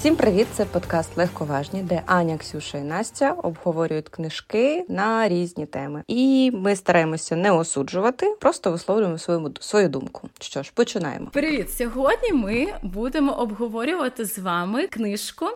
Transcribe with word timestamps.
Всім 0.00 0.16
привіт! 0.16 0.46
Це 0.52 0.64
подкаст 0.64 1.16
Легковажні, 1.16 1.82
де 1.82 2.02
Аня, 2.06 2.38
Ксюша 2.38 2.78
і 2.78 2.82
Настя 2.82 3.32
обговорюють 3.32 4.08
книжки 4.08 4.84
на 4.88 5.28
різні 5.28 5.66
теми. 5.66 6.02
І 6.08 6.50
ми 6.54 6.76
стараємося 6.76 7.36
не 7.36 7.50
осуджувати, 7.50 8.36
просто 8.40 8.70
висловлюємо 8.70 9.18
свою 9.18 9.54
свою 9.60 9.88
думку. 9.88 10.28
Що 10.40 10.62
ж, 10.62 10.72
починаємо. 10.74 11.26
Привіт! 11.32 11.70
Сьогодні 11.70 12.32
ми 12.32 12.66
будемо 12.82 13.32
обговорювати 13.32 14.24
з 14.24 14.38
вами 14.38 14.86
книжку 14.86 15.46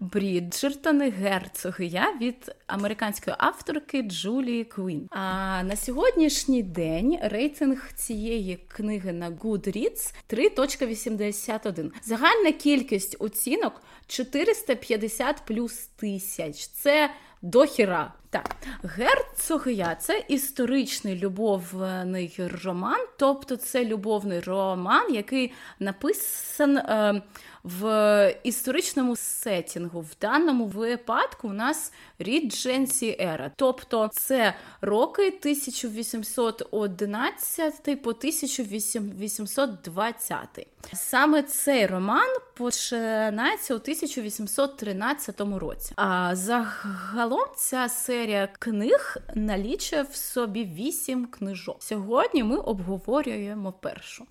Бріджертони 0.00 1.10
Герцоги 1.10 1.86
Я 1.86 2.14
від 2.20 2.54
американської 2.66 3.36
авторки 3.38 4.02
Джулії 4.02 4.64
Квін. 4.64 5.08
А 5.10 5.62
на 5.62 5.76
сьогоднішній 5.76 6.62
день 6.62 7.18
рейтинг 7.22 7.92
цієї 7.94 8.58
книги 8.68 9.12
на 9.12 9.30
Goodreads 9.30 10.14
3.81. 10.30 11.90
Загальна 12.02 12.52
кількість 12.52 13.16
оцінок 13.18 13.82
450 14.06 15.42
плюс 15.46 15.86
тисяч. 15.96 16.66
Це 16.66 17.10
дохіра. 17.42 18.12
Так, 18.30 18.56
герцогия 18.82 19.94
це 19.94 20.24
історичний 20.28 21.18
любовний 21.18 22.40
роман, 22.64 23.06
тобто 23.18 23.56
це 23.56 23.84
любовний 23.84 24.40
роман, 24.40 25.14
який 25.14 25.52
написан 25.80 26.76
е, 26.76 27.22
в 27.66 28.34
історичному 28.42 29.16
сетінгу. 29.16 30.00
В 30.00 30.16
даному 30.20 30.66
випадку 30.66 31.48
у 31.48 31.52
нас 31.52 31.92
Рідженсі 32.18 33.16
Ера, 33.20 33.50
тобто 33.56 34.10
це 34.12 34.54
роки 34.80 35.28
1811 35.28 38.02
по 38.02 38.10
1820. 38.10 40.68
Саме 40.92 41.42
цей 41.42 41.86
роман 41.86 42.28
починається 42.56 43.74
у 43.74 43.76
1813 43.76 45.40
році. 45.40 45.92
А 45.96 46.36
загалом 46.36 47.46
ця 47.56 47.88
серія 47.88 48.48
книг 48.58 49.16
налічує 49.34 50.02
в 50.02 50.16
собі 50.16 50.64
вісім 50.64 51.26
книжок. 51.26 51.76
Сьогодні 51.80 52.44
ми 52.44 52.56
обговорюємо 52.56 53.72
першу. 53.72 54.26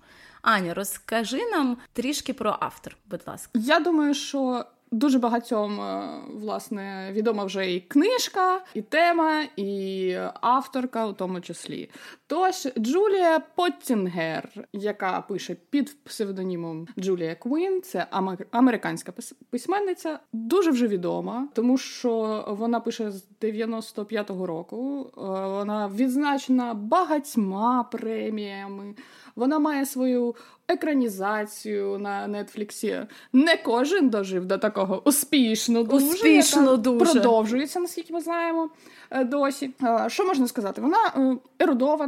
Аня, 0.46 0.74
розкажи 0.74 1.46
нам 1.50 1.76
трішки 1.92 2.32
про 2.32 2.56
автор, 2.60 2.96
будь 3.06 3.22
ласка. 3.26 3.50
Я 3.54 3.80
думаю, 3.80 4.14
що 4.14 4.64
Дуже 4.90 5.18
багатьом 5.18 5.80
е, 5.80 6.20
власне 6.28 7.12
відома 7.12 7.44
вже 7.44 7.72
і 7.72 7.80
книжка, 7.80 8.60
і 8.74 8.82
тема, 8.82 9.44
і 9.56 10.12
авторка, 10.40 11.06
у 11.06 11.12
тому 11.12 11.40
числі. 11.40 11.90
Тож 12.28 12.68
Джулія 12.78 13.38
Поттінгер, 13.38 14.48
яка 14.72 15.20
пише 15.20 15.56
під 15.70 16.04
псевдонімом 16.04 16.86
Джулія 16.98 17.34
Квін, 17.34 17.82
це 17.82 18.06
американська 18.50 19.12
письменниця, 19.50 20.18
дуже 20.32 20.70
вже 20.70 20.86
відома, 20.86 21.48
тому 21.54 21.78
що 21.78 22.44
вона 22.48 22.80
пише 22.80 23.10
з 23.10 23.28
95-го 23.40 24.46
року. 24.46 25.06
Е, 25.06 25.20
вона 25.48 25.90
відзначена 25.94 26.74
багатьма 26.74 27.82
преміями. 27.92 28.94
Вона 29.36 29.58
має 29.58 29.86
свою 29.86 30.34
екранізацію 30.68 31.98
на 31.98 32.26
Нетфліксі. 32.26 33.06
Не 33.32 33.56
кожен 33.56 34.08
дожив 34.08 34.46
до 34.46 34.58
такого 34.58 35.02
успішно 35.04 35.82
дуже, 35.82 36.06
успішно 36.06 36.62
яка 36.62 36.76
дуже. 36.76 37.04
продовжується, 37.04 37.80
наскільки 37.80 38.12
ми 38.12 38.20
знаємо 38.20 38.70
е, 39.10 39.24
досі. 39.24 39.70
Е, 39.82 40.04
що 40.08 40.26
можна 40.26 40.48
сказати? 40.48 40.80
Вона 40.80 41.12
е, 41.16 41.36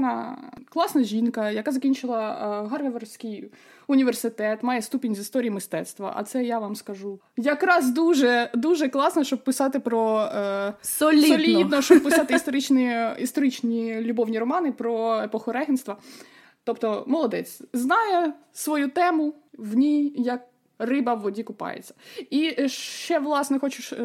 ерудована, 0.09 0.51
класна 0.69 1.03
жінка, 1.03 1.51
яка 1.51 1.73
закінчила 1.73 2.19
Гарвардський 2.71 3.51
університет, 3.87 4.63
має 4.63 4.83
ступінь 4.83 5.15
з 5.15 5.19
історії 5.19 5.51
мистецтва. 5.51 6.13
А 6.17 6.25
це 6.25 6.45
я 6.45 6.59
вам 6.59 6.77
скажу. 6.77 7.21
Якраз 7.37 7.91
дуже 7.91 8.51
дуже 8.55 8.89
класно, 8.89 9.25
щоб 9.25 9.45
писати 9.45 9.81
про 9.81 10.21
е, 10.21 10.73
солідно. 10.83 11.37
солідно, 11.37 11.83
щоб 11.83 12.03
писати 12.03 12.35
історичні, 12.35 12.97
історичні 13.19 14.01
любовні 14.01 14.39
романи 14.39 14.73
про 14.73 15.21
епоху 15.23 15.53
регенства. 15.53 15.97
Тобто, 16.65 17.05
молодець 17.07 17.63
знає 17.73 18.33
свою 18.53 18.89
тему 18.89 19.35
в 19.59 19.77
ній 19.77 20.13
як 20.17 20.45
риба 20.79 21.15
в 21.15 21.21
воді 21.21 21.43
купається. 21.43 21.95
І 22.31 22.69
ще, 22.69 23.19
власне, 23.19 23.59
хочу 23.59 23.97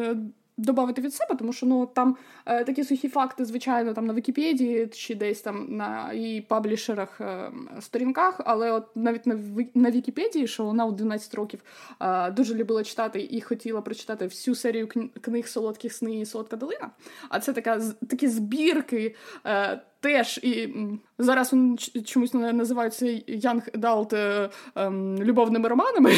додати 0.56 1.02
від 1.02 1.14
себе, 1.14 1.34
тому 1.38 1.52
що 1.52 1.66
ну 1.66 1.86
там 1.86 2.16
е, 2.46 2.64
такі 2.64 2.84
сухі 2.84 3.08
факти, 3.08 3.44
звичайно, 3.44 3.94
там 3.94 4.06
на 4.06 4.14
Вікіпедії 4.14 4.86
чи 4.86 5.14
десь 5.14 5.40
там 5.40 5.66
на 5.68 6.12
її 6.12 6.40
паблішерах 6.40 7.20
е, 7.20 7.50
сторінках, 7.80 8.40
але 8.44 8.70
от 8.70 8.84
навіть 8.94 9.26
на 9.26 9.38
на 9.74 9.90
Вікіпедії, 9.90 10.46
що 10.46 10.64
вона 10.64 10.86
у 10.86 10.92
12 10.92 11.34
років 11.34 11.60
е, 12.00 12.30
дуже 12.30 12.54
любила 12.54 12.84
читати 12.84 13.28
і 13.30 13.40
хотіла 13.40 13.80
прочитати 13.80 14.24
всю 14.26 14.54
серію 14.54 14.88
книг 15.20 15.46
Солодких 15.46 15.92
сни 15.92 16.20
і 16.20 16.26
Солодка 16.26 16.56
долина. 16.56 16.90
А 17.28 17.40
це 17.40 17.52
така 17.52 17.80
такі 18.08 18.28
збірки. 18.28 19.14
Е, 19.46 19.80
Теж 20.04 20.38
і 20.42 20.74
зараз 21.18 21.52
вони 21.52 21.76
чомусь 22.04 22.34
називаються 22.34 23.06
Young 23.06 23.80
Adult 23.80 24.16
е, 24.16 24.50
е, 24.76 24.90
любовними 25.24 25.68
романами. 25.68 26.12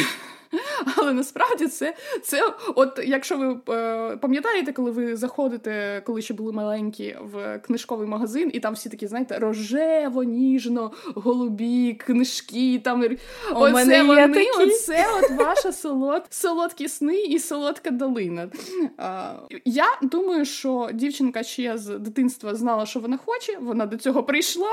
Але 0.95 1.13
насправді 1.13 1.67
це, 1.67 1.95
це 2.23 2.53
от 2.75 2.99
якщо 3.05 3.37
ви 3.37 3.75
е, 3.75 4.17
пам'ятаєте, 4.17 4.73
коли 4.73 4.91
ви 4.91 5.15
заходите, 5.15 6.01
коли 6.05 6.21
ще 6.21 6.33
були 6.33 6.53
маленькі, 6.53 7.15
в 7.21 7.59
книжковий 7.59 8.07
магазин, 8.07 8.51
і 8.53 8.59
там 8.59 8.73
всі 8.73 8.89
такі, 8.89 9.07
знаєте, 9.07 9.39
рожево, 9.39 10.23
ніжно, 10.23 10.91
голубі, 11.15 11.93
книжки. 11.93 12.81
там 12.83 13.03
У 13.03 13.59
оце 13.59 13.73
мене 13.73 14.03
вони, 14.03 14.45
оце 14.57 15.05
от 15.19 15.31
ваша 15.31 15.71
солод, 15.71 16.23
солодкі 16.29 16.87
сни 16.87 17.21
і 17.21 17.39
солодка 17.39 17.91
долина. 17.91 18.49
А, 18.97 19.33
Я 19.65 19.85
думаю, 20.01 20.45
що 20.45 20.89
дівчинка 20.93 21.43
ще 21.43 21.77
з 21.77 21.99
дитинства 21.99 22.55
знала, 22.55 22.85
що 22.85 22.99
вона 22.99 23.19
хоче, 23.25 23.57
вона 23.61 23.85
до 23.85 23.97
цього 23.97 24.23
прийшла, 24.23 24.71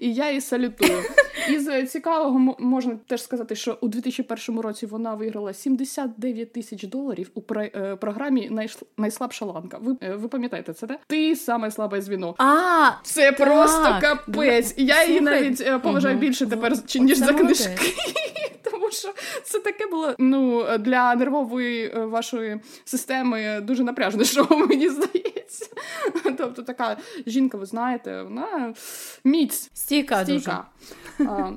і 0.00 0.14
я 0.14 0.28
її 0.28 0.40
салютую. 0.40 1.02
Із 1.50 1.90
цікавого 1.90 2.56
можна 2.58 2.98
теж 3.06 3.22
сказати, 3.22 3.54
що 3.54 3.78
у 3.80 3.88
2001 3.88 4.60
році 4.60 4.86
вона 4.86 4.95
виграла 5.14 5.52
79 5.52 6.52
тисяч 6.52 6.82
доларів 6.82 7.30
у 7.34 7.54
е, 7.54 7.96
програмі 7.96 8.50
Найслабша 8.96 9.44
ланка. 9.44 9.78
Ви 9.80 9.96
е, 10.02 10.14
ви 10.14 10.28
пам'ятаєте 10.28 10.72
це? 10.72 10.86
де? 10.86 10.98
Ти 11.06 11.36
саме 11.36 11.70
слабе 11.70 12.00
звіно. 12.00 12.34
А 12.38 12.90
це 13.02 13.32
так. 13.32 13.48
просто 13.48 13.98
капець. 14.00 14.74
Я 14.76 15.04
її 15.04 15.20
навіть 15.20 15.60
е, 15.60 15.78
поважаю 15.78 16.18
більше 16.18 16.46
тепер, 16.46 16.72
ніж 17.00 17.18
за 17.18 17.32
книжки. 17.32 17.94
Тому 18.70 18.90
що 18.90 19.08
це 19.44 19.58
таке 19.58 19.86
було 19.86 20.14
ну 20.18 20.64
для 20.78 21.14
нервової 21.14 21.92
вашої 21.94 22.60
системи 22.84 23.60
дуже 23.60 23.84
напряжне 23.84 24.24
шоу, 24.24 24.46
мені 24.50 24.88
здається. 24.88 25.25
Тобто 26.38 26.62
така 26.62 26.96
жінка, 27.26 27.58
ви 27.58 27.66
знаєте, 27.66 28.22
вона 28.22 28.74
міць 29.24 29.70
стійка. 29.74 30.24
стійка. 30.24 30.66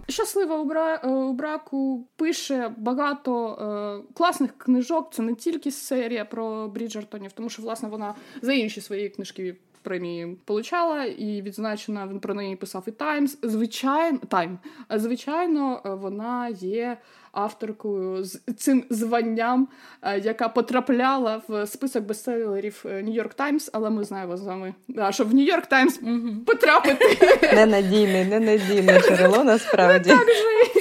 Щаслива 0.07 0.57
у, 0.57 0.65
бра... 0.65 0.95
у 0.95 1.33
браку 1.33 2.07
пише 2.15 2.73
багато 2.77 3.53
е, 3.53 4.13
класних 4.13 4.57
книжок. 4.57 5.13
Це 5.13 5.21
не 5.21 5.35
тільки 5.35 5.71
серія 5.71 6.25
про 6.25 6.67
Бріджертонів, 6.67 7.31
тому 7.31 7.49
що 7.49 7.61
власне 7.61 7.89
вона 7.89 8.15
за 8.41 8.53
інші 8.53 8.81
свої 8.81 9.09
книжки. 9.09 9.55
Премії 9.81 10.37
получала 10.45 11.05
і 11.05 11.41
відзначена 11.41 12.07
він 12.07 12.19
про 12.19 12.33
неї 12.33 12.55
писав 12.55 12.83
і 12.87 12.91
Таймс. 12.91 13.37
Звичайно, 13.43 14.17
Тайм. 14.17 14.59
Звичайно, 14.89 15.81
вона 16.01 16.49
є 16.49 16.97
авторкою 17.31 18.23
з 18.23 18.39
цим 18.57 18.83
званням, 18.89 19.67
е, 20.01 20.19
яка 20.19 20.49
потрапляла 20.49 21.41
в 21.47 21.67
список 21.67 22.03
бестселерів 22.03 22.85
Нью-Йорк 22.85 23.33
Таймс, 23.33 23.69
але 23.73 23.89
ми 23.89 24.03
знаємо 24.03 24.37
з 24.37 24.41
вами, 24.41 24.73
що 25.09 25.23
в 25.23 25.33
Нью-Йорк 25.33 25.67
Таймс 25.67 25.99
потрапити. 26.45 27.17
Ненадійне, 27.55 28.25
ненадійне 28.25 28.99
джерело 28.99 29.43
насправді. 29.43 30.09
так 30.09 30.27
же 30.27 30.79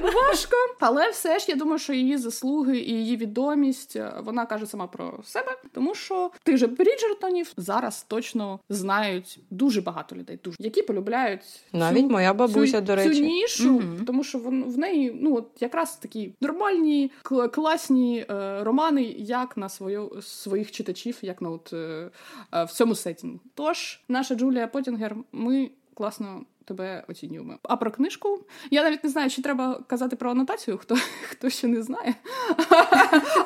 важко. 0.00 0.56
Але 0.80 1.10
все 1.10 1.38
ж 1.38 1.46
я 1.48 1.56
думаю, 1.56 1.78
що 1.78 1.92
її 1.92 2.16
заслуги 2.16 2.78
і 2.78 2.92
її 2.92 3.16
відомість 3.16 3.96
е, 3.96 4.12
вона 4.24 4.46
каже 4.46 4.66
сама 4.66 4.86
про 4.86 5.20
себе, 5.24 5.56
тому 5.72 5.94
що 5.94 6.30
тих 6.42 6.56
же 6.56 6.66
Бріджертонів 6.66 7.52
зараз 7.56 8.04
точно 8.08 8.60
знають 8.68 9.40
дуже 9.50 9.80
багато 9.80 10.16
людей, 10.16 10.38
дуже 10.44 10.56
які 10.60 10.82
полюбляють 10.82 11.40
навіть 11.72 12.06
цю, 12.06 12.10
моя 12.10 12.34
бабуся, 12.34 12.80
цю, 12.80 12.86
до 12.86 12.96
речі, 12.96 13.14
цю 13.14 13.22
нішу, 13.22 13.82
тому 14.06 14.24
що 14.24 14.38
вон 14.38 14.64
в 14.64 14.78
неї 14.78 15.18
ну 15.20 15.36
от 15.36 15.48
якраз 15.60 15.81
якраз 15.82 15.96
такі 15.96 16.34
нормальні, 16.40 17.10
класні 17.52 18.26
е, 18.30 18.64
романи, 18.64 19.02
як 19.18 19.56
на 19.56 19.68
свою, 19.68 20.22
своїх 20.22 20.70
читачів, 20.70 21.18
як 21.22 21.42
на 21.42 21.50
от 21.50 21.72
е, 21.72 22.10
е, 22.54 22.64
в 22.64 22.70
цьому 22.70 22.94
сетінгу. 22.94 23.40
Тож, 23.54 24.00
наша 24.08 24.34
Джулія 24.34 24.66
Потінгер, 24.66 25.16
ми 25.32 25.70
класно. 25.94 26.44
Тебе 26.64 27.04
оцінюємо. 27.08 27.58
А 27.62 27.76
про 27.76 27.90
книжку 27.90 28.40
я 28.70 28.82
навіть 28.82 29.04
не 29.04 29.10
знаю, 29.10 29.30
чи 29.30 29.42
треба 29.42 29.80
казати 29.86 30.16
про 30.16 30.30
анотацію, 30.30 30.78
хто 30.78 30.96
хто 31.30 31.50
ще 31.50 31.66
не 31.66 31.82
знає. 31.82 32.14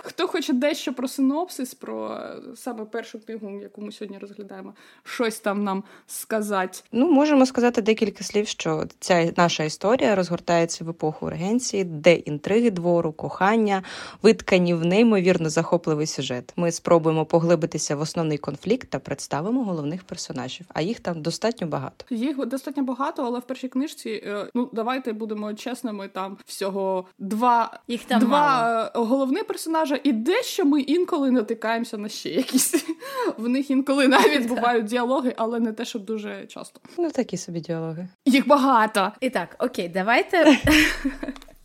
Хто 0.02 0.28
хоче 0.28 0.52
дещо 0.52 0.94
про 0.94 1.08
синопсис, 1.08 1.74
про 1.74 2.20
саме 2.56 2.84
першу 2.84 3.20
книгу, 3.20 3.60
яку 3.60 3.80
ми 3.80 3.92
сьогодні 3.92 4.18
розглядаємо, 4.18 4.74
щось 5.04 5.38
там 5.38 5.64
нам 5.64 5.84
сказати. 6.06 6.78
Ну, 6.92 7.10
можемо 7.10 7.46
сказати 7.46 7.82
декілька 7.82 8.24
слів, 8.24 8.48
що 8.48 8.84
ця 9.00 9.32
наша 9.36 9.64
історія 9.64 10.14
розгортається 10.14 10.84
в 10.84 10.88
епоху 10.88 11.30
регенції, 11.30 11.84
де 11.84 12.14
інтриги 12.14 12.70
двору, 12.70 13.12
кохання 13.12 13.82
виткані 14.22 14.74
в 14.74 14.84
неймовірно 14.84 15.50
захопливий 15.50 16.06
сюжет. 16.06 16.52
Ми 16.56 16.72
спробуємо 16.72 17.26
поглибитися 17.26 17.96
в 17.96 18.00
основний 18.00 18.38
конфлікт 18.38 18.90
та 18.90 18.98
представимо 18.98 19.64
головних 19.64 20.04
персонажів, 20.04 20.66
а 20.74 20.82
їх 20.82 21.00
там 21.00 21.22
достатньо 21.22 21.66
багато. 21.66 22.04
Їх 22.10 22.46
достатньо 22.46 22.82
багато, 22.82 23.05
але 23.18 23.38
в 23.38 23.42
першій 23.42 23.68
книжці, 23.68 24.10
е, 24.10 24.46
ну 24.54 24.70
давайте 24.72 25.12
будемо 25.12 25.54
чесними. 25.54 26.08
Там 26.08 26.38
всього 26.46 27.06
два 27.18 27.78
їх 27.88 28.04
там 28.04 28.20
два 28.20 28.90
мало. 28.94 29.06
головних 29.06 29.46
персонажа, 29.46 30.00
і 30.04 30.12
дещо 30.12 30.64
ми 30.64 30.80
інколи 30.80 31.30
натикаємося 31.30 31.98
на 31.98 32.08
ще 32.08 32.30
якісь. 32.30 32.74
В 33.38 33.48
них 33.48 33.70
інколи 33.70 34.08
навіть 34.08 34.48
бувають 34.48 34.84
діалоги, 34.84 35.34
але 35.36 35.60
не 35.60 35.72
те, 35.72 35.84
щоб 35.84 36.04
дуже 36.04 36.46
часто. 36.46 36.80
Ну 36.98 37.10
такі 37.10 37.36
собі 37.36 37.60
діалоги. 37.60 38.08
Їх 38.24 38.48
багато. 38.48 39.12
І 39.20 39.30
так, 39.30 39.56
окей, 39.58 39.88
давайте. 39.88 40.58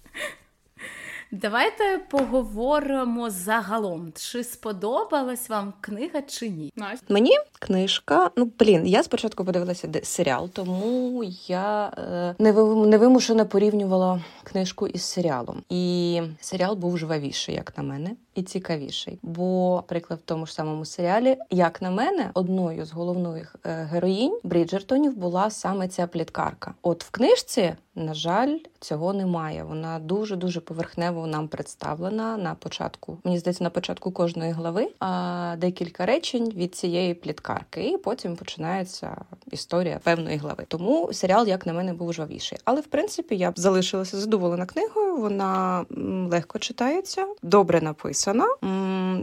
Давайте 1.34 2.00
поговоримо 2.10 3.30
загалом, 3.30 4.14
чи 4.16 4.44
сподобалась 4.44 5.50
вам 5.50 5.74
книга 5.82 6.22
чи 6.22 6.50
ні. 6.50 6.74
Настя? 6.76 7.14
Мені 7.14 7.38
книжка. 7.60 8.32
Ну 8.36 8.52
блін, 8.60 8.88
я 8.88 9.04
спочатку 9.04 9.46
подивилася 9.46 9.90
серіал, 10.04 10.50
тому 10.54 11.24
я 11.48 11.88
е, 11.88 12.36
невимушено 12.40 13.46
порівнювала 13.46 14.22
книжку 14.44 14.88
із 14.88 15.02
серіалом. 15.02 15.64
І 15.70 16.22
серіал 16.40 16.76
був 16.76 16.98
жвавіший, 16.98 17.56
як 17.56 17.78
на 17.78 17.84
мене, 17.84 18.10
і 18.36 18.44
цікавіший. 18.44 19.20
Бо, 19.22 19.76
наприклад, 19.76 20.20
в 20.20 20.26
тому 20.26 20.46
ж 20.46 20.54
самому 20.54 20.86
серіалі, 20.86 21.38
як 21.50 21.82
на 21.82 21.92
мене, 21.92 22.32
одною 22.34 22.86
з 22.86 22.92
головних 22.92 23.56
е, 23.66 23.88
героїнь 23.92 24.40
Бріджертонів 24.44 25.18
була 25.18 25.50
саме 25.50 25.88
ця 25.88 26.08
пліткарка. 26.08 26.74
От 26.82 27.04
в 27.04 27.10
книжці. 27.10 27.76
На 27.96 28.14
жаль, 28.14 28.58
цього 28.80 29.14
немає. 29.14 29.64
Вона 29.64 30.00
дуже 30.00 30.36
дуже 30.36 30.60
поверхнево 30.60 31.28
нам 31.28 31.48
представлена 31.48 32.38
на 32.38 32.56
початку. 32.56 33.18
Мені 33.24 33.40
здається, 33.40 33.64
на 33.64 33.70
початку 33.70 34.12
кожної 34.12 34.52
глави 34.52 34.92
а 35.00 35.56
декілька 35.58 36.06
речень 36.06 36.50
від 36.56 36.76
цієї 36.76 37.14
пліткарки, 37.14 37.90
і 37.90 37.98
потім 37.98 38.36
починається 38.36 39.26
історія 39.52 40.00
певної 40.04 40.38
глави. 40.38 40.66
Тому 40.68 41.14
серіал, 41.14 41.48
як 41.48 41.66
на 41.66 41.74
мене, 41.74 41.94
був 41.94 42.14
жвавіший. 42.14 42.58
Але 42.66 42.82
в 42.82 42.88
принципі 42.88 43.36
я 43.36 43.52
б 43.52 43.60
залишилася 43.60 44.18
задоволена 44.18 44.66
книгою. 44.66 45.18
Вона 45.18 45.86
легко 46.32 46.60
читається, 46.60 47.28
добре 47.44 47.82
написана. 47.82 48.21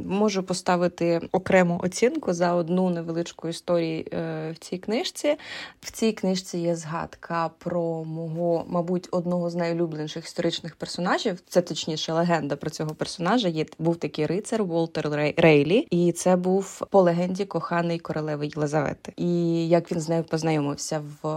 Можу 0.07 0.43
поставити 0.43 1.21
окрему 1.33 1.81
оцінку 1.85 2.33
за 2.33 2.55
одну 2.55 2.91
невеличку 2.91 3.49
історію 3.49 4.05
е, 4.13 4.51
в 4.53 4.59
цій 4.59 4.79
книжці. 4.79 5.37
В 5.81 5.91
цій 5.91 6.13
книжці 6.13 6.59
є 6.59 6.77
згадка 6.77 7.51
про 7.59 8.05
мого 8.05 8.65
мабуть, 8.69 9.09
одного 9.11 9.51
з 9.51 9.55
найулюбленіших 9.55 10.25
історичних 10.25 10.77
персонажів. 10.77 11.41
Це 11.49 11.63
точніше 11.63 12.13
легенда 12.13 12.57
про 12.57 12.71
цього 12.71 12.91
персонажа. 12.95 13.49
Є 13.49 13.67
був 13.79 13.97
такий 13.97 14.27
рицар 14.27 14.65
Волтер 14.65 15.35
Рейлі, 15.37 15.87
і 15.91 16.13
це 16.13 16.37
був 16.37 16.87
по 16.91 17.03
легенді 17.03 17.45
коханий 17.45 17.99
королеви 17.99 18.47
Єлизавети. 18.47 19.13
І 19.17 19.69
як 19.69 19.93
він 19.93 20.01
з 20.01 20.09
нею 20.09 20.25
познайомився, 20.25 21.03
в 21.23 21.29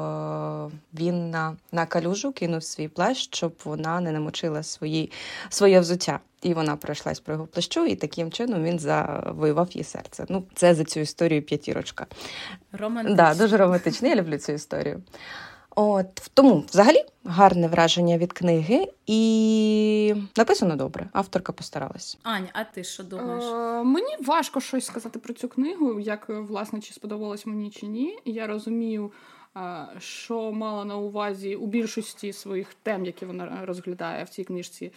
він 0.94 1.30
на, 1.30 1.58
на 1.72 1.86
калюжу 1.86 2.32
кинув 2.32 2.64
свій 2.64 2.88
плащ, 2.88 3.36
щоб 3.36 3.54
вона 3.66 4.00
не 4.00 4.12
намочила 4.12 4.64
свої 4.64 5.12
своє 5.50 5.80
взуття. 5.80 6.20
І 6.42 6.54
вона 6.54 6.76
пройшлась 6.76 7.20
про 7.20 7.34
його 7.34 7.48
плащу, 7.48 7.86
і 7.86 7.96
таким 7.96 8.32
чином 8.32 8.64
він 8.64 8.80
завоював 8.80 9.72
її 9.72 9.84
серце. 9.84 10.26
Ну, 10.30 10.44
це 10.54 10.76
за 10.76 10.84
цю 10.84 11.00
історію 11.00 11.42
п'ятірочка. 11.42 12.08
Романтично. 12.72 13.16
Да, 13.16 13.36
дуже 13.36 13.58
романтично. 13.58 14.08
Я 14.08 14.16
люблю 14.16 14.38
цю 14.38 14.52
історію. 14.52 15.02
От 15.76 16.32
тому, 16.34 16.64
взагалі, 16.70 17.06
гарне 17.26 17.68
враження 17.68 18.18
від 18.18 18.34
книги, 18.34 18.88
і 19.06 20.16
написано 20.38 20.76
добре. 20.76 21.10
Авторка 21.14 21.54
постаралась. 21.54 22.18
Аня, 22.24 22.48
а 22.54 22.64
ти 22.64 22.84
що 22.84 23.04
думаєш? 23.04 23.44
Е, 23.44 23.84
мені 23.84 24.16
важко 24.26 24.62
щось 24.62 24.86
сказати 24.86 25.20
про 25.20 25.34
цю 25.34 25.48
книгу, 25.48 26.00
як 26.00 26.30
власне 26.30 26.80
чи 26.80 26.94
сподобалось 26.94 27.46
мені 27.46 27.70
чи 27.70 27.86
ні. 27.86 28.20
Я 28.26 28.48
розумію, 28.48 29.12
що 29.98 30.52
мала 30.52 30.86
на 30.86 30.98
увазі 30.98 31.56
у 31.56 31.68
більшості 31.68 32.34
своїх 32.34 32.74
тем, 32.74 33.06
які 33.06 33.26
вона 33.26 33.66
розглядає 33.66 34.24
в 34.24 34.30
цій 34.30 34.44
книжці, 34.44 34.92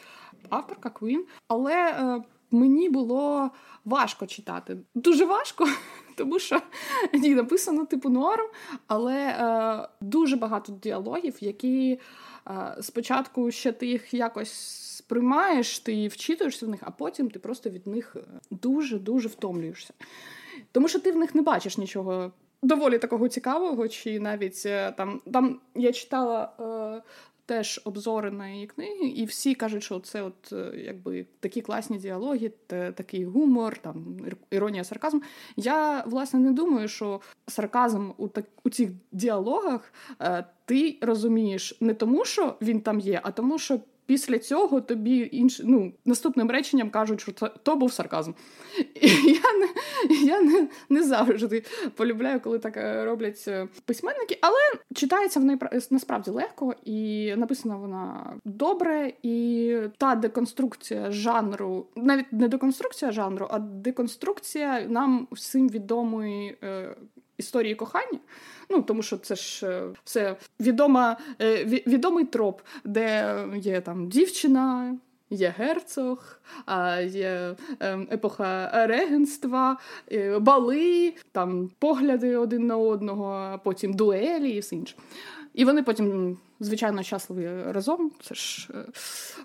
авторка 0.49 0.91
Квін. 0.91 1.27
Але 1.49 1.91
е, 1.91 2.23
мені 2.51 2.89
було 2.89 3.51
важко 3.85 4.27
читати. 4.27 4.77
Дуже 4.95 5.25
важко, 5.25 5.69
тому 6.17 6.39
що 6.39 6.61
ні, 7.12 7.35
написано 7.35 7.87
типу 7.87 8.09
норм, 8.09 8.47
але 8.87 9.17
е, 9.17 9.89
дуже 10.01 10.37
багато 10.37 10.73
діалогів, 10.73 11.37
які 11.41 12.01
е, 12.49 12.77
спочатку 12.81 13.51
ще 13.51 13.73
ти 13.73 13.87
їх 13.87 14.15
якось 14.15 14.53
сприймаєш, 14.97 15.79
ти 15.79 16.09
вчитуєшся 16.09 16.67
в 16.67 16.69
них, 16.69 16.81
а 16.83 16.91
потім 16.91 17.31
ти 17.31 17.39
просто 17.39 17.71
від 17.71 17.87
них 17.87 18.17
дуже-дуже 18.51 19.29
втомлюєшся. 19.29 19.95
Тому 20.73 20.89
що 20.89 21.01
ти 21.01 21.12
в 21.12 21.17
них 21.17 21.35
не 21.35 21.43
бачиш 21.43 21.79
нічого. 21.79 22.33
Доволі 22.65 22.99
такого 22.99 23.29
цікавого, 23.29 23.89
чи 23.89 24.21
навіть 24.21 24.63
е, 24.67 24.93
там 24.93 25.21
там 25.33 25.61
я 25.75 25.93
читала 25.93 26.53
е, 26.61 27.03
теж 27.47 27.81
обзори 27.85 28.31
на 28.31 28.49
її 28.49 28.67
книги, 28.67 29.07
і 29.07 29.25
всі 29.25 29.55
кажуть, 29.55 29.83
що 29.83 30.01
це 30.01 30.23
от 30.23 30.53
е, 30.53 30.73
якби 30.77 31.27
такі 31.41 31.61
класні 31.61 31.99
діалоги, 31.99 32.53
такий 32.67 33.25
гумор, 33.25 33.79
там 33.79 34.17
іронія, 34.51 34.85
сарказм. 34.85 35.21
Я 35.57 36.05
власне 36.07 36.41
не 36.41 36.53
думаю, 36.53 36.89
що 36.89 37.21
сарказм 37.47 38.11
у 38.17 38.29
так 38.29 38.45
у 38.65 38.71
цих 38.71 38.91
діалогах 39.13 39.93
е, 40.21 40.45
ти 40.65 40.99
розумієш 41.01 41.77
не 41.81 41.95
тому, 41.95 42.25
що 42.25 42.57
він 42.63 42.81
там 42.81 43.01
є, 43.01 43.21
а 43.23 43.31
тому, 43.31 43.59
що 43.59 43.81
Після 44.06 44.39
цього 44.39 44.81
тобі 44.81 45.29
інш... 45.33 45.61
ну, 45.65 45.93
наступним 46.05 46.51
реченням 46.51 46.91
кажуть, 46.91 47.21
що 47.21 47.33
це 47.33 47.51
то 47.62 47.77
був 47.77 47.93
сарказм. 47.93 48.33
І 48.95 49.09
Я 49.09 49.53
не 49.59 49.69
я 50.25 50.41
не, 50.41 50.69
не 50.89 51.03
завжди 51.03 51.65
полюбляю, 51.97 52.41
коли 52.41 52.59
так 52.59 52.77
е, 52.77 53.05
роблять 53.05 53.45
е, 53.49 53.69
письменники, 53.85 54.39
але 54.41 54.59
читається 54.95 55.41
в 55.41 55.45
неї 55.45 55.59
насправді 55.91 56.31
легко, 56.31 56.75
і 56.85 57.33
написана 57.37 57.77
вона 57.77 58.35
добре, 58.45 59.12
і 59.23 59.77
та 59.99 60.15
деконструкція 60.15 61.11
жанру, 61.11 61.87
навіть 61.97 62.33
не 62.33 62.49
деконструкція 62.49 63.12
жанру, 63.12 63.49
а 63.51 63.59
деконструкція 63.59 64.87
нам 64.89 65.29
всім 65.32 65.69
відомої 65.69 66.56
е, 66.63 66.96
історії 67.39 67.75
кохання. 67.75 68.19
Ну 68.71 68.83
тому 68.83 69.03
що 69.03 69.17
це 69.17 69.35
ж 69.35 69.67
е, 69.67 69.83
все 70.05 70.37
відома, 70.61 71.17
е, 71.41 71.65
відомий 71.65 72.25
троп, 72.25 72.61
де 72.85 73.37
є 73.56 73.81
там 73.81 74.09
дівчина. 74.09 74.97
Є 75.31 75.55
герцог, 75.59 76.41
є 77.06 77.55
ем, 77.81 78.09
епоха 78.13 78.87
регенства, 78.87 79.79
е, 80.13 80.39
бали, 80.39 81.15
там 81.33 81.71
погляди 81.79 82.37
один 82.37 82.67
на 82.67 82.77
одного, 82.77 83.61
потім 83.65 83.93
дуелі 83.93 84.51
і 84.51 84.61
все 84.61 84.77
інше. 84.77 84.97
І 85.55 85.65
вони 85.65 85.83
потім 85.83 86.39
звичайно 86.61 87.03
щасливі 87.03 87.51
разом. 87.67 88.11
Це 88.23 88.34
ж 88.34 88.69
е, 88.75 88.84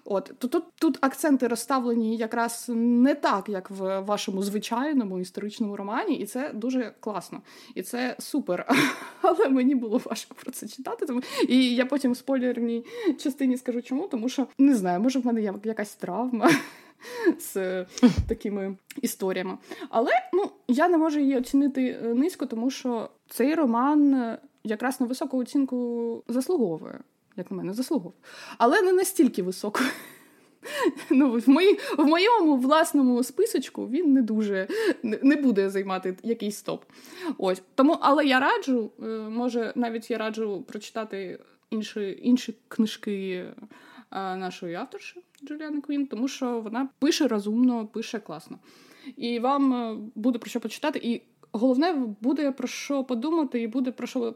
от 0.05 0.31
то 0.37 0.47
тут 0.47 0.63
тут 0.79 0.97
акценти 1.01 1.47
розставлені 1.47 2.17
якраз 2.17 2.65
не 2.75 3.15
так, 3.15 3.49
як 3.49 3.71
в 3.71 3.99
вашому 3.99 4.43
звичайному 4.43 5.19
історичному 5.19 5.75
романі, 5.75 6.15
і 6.15 6.25
це 6.25 6.51
дуже 6.53 6.93
класно, 6.99 7.41
і 7.75 7.81
це 7.81 8.15
супер. 8.19 8.65
Але 9.21 9.49
мені 9.49 9.75
було 9.75 10.01
важко 10.05 10.35
про 10.43 10.51
це 10.51 10.67
читати. 10.67 11.05
Тому 11.05 11.21
і 11.47 11.75
я 11.75 11.85
потім 11.85 12.11
в 12.11 12.17
спойлерній 12.17 12.85
частині 13.19 13.57
скажу, 13.57 13.81
чому, 13.81 14.07
тому 14.07 14.29
що 14.29 14.47
не 14.57 14.75
знаю, 14.75 14.99
може 14.99 15.19
в 15.19 15.25
мене 15.25 15.41
є 15.41 15.53
якась 15.63 15.95
травма. 15.95 16.51
З 17.39 17.85
такими 18.27 18.77
історіями. 19.01 19.57
Але 19.89 20.11
ну 20.33 20.49
я 20.67 20.89
не 20.89 20.97
можу 20.97 21.19
її 21.19 21.37
оцінити 21.37 21.99
е, 22.03 22.13
низько, 22.13 22.45
тому 22.45 22.69
що 22.69 23.09
цей 23.29 23.55
роман 23.55 24.13
е, 24.13 24.37
якраз 24.63 25.01
на 25.01 25.07
високу 25.07 25.37
оцінку 25.37 26.23
заслуговує, 26.27 26.99
як 27.35 27.51
на 27.51 27.57
мене, 27.57 27.73
заслуговує. 27.73 28.15
Але 28.57 28.81
не 28.81 28.93
настільки 28.93 29.43
високо. 29.43 29.79
Ну, 31.09 31.31
В 31.31 31.49
мої, 31.49 31.79
в 31.97 32.05
моєму 32.05 32.57
власному 32.57 33.23
списочку 33.23 33.87
він 33.87 34.13
не 34.13 34.21
дуже 34.21 34.67
не 35.03 35.35
буде 35.35 35.69
займати 35.69 36.17
якийсь 36.23 36.57
стоп. 36.57 36.85
Ось. 37.37 37.61
Тому, 37.75 37.97
Але 38.01 38.25
я 38.25 38.39
раджу, 38.39 38.91
е, 39.03 39.05
може, 39.29 39.73
навіть 39.75 40.11
я 40.11 40.17
раджу 40.17 40.65
прочитати 40.67 41.39
інші 41.69 42.19
інші 42.21 42.55
книжки 42.67 43.45
е, 44.11 44.35
нашої 44.35 44.75
авторші 44.75 45.21
Джуліани 45.43 45.81
Квін, 45.81 46.07
тому 46.07 46.27
що 46.27 46.61
вона 46.61 46.89
пише 46.99 47.27
розумно, 47.27 47.87
пише 47.87 48.19
класно. 48.19 48.59
І 49.17 49.39
вам 49.39 49.73
е, 49.73 49.97
буде 50.15 50.39
про 50.39 50.49
що 50.49 50.59
почитати. 50.59 50.99
І 51.03 51.21
головне 51.51 51.95
буде 52.21 52.51
про 52.51 52.67
що 52.67 53.03
подумати 53.03 53.61
і 53.61 53.67
буде 53.67 53.91
про 53.91 54.07
що 54.07 54.33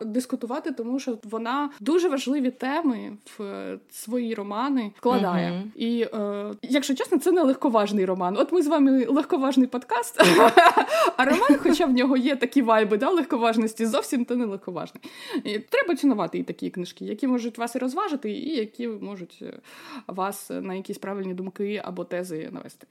дискутувати, 0.00 0.72
тому 0.72 0.98
що 0.98 1.18
вона 1.24 1.70
дуже 1.80 2.08
важливі 2.08 2.50
теми 2.50 3.12
в 3.38 3.78
свої 3.90 4.34
романи 4.34 4.92
вкладає. 4.96 5.50
Uh-huh. 5.50 5.76
І 5.76 6.08
е, 6.14 6.54
якщо 6.62 6.94
чесно, 6.94 7.18
це 7.18 7.32
не 7.32 7.42
легковажний 7.42 8.04
роман. 8.04 8.36
От 8.36 8.52
ми 8.52 8.62
з 8.62 8.66
вами 8.66 9.06
легковажний 9.06 9.66
подкаст, 9.66 10.20
а 11.16 11.24
роман, 11.24 11.58
хоча 11.62 11.86
в 11.86 11.92
нього 11.92 12.16
є 12.16 12.36
такі 12.36 12.62
вайби, 12.62 12.96
да, 12.96 13.10
легковажності, 13.10 13.86
зовсім 13.86 14.24
то 14.24 14.36
не 14.36 14.44
легковажний. 14.44 15.02
І 15.44 15.58
Треба 15.58 15.94
цінувати 15.94 16.38
і 16.38 16.42
такі 16.42 16.70
книжки, 16.70 17.04
які 17.04 17.26
можуть 17.26 17.58
вас 17.58 17.74
і 17.74 17.78
розважити, 17.78 18.30
і 18.30 18.56
які 18.56 18.88
можуть 18.88 19.38
е, 19.42 19.58
вас 20.06 20.50
на 20.50 20.74
якісь 20.74 20.98
правильні 20.98 21.34
думки 21.34 21.82
або 21.84 22.04
тези 22.04 22.48
навести. 22.52 22.86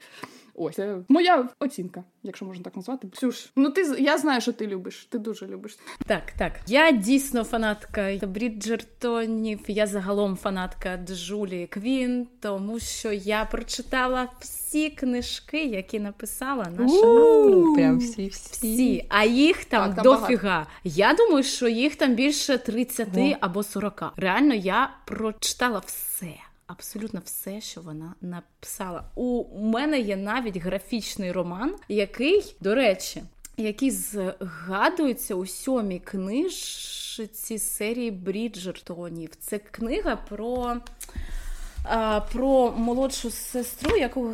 Ось 0.58 0.74
це 0.74 0.96
моя 1.08 1.48
оцінка, 1.60 2.04
якщо 2.22 2.44
можна 2.44 2.64
так 2.64 2.76
назвати. 2.76 3.08
Ксюш, 3.08 3.50
ну 3.56 3.70
ти 3.70 3.82
я 3.98 4.18
знаю, 4.18 4.40
що 4.40 4.52
ти 4.52 4.66
любиш. 4.66 5.06
Ти 5.10 5.18
дуже 5.18 5.46
любиш. 5.46 5.78
Так, 6.06 6.22
так. 6.38 6.52
Я 6.66 6.90
дійсно 6.90 7.44
фанатка 7.44 8.18
Бріджертонів. 8.22 9.60
Я 9.68 9.86
загалом 9.86 10.36
фанатка 10.36 10.96
Джулії 10.96 11.66
Квін, 11.66 12.26
тому 12.40 12.78
що 12.78 13.12
я 13.12 13.44
прочитала 13.44 14.28
всі 14.40 14.90
книжки, 14.90 15.64
які 15.64 16.00
написала 16.00 16.66
наша 16.78 17.02
Прям 17.76 17.98
всі, 17.98 18.28
всі. 18.28 18.66
всі. 18.66 19.06
А 19.08 19.24
їх 19.24 19.64
там, 19.64 19.94
там 19.94 20.04
дофіга. 20.04 20.66
Я 20.84 21.14
думаю, 21.14 21.42
що 21.42 21.68
їх 21.68 21.96
там 21.96 22.14
більше 22.14 22.58
30 22.58 23.08
О. 23.16 23.36
або 23.40 23.62
40. 23.62 24.12
Реально, 24.16 24.54
я 24.54 24.90
прочитала 25.04 25.82
все 25.86 26.34
абсолютно 26.66 27.22
все, 27.24 27.60
що 27.60 27.80
вона 27.80 28.14
написала. 28.20 29.04
У 29.14 29.60
мене 29.60 30.00
є 30.00 30.16
навіть 30.16 30.56
графічний 30.56 31.32
роман, 31.32 31.74
який, 31.88 32.56
до 32.60 32.74
речі, 32.74 33.22
який 33.56 33.90
згадується 33.90 35.34
у 35.34 35.46
сьомій 35.46 35.98
книжці 35.98 37.58
серії 37.58 38.10
Бріджертонів. 38.10 39.30
Це 39.38 39.58
книга 39.58 40.16
про 40.16 40.76
про 42.32 42.72
молодшу 42.76 43.30
сестру, 43.30 43.96
яку 43.96 44.32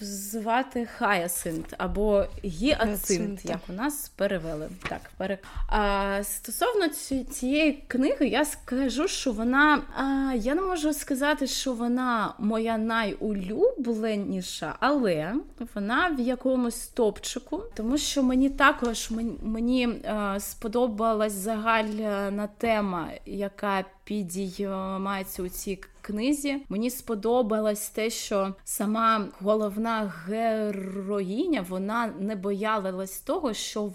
звати 0.00 0.86
Хаясинт 0.98 1.74
або 1.78 2.24
Гіацинт, 2.44 3.44
як 3.44 3.60
у 3.68 3.72
нас 3.72 4.08
перевели. 4.08 4.68
Так, 4.88 5.00
пере... 5.16 5.38
А, 5.68 6.20
Стосовно 6.24 6.88
цієї 7.24 7.72
книги, 7.86 8.26
я 8.26 8.44
скажу, 8.44 9.08
що 9.08 9.32
вона. 9.32 9.82
А, 9.96 10.34
Я 10.34 10.54
не 10.54 10.62
можу 10.62 10.92
сказати, 10.92 11.46
що 11.46 11.72
вона 11.72 12.34
моя 12.38 12.78
найулюбленіша, 12.78 14.76
але 14.80 15.34
вона 15.74 16.08
в 16.08 16.20
якомусь 16.20 16.86
топчику, 16.86 17.62
тому 17.74 17.98
що 17.98 18.22
мені 18.22 18.50
також 18.50 19.10
мені, 19.10 19.32
мені 19.42 19.88
а, 20.04 20.40
сподобалась 20.40 21.32
загальна 21.32 22.48
тема, 22.58 23.08
яка 23.26 23.84
підіймається 24.04 25.42
у 25.42 25.48
цій 25.48 25.78
книзі. 26.06 26.62
Мені 26.68 26.90
сподобалось 26.90 27.88
те, 27.88 28.10
що 28.10 28.54
сама 28.64 29.28
головна 29.40 30.12
героїня 30.26 31.66
вона 31.68 32.12
не 32.18 32.36
боялась 32.36 33.18
того, 33.18 33.54
що 33.54 33.92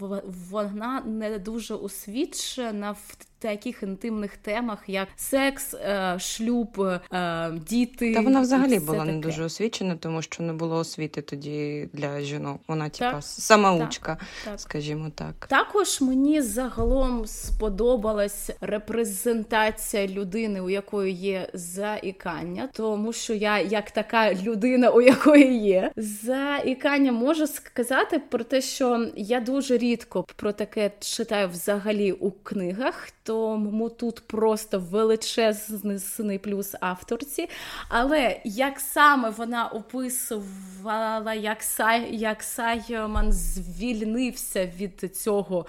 вона 0.52 1.02
не 1.06 1.40
дуже 1.40 1.74
освічена 1.74 2.92
в 2.92 3.31
таких 3.42 3.84
інтимних 3.84 4.38
темах, 4.38 4.80
як 4.88 5.08
секс, 5.16 5.74
е, 5.74 6.16
шлюб, 6.20 6.82
е, 7.14 7.52
діти. 7.68 8.14
Та 8.14 8.22
вона 8.22 8.42
взагалі 8.42 8.80
була 8.80 9.00
таке. 9.00 9.12
не 9.12 9.20
дуже 9.20 9.44
освічена, 9.44 9.96
тому 9.96 10.22
що 10.22 10.44
не 10.44 10.54
було 10.54 10.76
освіти 10.76 11.22
тоді 11.22 11.90
для 11.94 12.22
жінок. 12.22 12.62
Вона 12.68 12.90
типа 12.90 13.22
самоучка, 13.22 14.18
так, 14.46 14.60
скажімо 14.60 15.12
так. 15.16 15.48
Також 15.50 16.02
мені 16.02 16.42
загалом 16.42 17.26
сподобалась 17.26 18.50
репрезентація 18.62 20.08
людини, 20.08 20.62
у 20.62 20.70
якої 20.70 21.14
є 21.14 21.50
заікання, 21.54 22.70
тому 22.74 23.14
що 23.14 23.34
я, 23.34 23.60
як 23.60 23.92
така 23.92 24.34
людина, 24.34 24.90
у 24.90 25.02
якої 25.02 25.58
є 25.58 25.92
заікання, 25.96 27.12
можу 27.12 27.48
сказати 27.48 28.20
про 28.20 28.44
те, 28.44 28.62
що 28.62 29.08
я 29.16 29.40
дуже 29.40 29.78
рідко 29.78 30.26
про 30.36 30.52
таке 30.52 30.92
читаю 31.00 31.50
взагалі 31.50 32.12
у 32.12 32.32
книгах 32.32 33.12
тому 33.32 33.90
тут 33.90 34.20
просто 34.28 34.80
величезний 34.80 36.40
плюс 36.40 36.76
авторці. 36.80 37.50
Але 37.90 38.42
як 38.44 38.80
саме 38.80 39.30
вона 39.30 39.68
описувала, 39.68 41.34
як 41.34 41.64
Сай, 41.64 42.16
як 42.16 42.44
Саймон 42.44 43.32
звільнився 43.32 44.72
від 44.80 45.16
цього. 45.18 45.66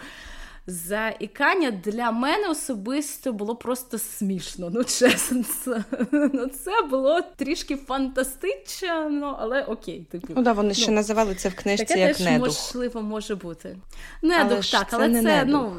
Заікання 0.67 1.71
для 1.71 2.11
мене 2.11 2.49
особисто 2.49 3.33
було 3.33 3.57
просто 3.57 3.99
смішно. 3.99 4.71
Ну, 4.73 4.85
чесно, 4.85 5.45
це, 5.45 5.85
ну 6.13 6.47
це 6.47 6.83
було 6.91 7.21
трішки 7.37 7.77
фантастично, 7.77 9.37
але 9.41 9.63
окей. 9.63 10.07
Типу. 10.11 10.33
Ну 10.37 10.43
да, 10.43 10.53
вони 10.53 10.69
ну, 10.69 10.75
ще 10.75 10.91
називали 10.91 11.35
це 11.35 11.49
в 11.49 11.55
книжці 11.55 11.85
таке 11.85 12.01
як 12.01 12.17
теж 12.17 12.27
недух. 12.27 12.47
можливо 12.47 13.03
може 13.03 13.35
бути. 13.35 13.77
Недух, 14.23 14.53
але 14.53 14.63
так, 14.63 14.87
але 14.91 15.15
це, 15.15 15.23
це 15.23 15.45
ну 15.45 15.77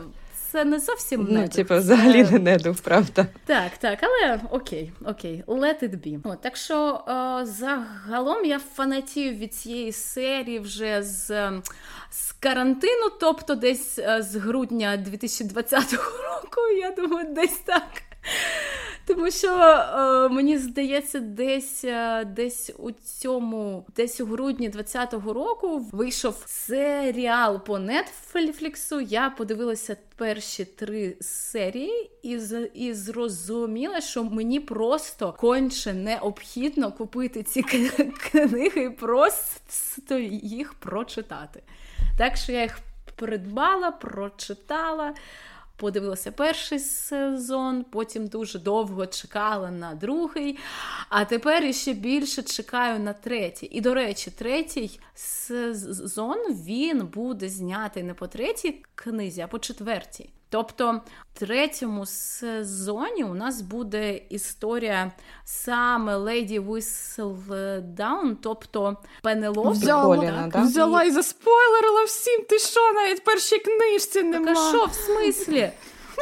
це 0.54 0.66
не 0.66 0.80
зовсім 0.80 1.24
недух. 1.24 1.42
Ну, 1.42 1.48
типу, 1.48 1.76
взагалі 1.78 2.24
не 2.24 2.40
недух, 2.40 2.78
правда. 2.82 3.26
Так, 3.46 3.72
так, 3.80 4.00
але 4.02 4.40
окей, 4.52 4.92
окей, 5.06 5.44
let 5.48 5.84
it 5.84 5.90
be. 5.90 6.20
О, 6.24 6.36
Так 6.36 6.56
що 6.56 7.04
о, 7.08 7.46
загалом 7.46 8.46
я 8.46 8.60
фанатію 8.60 9.34
від 9.34 9.54
цієї 9.54 9.92
серії 9.92 10.60
вже 10.60 11.04
з 11.04 11.52
з 12.12 12.32
карантину, 12.32 13.10
тобто 13.20 13.56
десь 13.56 14.00
з 14.20 14.36
грудня 14.36 14.98
2020 14.98 15.94
року, 15.94 16.62
я 16.82 16.92
думаю, 16.92 17.34
десь 17.34 17.58
так. 17.58 17.88
Тому 19.06 19.32
що 19.32 19.48
е, 19.48 20.30
мені 20.30 20.58
здається, 20.58 21.20
десь 21.20 21.86
е, 21.86 22.26
десь 22.26 22.72
у 22.78 22.92
цьому, 22.92 23.86
десь 23.96 24.22
у 24.22 24.26
грудні 24.26 24.70
20-го 24.70 25.34
року 25.34 25.80
вийшов 25.92 26.44
серіал 26.46 27.64
по 27.64 27.80
Нетфліксу. 27.80 29.02
Я 29.02 29.30
подивилася 29.30 29.98
перші 30.16 30.66
три 30.66 31.18
серії 31.22 32.12
і 32.24 32.40
і 32.74 32.94
зрозуміла, 32.94 34.02
що 34.02 34.24
мені 34.24 34.60
просто 34.60 35.34
конче 35.40 35.94
необхідно 35.94 36.92
купити 36.92 37.44
ці 37.44 37.64
книги 38.32 38.84
і 38.84 38.90
просто 38.90 40.18
їх 40.44 40.74
прочитати. 40.74 41.64
Так 42.18 42.38
що 42.38 42.52
я 42.52 42.62
їх 42.62 42.80
придбала, 43.16 43.92
прочитала 43.92 45.14
подивилася 45.76 46.32
перший 46.32 46.80
сезон, 46.80 47.84
потім 47.84 48.28
дуже 48.28 48.60
довго 48.60 49.08
чекала 49.08 49.72
на 49.72 49.96
другий, 49.96 50.58
а 51.10 51.26
тепер 51.26 51.76
ще 51.76 51.94
більше 51.94 52.44
чекаю 52.44 53.00
на 53.00 53.14
третій. 53.14 53.66
І, 53.66 53.82
до 53.82 53.94
речі, 53.94 54.32
третій 54.32 55.00
сезон 55.16 56.38
він 56.66 57.08
буде 57.08 57.50
знятий 57.50 58.04
не 58.04 58.14
по 58.14 58.28
третій 58.28 58.86
книзі, 58.96 59.42
а 59.42 59.48
по 59.48 59.60
четвертій. 59.60 60.30
Тобто 60.54 61.02
в 61.36 61.40
третьому 61.40 62.06
сезоні 62.06 63.24
у 63.24 63.34
нас 63.34 63.62
буде 63.62 64.22
історія 64.30 65.12
саме 65.46 66.16
Леді 66.16 66.60
Whistledown, 66.60 68.36
тобто 68.42 68.98
Пенелопі. 69.22 69.70
Взяла, 69.70 70.50
да? 70.54 70.62
взяла 70.62 71.04
і 71.04 71.12
заспойлерила 71.12 72.04
всім. 72.04 72.46
Ти 72.50 72.60
що, 72.60 72.94
навіть 72.94 73.24
першій 73.24 73.60
книжці 73.60 74.24
немає? 74.24 74.56
Так 74.56 74.66
а 74.66 74.70
що, 74.70 74.86
в 74.86 74.94
смислі? 74.94 75.72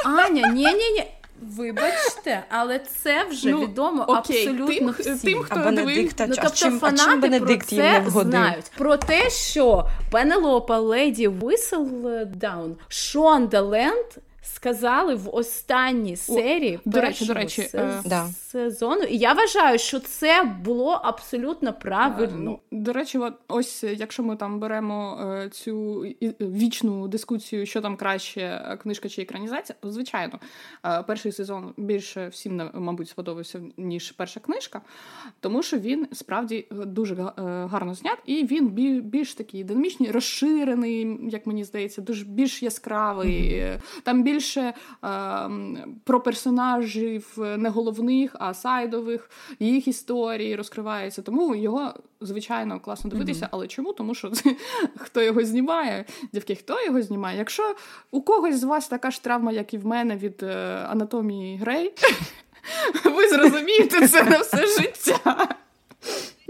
Аня, 0.06 0.48
ні-ні-ні. 0.48 1.12
Вибачте, 1.42 2.44
але 2.50 2.80
це 2.80 3.24
вже 3.24 3.50
ну, 3.50 3.62
відомо 3.62 4.04
окей, 4.04 4.48
абсолютно 4.48 4.94
тим, 4.94 5.16
всім. 5.16 5.18
Тим, 5.18 5.44
хто 5.44 5.56
а 5.60 5.64
Бенедикта, 5.64 6.28
ну, 6.28 6.36
тобто 6.36 6.56
чим, 6.56 6.80
фанати 6.80 7.40
про 7.40 7.58
це 7.58 8.04
знають. 8.08 8.72
Про 8.78 8.98
те, 8.98 9.30
що 9.30 9.88
Пенелопа 10.12 10.80
Леді 10.80 11.28
Whistledown, 11.28 12.76
Шонда 12.88 13.62
Ленд 13.62 14.06
сказали 14.42 15.16
в 15.16 15.36
останній 15.36 16.16
серії 16.16 16.80
О, 16.86 16.90
до 16.90 17.02
речі, 17.02 17.26
до 17.26 17.34
речі, 17.34 17.70
е, 17.74 18.02
сезону. 18.34 19.04
І 19.04 19.18
я 19.18 19.34
вважаю, 19.34 19.80
що 19.80 20.00
це 20.00 20.44
було 20.64 21.02
абсолютно 21.04 21.74
правильно. 21.74 22.52
Е, 22.52 22.60
ну, 22.72 22.82
До 22.84 22.94
речі, 22.94 23.18
от 23.18 23.34
ось 23.48 23.84
якщо 23.84 24.24
ми 24.24 24.36
там 24.36 24.60
беремо 24.60 25.20
е, 25.22 25.50
цю 25.50 26.06
вічну 26.42 27.08
дискусію, 27.08 27.66
що 27.66 27.82
там 27.82 27.96
краще, 27.96 28.78
книжка 28.82 29.10
чи 29.10 29.22
екранізація, 29.22 29.76
то 29.80 29.92
звичайно, 29.92 30.40
перший 31.08 31.32
сезон 31.32 31.74
більше 31.78 32.28
всім, 32.28 32.70
мабуть, 32.74 33.10
сподобався, 33.10 33.62
ніж 33.78 34.12
перша 34.12 34.40
книжка, 34.40 34.82
тому 35.40 35.64
що 35.64 35.78
він 35.78 36.08
справді 36.12 36.68
дуже 36.72 37.16
гарно 37.46 37.94
знят, 37.94 38.18
і 38.26 38.46
він 38.46 38.68
більш 39.02 39.34
такий 39.34 39.64
динамічний, 39.64 40.12
розширений, 40.12 41.20
як 41.32 41.48
мені 41.48 41.64
здається, 41.64 42.02
дуже 42.02 42.26
більш 42.26 42.64
яскравий. 42.64 43.54
Mm-hmm. 43.54 43.82
Там 44.04 44.24
більше 44.32 44.62
е, 44.62 44.74
про 46.04 46.22
персонажів 46.22 47.38
не 47.38 47.70
головних, 47.70 48.36
а 48.40 48.54
сайдових, 48.54 49.30
їх 49.60 49.88
історії 49.88 50.56
розкриваються. 50.56 51.22
Тому 51.22 51.56
його, 51.56 51.94
звичайно, 52.22 52.80
класно 52.80 53.10
дивитися. 53.10 53.46
Mm-hmm. 53.46 53.50
Але 53.52 53.68
чому? 53.68 53.94
Тому 53.94 54.16
що 54.16 54.32
хто 54.98 55.22
його 55.22 55.46
знімає, 55.46 56.06
дівки, 56.34 56.56
хто 56.56 56.86
його 56.86 57.02
знімає? 57.02 57.38
Якщо 57.38 57.76
у 58.12 58.22
когось 58.22 58.60
з 58.60 58.64
вас 58.64 58.88
така 58.88 59.12
ж 59.12 59.24
травма, 59.24 59.52
як 59.52 59.74
і 59.74 59.78
в 59.78 59.86
мене 59.86 60.18
від 60.18 60.44
е, 60.44 60.86
анатомії 60.90 61.58
Грей, 61.58 61.94
ви 63.06 63.30
зрозумієте 63.30 64.08
це 64.08 64.24
на 64.24 64.38
все 64.38 64.68
життя. 64.68 65.56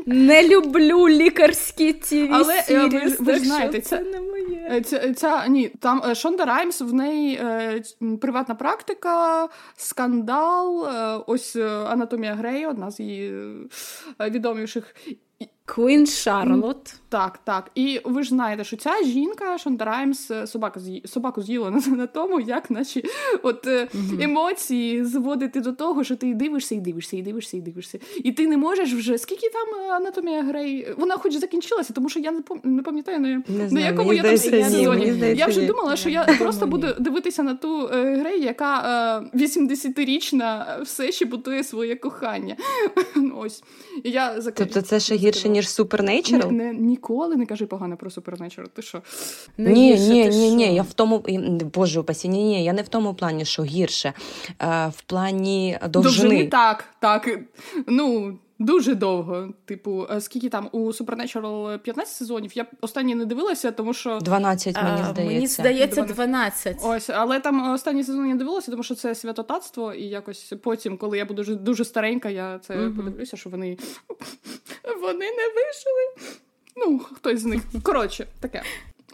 Не 0.05 0.47
люблю 0.47 1.09
лікарські 1.09 1.93
ті 1.93 2.29
Але 2.33 2.63
е, 2.69 2.87
ви, 2.87 3.15
ви 3.19 3.33
ж 3.33 3.39
знаєте, 3.39 3.81
це, 3.81 3.97
це 3.97 4.03
не 4.03 4.21
моє. 4.21 4.69
Е, 4.71 4.81
ця, 4.81 5.13
ця, 5.13 5.47
ні, 5.47 5.67
там 5.67 6.01
е, 6.05 6.15
Шонда 6.15 6.45
Раймс, 6.45 6.81
в 6.81 6.93
неї 6.93 7.35
е, 7.35 7.83
приватна 8.21 8.55
практика, 8.55 9.49
скандал, 9.75 10.85
е, 10.85 11.23
ось 11.27 11.55
Анатомія 11.87 12.33
Грей, 12.33 12.65
одна 12.65 12.91
з 12.91 12.99
її 12.99 13.33
відоміших. 14.19 14.95
Queen 15.65 16.07
Charlotte. 16.07 16.95
Так, 17.09 17.39
так. 17.43 17.71
І 17.75 18.01
ви 18.03 18.23
ж 18.23 18.29
знаєте, 18.29 18.63
що 18.63 18.77
ця 18.77 19.03
жінка, 19.05 19.57
Шонда 19.57 19.85
Раймс, 19.85 20.31
е, 20.31 20.47
собака 20.47 20.79
собаку 21.05 21.41
з'їла 21.41 21.71
на, 21.71 21.79
на 21.79 22.07
тому, 22.07 22.39
як 22.39 22.71
наші 22.71 23.03
от 23.43 23.67
mm 23.67 24.23
емоції 24.23 25.05
зводити 25.05 25.61
до 25.61 25.73
того, 25.73 26.03
що 26.03 26.15
ти 26.15 26.33
дивишся 26.33 26.75
і 26.75 26.79
дивишся, 26.79 27.17
і 27.17 27.21
дивишся, 27.21 27.57
і 27.57 27.61
дивишся. 27.61 27.99
І 28.23 28.31
ти 28.31 28.47
не 28.47 28.57
можеш 28.57 28.93
вже 28.93 29.17
скільки 29.17 29.49
там 29.49 29.67
е, 29.79 29.91
анатомія 29.91 30.43
грей. 30.43 30.87
Вона 30.97 31.17
хоч 31.17 31.35
закінчилася, 31.35 31.93
тому 31.93 32.09
що 32.09 32.19
я 32.19 32.33
не 32.63 32.83
пам'ятаю 32.83 33.19
на, 33.19 33.27
не 33.27 33.43
на 33.47 33.69
знаю, 33.69 33.85
якому 33.85 34.13
я 34.13 34.23
там 34.23 34.37
сезоні. 34.37 35.13
Я 35.35 35.45
вже 35.45 35.65
думала, 35.65 35.95
що 35.95 36.09
я 36.09 36.23
просто 36.39 36.67
буду 36.67 36.87
дивитися 36.99 37.43
на 37.43 37.55
ту 37.55 37.87
е, 37.87 38.15
грей, 38.15 38.41
яка 38.41 39.21
е, 39.33 39.37
80-річна 39.37 40.81
все 40.83 41.11
ще 41.11 41.25
будує 41.25 41.63
своє 41.63 41.95
кохання. 41.95 42.55
Ось. 43.37 43.63
Я 44.03 44.41
Тобто 44.55 44.81
це 44.81 44.99
ще 44.99 45.15
гірше, 45.15 45.49
ніж 45.51 45.65
Supernatural? 45.65 46.51
Не, 46.51 46.63
не, 46.63 46.73
Ніколи 46.73 47.35
не 47.35 47.45
кажи 47.45 47.65
погано 47.65 47.97
про 47.97 48.09
Supernatural, 48.09 48.67
Ти 48.73 48.81
що? 48.81 49.01
ні, 49.57 49.95
ні, 49.99 50.29
ні, 50.29 50.51
ні. 50.51 50.75
Я 50.75 50.81
в 50.81 50.93
тому 50.93 51.23
боже 51.73 51.99
упасі, 51.99 52.29
ні, 52.29 52.43
ні, 52.43 52.63
я 52.63 52.73
не 52.73 52.81
в 52.81 52.87
тому 52.87 53.13
плані, 53.13 53.45
що 53.45 53.63
гірше. 53.63 54.13
В 54.89 55.01
плані 55.05 55.79
довжини. 55.89 56.29
Довжини 56.29 56.47
так, 56.47 56.85
так. 56.99 57.39
Ну. 57.87 58.37
Дуже 58.61 58.95
довго. 58.95 59.53
Типу, 59.65 60.07
скільки 60.19 60.49
там 60.49 60.69
у 60.71 60.87
Supernatural 60.87 61.77
15 61.77 62.15
сезонів? 62.15 62.51
Я 62.57 62.65
останні 62.81 63.15
не 63.15 63.25
дивилася, 63.25 63.71
тому 63.71 63.93
що 63.93 64.19
12, 64.19 64.75
мені 64.75 64.97
здається. 64.97 65.23
Мені 65.23 65.47
здається, 65.47 66.01
12. 66.01 66.77
Ось, 66.83 67.09
але 67.09 67.39
там 67.39 67.71
останні 67.71 68.03
сезон 68.03 68.29
я 68.29 68.35
дивилася, 68.35 68.71
тому 68.71 68.83
що 68.83 68.95
це 68.95 69.15
святотатство, 69.15 69.93
і 69.93 70.03
якось 70.03 70.53
потім, 70.63 70.97
коли 70.97 71.17
я 71.17 71.25
буду 71.25 71.55
дуже 71.55 71.85
старенька, 71.85 72.29
я 72.29 72.59
це 72.59 72.73
uh 72.73 72.95
подивлюся, 72.95 73.37
що 73.37 73.49
вони 73.49 73.77
вони 75.01 75.25
не 75.25 75.47
вийшли. 75.55 76.35
Ну, 76.75 76.99
хтось 76.99 77.39
з 77.39 77.45
них. 77.45 77.61
Коротше, 77.83 78.27
таке. 78.39 78.63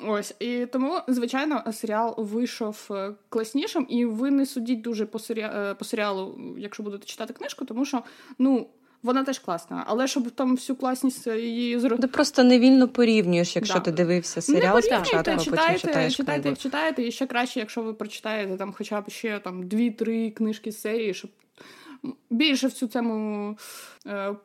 Ось 0.06 0.34
і 0.39 0.66
тому, 0.66 1.00
звичайно, 1.08 1.63
серіал 1.74 2.16
вийшов 2.18 2.88
е, 2.92 3.13
класнішим, 3.30 3.86
і 3.89 4.06
ви 4.06 4.32
не 4.32 4.46
судіть 4.46 4.82
дуже 4.82 5.06
по 5.06 5.20
серіалу, 5.20 5.56
е, 5.56 5.74
по 5.74 5.86
серіалу, 5.86 6.39
якщо 6.58 6.84
будете 6.84 7.06
читати 7.06 7.34
книжку, 7.34 7.66
тому 7.66 7.86
що 7.86 8.04
ну. 8.39 8.68
Вона 9.08 9.24
теж 9.24 9.40
класна, 9.40 9.84
але 9.88 10.08
щоб 10.08 10.32
там 10.32 10.56
всю 10.56 10.78
класність 10.78 11.28
її 11.28 11.80
зробити. 11.80 12.02
Ти 12.02 12.08
просто 12.08 12.44
невільно 12.44 12.88
порівнюєш, 12.88 13.56
якщо 13.56 13.74
да. 13.74 13.80
ти 13.80 13.92
дивився 13.92 14.42
серіал 14.42 14.82
спочатку, 14.82 15.18
а 15.18 15.38
читаєте, 15.38 15.44
читаєте, 15.80 16.10
читайте, 16.10 16.56
читаєте, 16.56 17.08
і 17.08 17.12
ще 17.12 17.28
краще, 17.28 17.60
якщо 17.60 17.82
ви 17.82 17.94
прочитаєте 17.94 18.58
там 18.58 18.74
хоча 18.78 19.02
б 19.02 19.10
ще 19.10 19.40
там 19.40 19.68
дві-три 19.68 20.32
книжки 20.32 20.72
з 20.72 20.82
серії, 20.82 21.14
щоб 21.14 21.32
більше 22.30 22.68
в 22.68 22.74
цю 22.74 22.88
тему 22.88 23.58
е, 24.08 24.36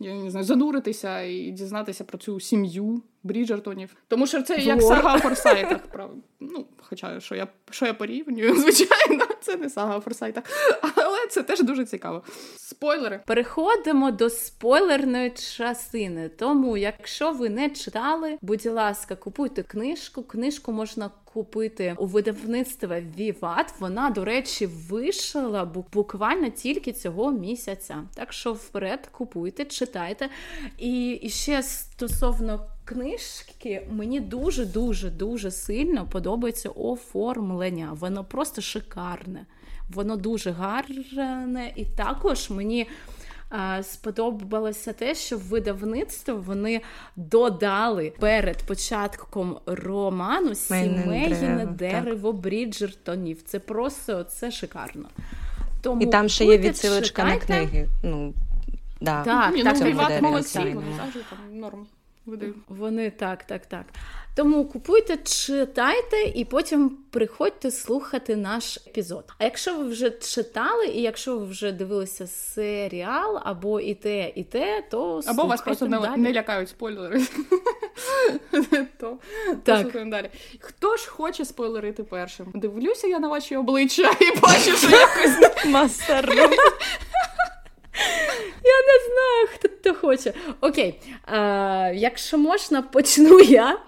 я 0.00 0.14
не 0.14 0.30
знаю, 0.30 0.46
зануритися 0.46 1.22
і 1.22 1.50
дізнатися 1.50 2.04
про 2.04 2.18
цю 2.18 2.40
сім'ю 2.40 3.02
Бріджертонів. 3.22 3.96
Тому 4.08 4.26
що 4.26 4.42
це 4.42 4.56
як 4.56 4.82
сага 4.82 5.18
Форсайтах. 5.18 5.80
Ну, 6.40 6.66
Хоча 6.88 7.20
що 7.20 7.34
я 7.34 7.46
що 7.70 7.86
я 7.86 7.94
порівнюю, 7.94 8.56
звичайно, 8.60 9.24
це 9.40 9.56
не 9.56 9.70
сага 9.70 10.00
Форсайтах. 10.00 10.44
Але 10.96 11.26
це 11.30 11.42
теж 11.42 11.62
дуже 11.62 11.84
цікаво. 11.84 12.22
Спойлери. 12.56 13.20
Переходимо 13.26 14.10
до 14.10 14.30
спойлерної 14.30 15.30
частини. 15.30 16.28
Тому, 16.28 16.76
якщо 16.76 17.32
ви 17.32 17.48
не 17.48 17.70
читали, 17.70 18.38
будь 18.42 18.66
ласка, 18.66 19.16
купуйте 19.16 19.62
книжку. 19.62 20.22
Книжку 20.22 20.72
можна 20.72 21.10
купити 21.24 21.94
у 21.98 22.06
видавництва 22.06 23.00
Віват. 23.00 23.74
Вона, 23.78 24.10
до 24.10 24.24
речі, 24.24 24.66
вийшла 24.66 25.64
буквально 25.92 26.48
тільки 26.48 26.92
цього 26.92 27.32
місяця. 27.32 28.04
Так 28.14 28.32
що 28.32 28.52
вперед 28.52 29.08
купуйте, 29.12 29.64
читайте. 29.64 30.28
І, 30.78 31.10
і 31.10 31.30
ще 31.30 31.62
стосовно. 31.62 32.66
Книжки 32.86 33.86
мені 33.90 34.20
дуже 34.20 34.64
дуже 34.66 35.10
дуже 35.10 35.50
сильно 35.50 36.06
подобається 36.06 36.68
оформлення. 36.68 37.96
Воно 38.00 38.24
просто 38.24 38.60
шикарне, 38.60 39.46
воно 39.88 40.16
дуже 40.16 40.50
гарне, 40.50 41.72
і 41.76 41.84
також 41.84 42.50
мені 42.50 42.86
сподобалося 43.82 44.92
те, 44.92 45.14
що 45.14 45.38
видавництво 45.38 46.34
вони 46.46 46.80
додали 47.16 48.12
перед 48.18 48.62
початком 48.62 49.58
роману 49.66 50.54
сімейне 50.54 51.68
дерево 51.70 52.32
Бріджертонів. 52.32 53.42
Це 53.42 53.58
просто 53.58 54.24
це 54.24 54.50
шикарно. 54.50 55.08
Тому 55.82 56.02
І 56.02 56.06
там 56.06 56.28
ще 56.28 56.44
є 56.44 56.58
відсилочка 56.58 57.24
на 57.24 57.36
книги. 57.36 57.88
Ну, 58.02 58.34
да. 59.00 59.24
Так, 59.24 59.54
Ні, 59.54 59.64
так, 59.64 59.76
ну, 59.80 60.28
молодці, 60.28 60.58
вони 60.58 60.96
завжди 60.96 61.20
там 61.30 61.58
норм 61.58 61.86
видають. 62.26 62.56
Вони 62.68 63.10
так, 63.10 63.44
так, 63.44 63.66
так. 63.66 63.84
Тому 64.36 64.64
купуйте, 64.64 65.16
читайте 65.16 66.16
і 66.34 66.44
потім 66.44 66.98
приходьте 67.10 67.70
слухати 67.70 68.36
наш 68.36 68.76
епізод. 68.76 69.24
А 69.38 69.44
якщо 69.44 69.76
ви 69.76 69.88
вже 69.88 70.10
читали, 70.10 70.86
і 70.86 71.02
якщо 71.02 71.38
ви 71.38 71.46
вже 71.46 71.72
дивилися 71.72 72.26
серіал 72.26 73.40
або 73.44 73.80
і 73.80 73.94
те, 73.94 74.32
і 74.34 74.44
те, 74.44 74.84
то 74.90 75.20
або 75.26 75.44
вас 75.44 75.60
просто 75.60 75.86
далі. 75.86 76.20
не 76.20 76.32
лякають 76.32 76.68
спойлери. 76.68 77.22
то 79.00 79.18
так. 79.64 80.08
далі. 80.08 80.30
Хто 80.60 80.96
ж 80.96 81.08
хоче 81.08 81.44
спойлерити 81.44 82.04
першим? 82.04 82.46
Дивлюся 82.54 83.06
я 83.06 83.18
на 83.18 83.28
ваші 83.28 83.56
обличчя 83.56 84.10
і 84.20 84.40
бачу, 84.40 84.76
що 84.76 84.90
якось 84.90 85.64
масару. 85.66 86.32
Я 88.66 88.78
не 88.92 89.04
знаю, 89.06 89.48
хто 89.54 89.68
хто 89.86 90.06
хоче. 90.06 90.32
Окей, 90.60 91.00
е, 91.28 91.94
якщо 91.94 92.38
можна, 92.38 92.82
почну 92.82 93.40
я. 93.40 93.78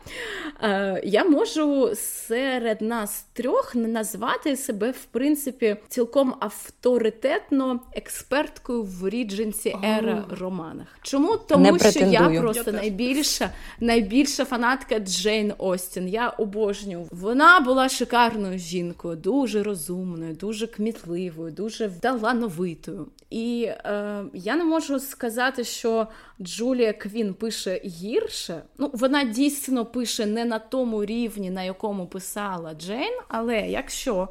Е, 0.63 1.01
Я 1.05 1.25
можу 1.25 1.91
серед 1.97 2.83
нас 2.83 3.27
трьох 3.33 3.75
назвати 3.75 4.57
себе, 4.57 4.91
в 4.91 5.05
принципі, 5.05 5.77
цілком 5.89 6.35
авторитетно 6.41 7.81
експерткою 7.93 8.83
в 8.83 9.09
рідженсі 9.09 9.77
ера 9.85 10.25
романах. 10.41 10.87
Чому? 11.03 11.37
Тому 11.49 11.79
що 11.79 12.01
я 12.01 12.41
просто 12.41 12.71
я 12.71 12.77
найбільша 12.77 13.51
найбільша 13.81 14.45
фанатка 14.45 14.99
Джейн 14.99 15.53
Остін. 15.59 16.09
Я 16.09 16.29
обожнюю. 16.29 17.09
Вона 17.11 17.61
була 17.61 17.89
шикарною 17.89 18.59
жінкою, 18.59 19.17
дуже 19.17 19.63
розумною, 19.63 20.35
дуже 20.35 20.67
кмітливою, 20.67 21.53
дуже 21.53 21.87
вдалановитою. 21.87 23.07
І 23.31 23.63
е, 23.69 24.25
я 24.35 24.57
не 24.57 24.65
можу 24.69 25.01
сказати, 25.01 25.65
що 25.65 26.07
Джулія 26.41 26.93
Квін 26.93 27.35
пише 27.35 27.81
гірше. 27.85 28.63
Ну, 28.79 28.91
вона 28.95 29.25
дійсно 29.25 29.87
пише 29.87 30.27
не 30.27 30.45
на 30.45 30.59
тому 30.59 31.05
рівні, 31.05 31.51
на 31.51 31.63
якому 31.63 32.07
писала 32.07 32.75
Джейн, 32.75 33.19
але 33.29 33.61
якщо 33.61 34.29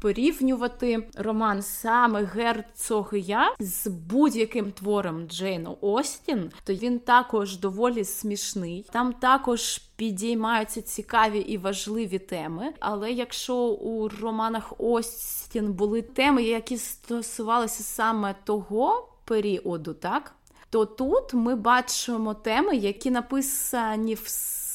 порівнювати 0.00 1.08
роман 1.16 1.62
саме 1.62 2.24
герцог 2.24 3.10
я 3.14 3.54
з 3.58 3.86
будь-яким 3.86 4.72
твором 4.72 5.28
Джейн 5.28 5.68
Остін, 5.80 6.50
то 6.64 6.74
він 6.74 6.98
також 6.98 7.58
доволі 7.58 8.04
смішний. 8.04 8.86
Там 8.92 9.12
також 9.12 9.78
підіймаються 9.96 10.82
цікаві 10.82 11.38
і 11.38 11.58
важливі 11.58 12.18
теми. 12.18 12.72
Але 12.80 13.12
якщо 13.12 13.56
у 13.66 14.08
романах 14.08 14.72
Остін 14.78 15.72
були 15.72 16.02
теми, 16.02 16.42
які 16.42 16.78
стосувалися 16.78 17.82
саме 17.82 18.34
того 18.44 19.08
періоду, 19.30 19.94
так? 19.94 20.34
То 20.70 20.86
тут 20.86 21.34
ми 21.34 21.54
бачимо 21.54 22.34
теми, 22.34 22.76
які 22.76 23.10
написані 23.10 24.14
в 24.14 24.26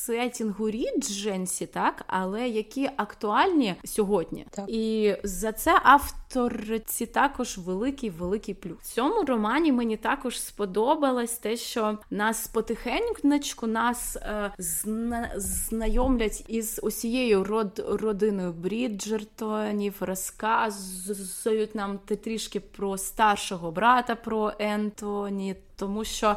сетінгу 0.06 0.70
Рідженсі, 0.70 1.66
так, 1.66 2.04
але 2.08 2.48
які 2.50 2.90
актуальні 2.98 3.76
сьогодні. 3.86 4.46
Так. 4.50 4.66
І 4.68 5.16
за 5.24 5.52
це 5.52 5.80
авторці 5.84 7.06
також 7.06 7.58
великий 7.58 8.10
великий 8.10 8.54
плюс. 8.54 8.78
В 8.82 8.94
цьому 8.94 9.24
романі 9.24 9.72
мені 9.72 9.98
також 9.98 10.42
сподобалось 10.42 11.38
те, 11.38 11.58
що 11.58 11.98
нас 12.10 12.48
потихеньку 12.48 13.68
нас 13.68 14.16
е, 14.16 14.52
зна- 14.58 15.32
знайомлять 15.36 16.44
із 16.48 16.80
усією 16.84 17.44
род 17.44 17.86
родиною 17.90 18.54
Бріджертонів, 18.54 19.94
розказують 20.00 21.76
нам 21.76 21.98
трішки 21.98 22.60
про 22.60 22.98
старшого 22.98 23.72
брата, 23.72 24.16
про 24.16 24.54
Ентоні, 24.60 25.56
тому 25.76 26.04
що. 26.04 26.36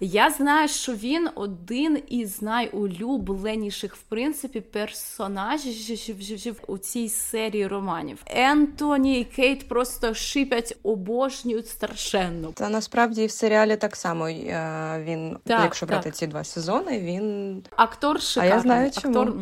Я 0.00 0.30
знаю, 0.30 0.68
що 0.68 0.92
він 0.92 1.28
один 1.34 2.02
із 2.08 2.42
найулюбленіших 2.42 3.96
в 3.96 4.02
принципі 4.02 4.60
персонажів 4.60 6.60
у 6.66 6.78
цій 6.78 7.08
серії 7.08 7.66
романів. 7.66 8.18
Ентоні 8.26 9.20
і 9.20 9.24
Кейт 9.24 9.68
просто 9.68 10.14
шипять, 10.14 10.76
обожнюють 10.82 11.68
страшенно. 11.68 12.52
Та 12.54 12.68
насправді 12.68 13.26
в 13.26 13.30
серіалі 13.30 13.76
так 13.76 13.96
само 13.96 14.28
е, 14.28 15.02
він, 15.06 15.38
Так, 15.44 15.62
якщо 15.62 15.86
брати 15.86 16.04
так. 16.04 16.14
ці 16.16 16.26
два 16.26 16.44
сезони, 16.44 17.00
він. 17.00 17.62
Актор 17.76 18.20
шикарний. 18.22 18.60
знаю, 18.60 18.90
чому. 19.02 19.18
Актор... 19.20 19.34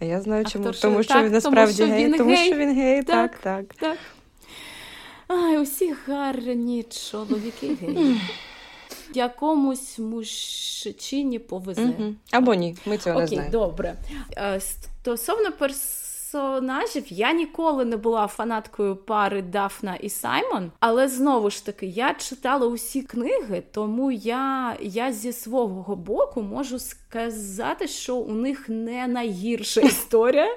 А 0.00 0.04
я 0.04 0.20
знаю, 0.20 0.44
чому. 0.44 0.64
Актор, 0.64 0.80
тому 0.80 1.02
що- 1.02 1.14
так, 1.14 1.24
він 1.24 1.30
тому 1.30 1.34
насправді 1.34 1.74
що 1.74 1.86
гей, 1.86 2.04
він 2.04 2.18
тому 2.18 2.30
гей. 2.34 2.46
що 2.46 2.56
він 2.58 2.74
гей, 2.74 3.02
так, 3.02 3.38
Так. 3.38 3.40
так. 3.40 3.74
Так. 3.74 3.98
Ай, 5.28 5.58
усі 5.58 5.94
гарні 6.06 6.82
чоловіки 6.82 7.76
геї. 7.80 8.20
Якомусь 9.16 9.98
мужчині 9.98 11.38
повезе. 11.38 11.82
Угу. 11.82 12.14
Або 12.32 12.54
ні, 12.54 12.76
ми 12.86 12.98
цього 12.98 13.20
не 13.20 13.26
знаємо. 13.26 13.52
добре. 13.52 13.96
Е, 14.36 14.60
Стосовно 14.60 15.52
персонажів, 15.52 17.04
я 17.12 17.32
ніколи 17.32 17.84
не 17.84 17.96
була 17.96 18.26
фанаткою 18.26 18.96
пари 18.96 19.42
Дафна 19.42 19.94
і 19.94 20.08
Саймон, 20.10 20.72
але 20.80 21.08
знову 21.08 21.50
ж 21.50 21.66
таки, 21.66 21.86
я 21.86 22.14
читала 22.14 22.66
усі 22.66 23.02
книги, 23.02 23.62
тому 23.72 24.10
я, 24.10 24.76
я 24.80 25.12
зі 25.12 25.32
свого 25.32 25.96
боку 25.96 26.42
можу 26.42 26.78
сказати, 26.78 27.03
що 27.86 28.16
у 28.16 28.32
них 28.32 28.68
не 28.68 29.06
найгірша 29.06 29.80
історія, 29.80 30.56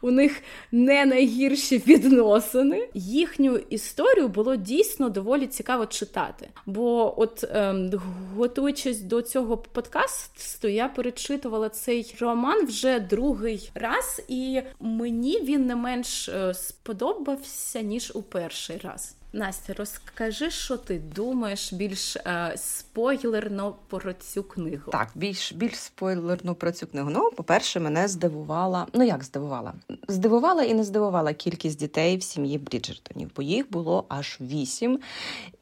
у 0.00 0.10
них 0.10 0.42
не 0.72 1.06
найгірші 1.06 1.78
відносини. 1.86 2.88
Їхню 2.94 3.56
історію 3.56 4.28
було 4.28 4.56
дійсно 4.56 5.08
доволі 5.08 5.46
цікаво 5.46 5.86
читати. 5.86 6.48
Бо, 6.66 7.20
от 7.20 7.44
ем, 7.50 7.90
готуючись 8.36 9.00
до 9.00 9.22
цього 9.22 9.56
подкасту, 9.56 10.68
я 10.68 10.88
перечитувала 10.88 11.68
цей 11.68 12.14
роман 12.20 12.66
вже 12.66 13.00
другий 13.00 13.70
раз, 13.74 14.22
і 14.28 14.60
мені 14.80 15.40
він 15.40 15.66
не 15.66 15.76
менш 15.76 16.28
е, 16.28 16.54
сподобався 16.54 17.80
ніж 17.80 18.12
у 18.14 18.22
перший 18.22 18.76
раз. 18.76 19.16
Настя, 19.36 19.72
розкажи, 19.72 20.50
що 20.50 20.76
ти 20.76 20.98
думаєш 20.98 21.72
більш 21.72 22.16
е, 22.16 22.52
спойлерно 22.56 23.74
про 23.86 24.12
цю 24.12 24.42
книгу. 24.42 24.90
Так, 24.92 25.08
більш 25.14 25.52
більш 25.52 25.74
спойлерну 25.74 26.54
про 26.54 26.72
цю 26.72 26.86
книгу. 26.86 27.10
Ну, 27.10 27.30
по-перше, 27.30 27.80
мене 27.80 28.08
здивувала. 28.08 28.86
Ну 28.92 29.04
як 29.04 29.24
здивувала? 29.24 29.74
Здивувала 30.08 30.62
і 30.62 30.74
не 30.74 30.84
здивувала 30.84 31.32
кількість 31.32 31.78
дітей 31.78 32.16
в 32.16 32.22
сім'ї 32.22 32.58
Бріджертонів, 32.58 33.30
бо 33.36 33.42
їх 33.42 33.70
було 33.70 34.04
аж 34.08 34.38
вісім. 34.40 35.00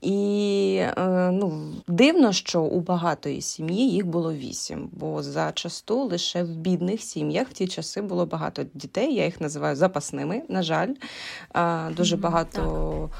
І 0.01 0.77
е, 0.81 1.31
ну, 1.33 1.73
дивно, 1.89 2.33
що 2.33 2.63
у 2.63 2.81
багатої 2.81 3.41
сім'ї 3.41 3.91
їх 3.91 4.07
було 4.07 4.33
вісім. 4.33 4.89
Бо 4.93 5.23
зачасту 5.23 6.05
лише 6.05 6.43
в 6.43 6.57
бідних 6.57 7.01
сім'ях 7.01 7.49
в 7.49 7.53
ті 7.53 7.69
часи 7.69 8.03
було 8.03 8.27
багато 8.27 8.65
дітей. 8.75 9.15
Я 9.15 9.25
їх 9.25 9.41
називаю 9.41 9.77
запасними. 9.77 10.43
На 10.49 10.63
жаль, 10.63 10.95
Е, 11.57 11.91
дуже 11.91 12.17
багато. 12.17 13.11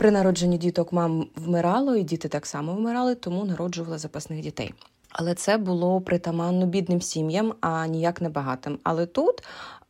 При 0.00 0.10
народженні 0.10 0.58
діток 0.58 0.92
мам 0.92 1.26
вмирало, 1.36 1.96
і 1.96 2.02
діти 2.02 2.28
так 2.28 2.46
само 2.46 2.74
вмирали, 2.74 3.14
тому 3.14 3.44
народжували 3.44 3.98
запасних 3.98 4.40
дітей. 4.40 4.74
Але 5.08 5.34
це 5.34 5.56
було 5.56 6.00
притаманно 6.00 6.66
бідним 6.66 7.02
сім'ям, 7.02 7.54
а 7.60 7.86
ніяк 7.86 8.20
не 8.20 8.28
багатим. 8.28 8.78
Але 8.82 9.06
тут, 9.06 9.42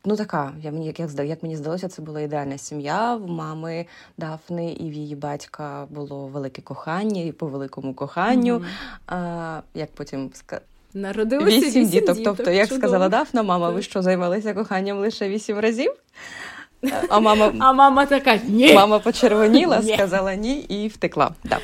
ну 0.05 0.17
така, 0.17 0.53
я 0.63 0.73
мені 0.73 0.87
як, 0.87 1.01
як, 1.01 1.11
як 1.25 1.43
мені 1.43 1.57
здалося, 1.57 1.89
це 1.89 2.03
була 2.03 2.21
ідеальна 2.21 2.59
сім'я. 2.59 3.17
В 3.17 3.27
мами 3.29 3.87
Дафни 4.19 4.73
і 4.73 4.91
в 4.91 4.93
її 4.93 5.15
батька 5.15 5.87
було 5.91 6.27
велике 6.27 6.63
кохання, 6.63 7.23
і 7.23 7.33
по 7.33 7.47
великому 7.47 7.95
коханню. 7.95 8.55
Мгм. 8.55 8.67
А, 9.07 9.61
як 9.75 9.91
потім. 9.91 10.31
Народилося 10.95 11.57
вісім 11.57 11.87
діток. 11.87 12.19
Тобто, 12.25 12.51
як 12.51 12.69
чудово. 12.69 12.81
сказала 12.81 13.09
Дафна, 13.09 13.43
мама, 13.43 13.71
ви 13.71 13.83
що 13.83 14.03
займалися 14.03 14.55
коханням 14.55 14.99
лише 14.99 15.29
вісім 15.29 15.59
разів? 15.59 15.93
А 17.09 17.21
мама 17.21 17.53
А 17.59 17.73
мама 17.73 18.07
така 18.07 18.37
ні. 18.49 18.75
Мама 18.75 18.99
почервоніла, 18.99 19.81
Ні. 19.81 19.95
сказала 19.95 20.35
ні 20.35 20.59
і 20.61 20.89
втекла. 20.89 21.31
Да. 21.45 21.59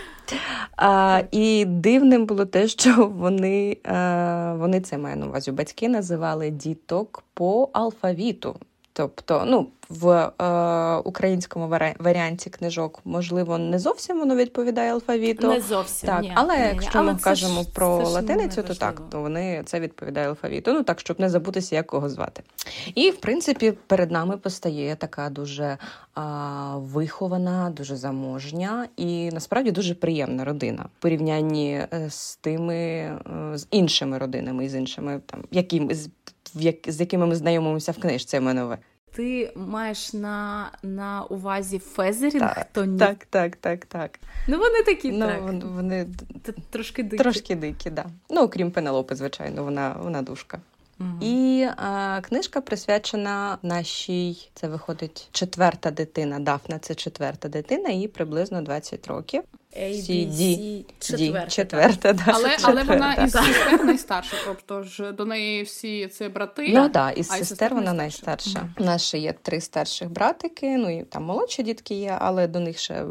А, 0.76 1.22
і 1.30 1.64
дивним 1.64 2.26
було 2.26 2.44
те, 2.44 2.68
що 2.68 3.06
вони, 3.18 3.76
а, 3.84 4.54
вони 4.58 4.80
це 4.80 4.98
маю 4.98 5.16
на 5.16 5.26
увазі. 5.26 5.50
Батьки 5.52 5.88
називали 5.88 6.50
діток 6.50 7.24
по 7.34 7.68
алфавіту. 7.72 8.56
Тобто, 8.96 9.44
ну, 9.46 9.66
в 9.88 10.10
е, 10.42 10.96
українському 11.04 11.68
варі- 11.68 11.94
варіанті 11.98 12.50
книжок, 12.50 13.00
можливо, 13.04 13.58
не 13.58 13.78
зовсім 13.78 14.18
воно 14.18 14.36
відповідає 14.36 14.92
алфавіту. 14.92 15.48
Не 15.48 15.60
зовсім. 15.60 16.06
Так, 16.06 16.22
ні, 16.22 16.32
але 16.34 16.56
ні, 16.56 16.62
ні. 16.62 16.68
якщо 16.68 16.98
Але 16.98 17.12
ми 17.12 17.18
кажемо 17.18 17.62
ж- 17.62 17.68
про 17.74 17.96
латиницю, 18.08 18.62
то 18.62 18.74
так, 18.74 19.02
то 19.10 19.20
вони 19.20 19.62
це 19.66 19.80
відповідає 19.80 20.28
алфавіту. 20.28 20.72
Ну 20.72 20.82
так, 20.82 21.00
щоб 21.00 21.20
не 21.20 21.28
забутися, 21.28 21.76
як 21.76 21.86
кого 21.86 22.08
звати. 22.08 22.42
І 22.94 23.10
в 23.10 23.16
принципі 23.16 23.72
перед 23.86 24.10
нами 24.10 24.36
постає 24.36 24.96
така 24.96 25.30
дуже 25.30 25.78
а, 26.14 26.76
вихована, 26.76 27.70
дуже 27.70 27.96
заможня 27.96 28.88
і 28.96 29.30
насправді 29.30 29.70
дуже 29.70 29.94
приємна 29.94 30.44
родина 30.44 30.86
в 30.98 31.02
порівнянні 31.02 31.72
е, 31.72 32.10
з 32.10 32.36
тими 32.36 32.76
е, 32.76 33.18
з 33.54 33.66
іншими 33.70 34.18
родинами, 34.18 34.64
і 34.64 34.68
з 34.68 34.74
іншими 34.74 35.20
там, 35.26 35.44
які 35.50 35.94
з, 35.94 36.08
як, 36.54 36.76
з 36.86 37.00
якими 37.00 37.26
ми 37.26 37.36
знайомимося 37.36 37.92
в 37.92 37.98
книжці. 37.98 38.40
на. 38.40 38.78
Ти 39.12 39.52
маєш 39.56 40.12
на, 40.12 40.70
на 40.82 41.22
увазі 41.22 41.78
Фезерінгтонів? 41.78 42.98
Так, 42.98 43.24
так, 43.30 43.56
так, 43.56 43.84
так. 43.86 44.18
Ну 44.48 44.58
вони 44.58 44.82
такі 44.82 45.12
Ну, 45.12 45.26
так. 45.26 45.64
вони 45.64 46.06
Трошки 46.70 47.02
дикі. 47.02 47.16
трошки 47.22 47.54
дикі, 47.54 47.90
да. 47.90 48.06
Ну, 48.30 48.40
окрім 48.42 48.70
Пенелопи, 48.70 49.14
звичайно, 49.14 49.64
вона, 49.64 49.96
вона 50.02 50.22
душка. 50.22 50.60
Мгм. 50.98 51.18
І 51.22 51.66
а, 51.76 52.20
книжка 52.20 52.60
присвячена 52.60 53.58
нашій, 53.62 54.50
це 54.54 54.68
виходить 54.68 55.28
четверта 55.32 55.90
дитина. 55.90 56.38
Дафна 56.38 56.78
це 56.78 56.94
четверта 56.94 57.48
дитина, 57.48 57.88
їй 57.90 58.08
приблизно 58.08 58.62
20 58.62 59.06
років. 59.06 59.42
A, 59.72 59.92
C, 59.92 60.10
B, 60.10 60.26
D, 60.26 60.84
C, 61.00 61.18
четверта. 61.18 61.46
четверта, 61.46 62.12
да. 62.12 62.24
Але, 62.26 62.56
але 62.62 62.82
вона 62.82 63.10
четверта. 63.10 63.24
із 63.24 63.32
сестер 63.32 63.84
найстарша, 63.84 64.36
тобто 64.44 64.82
ж 64.82 65.12
до 65.12 65.24
неї 65.24 65.62
всі 65.62 66.06
це 66.06 66.28
брати. 66.28 66.66
Ну 66.68 66.82
так, 66.82 66.92
да, 66.92 67.10
із 67.10 67.28
сестер 67.28 67.74
вона 67.74 67.92
найстарша. 67.92 68.50
найстарша. 68.50 68.82
У 68.82 68.84
нас 68.84 69.02
ще 69.02 69.18
є 69.18 69.32
три 69.42 69.60
старших 69.60 70.10
братики, 70.10 70.76
ну 70.76 70.98
і 71.00 71.02
там 71.04 71.24
молодші 71.24 71.62
дітки 71.62 71.94
є, 71.94 72.16
але 72.20 72.46
до 72.46 72.60
них 72.60 72.78
ще 72.78 73.04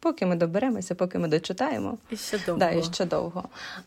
поки 0.00 0.26
ми 0.26 0.36
доберемося, 0.36 0.94
поки 0.94 1.18
ми 1.18 1.28
дочитаємо. 1.28 1.98
І 2.10 2.16
ще 2.16 2.38
довго. 2.46 2.58
Да, 2.58 2.70
і 2.70 2.82
ще 2.82 3.04
довго. 3.04 3.44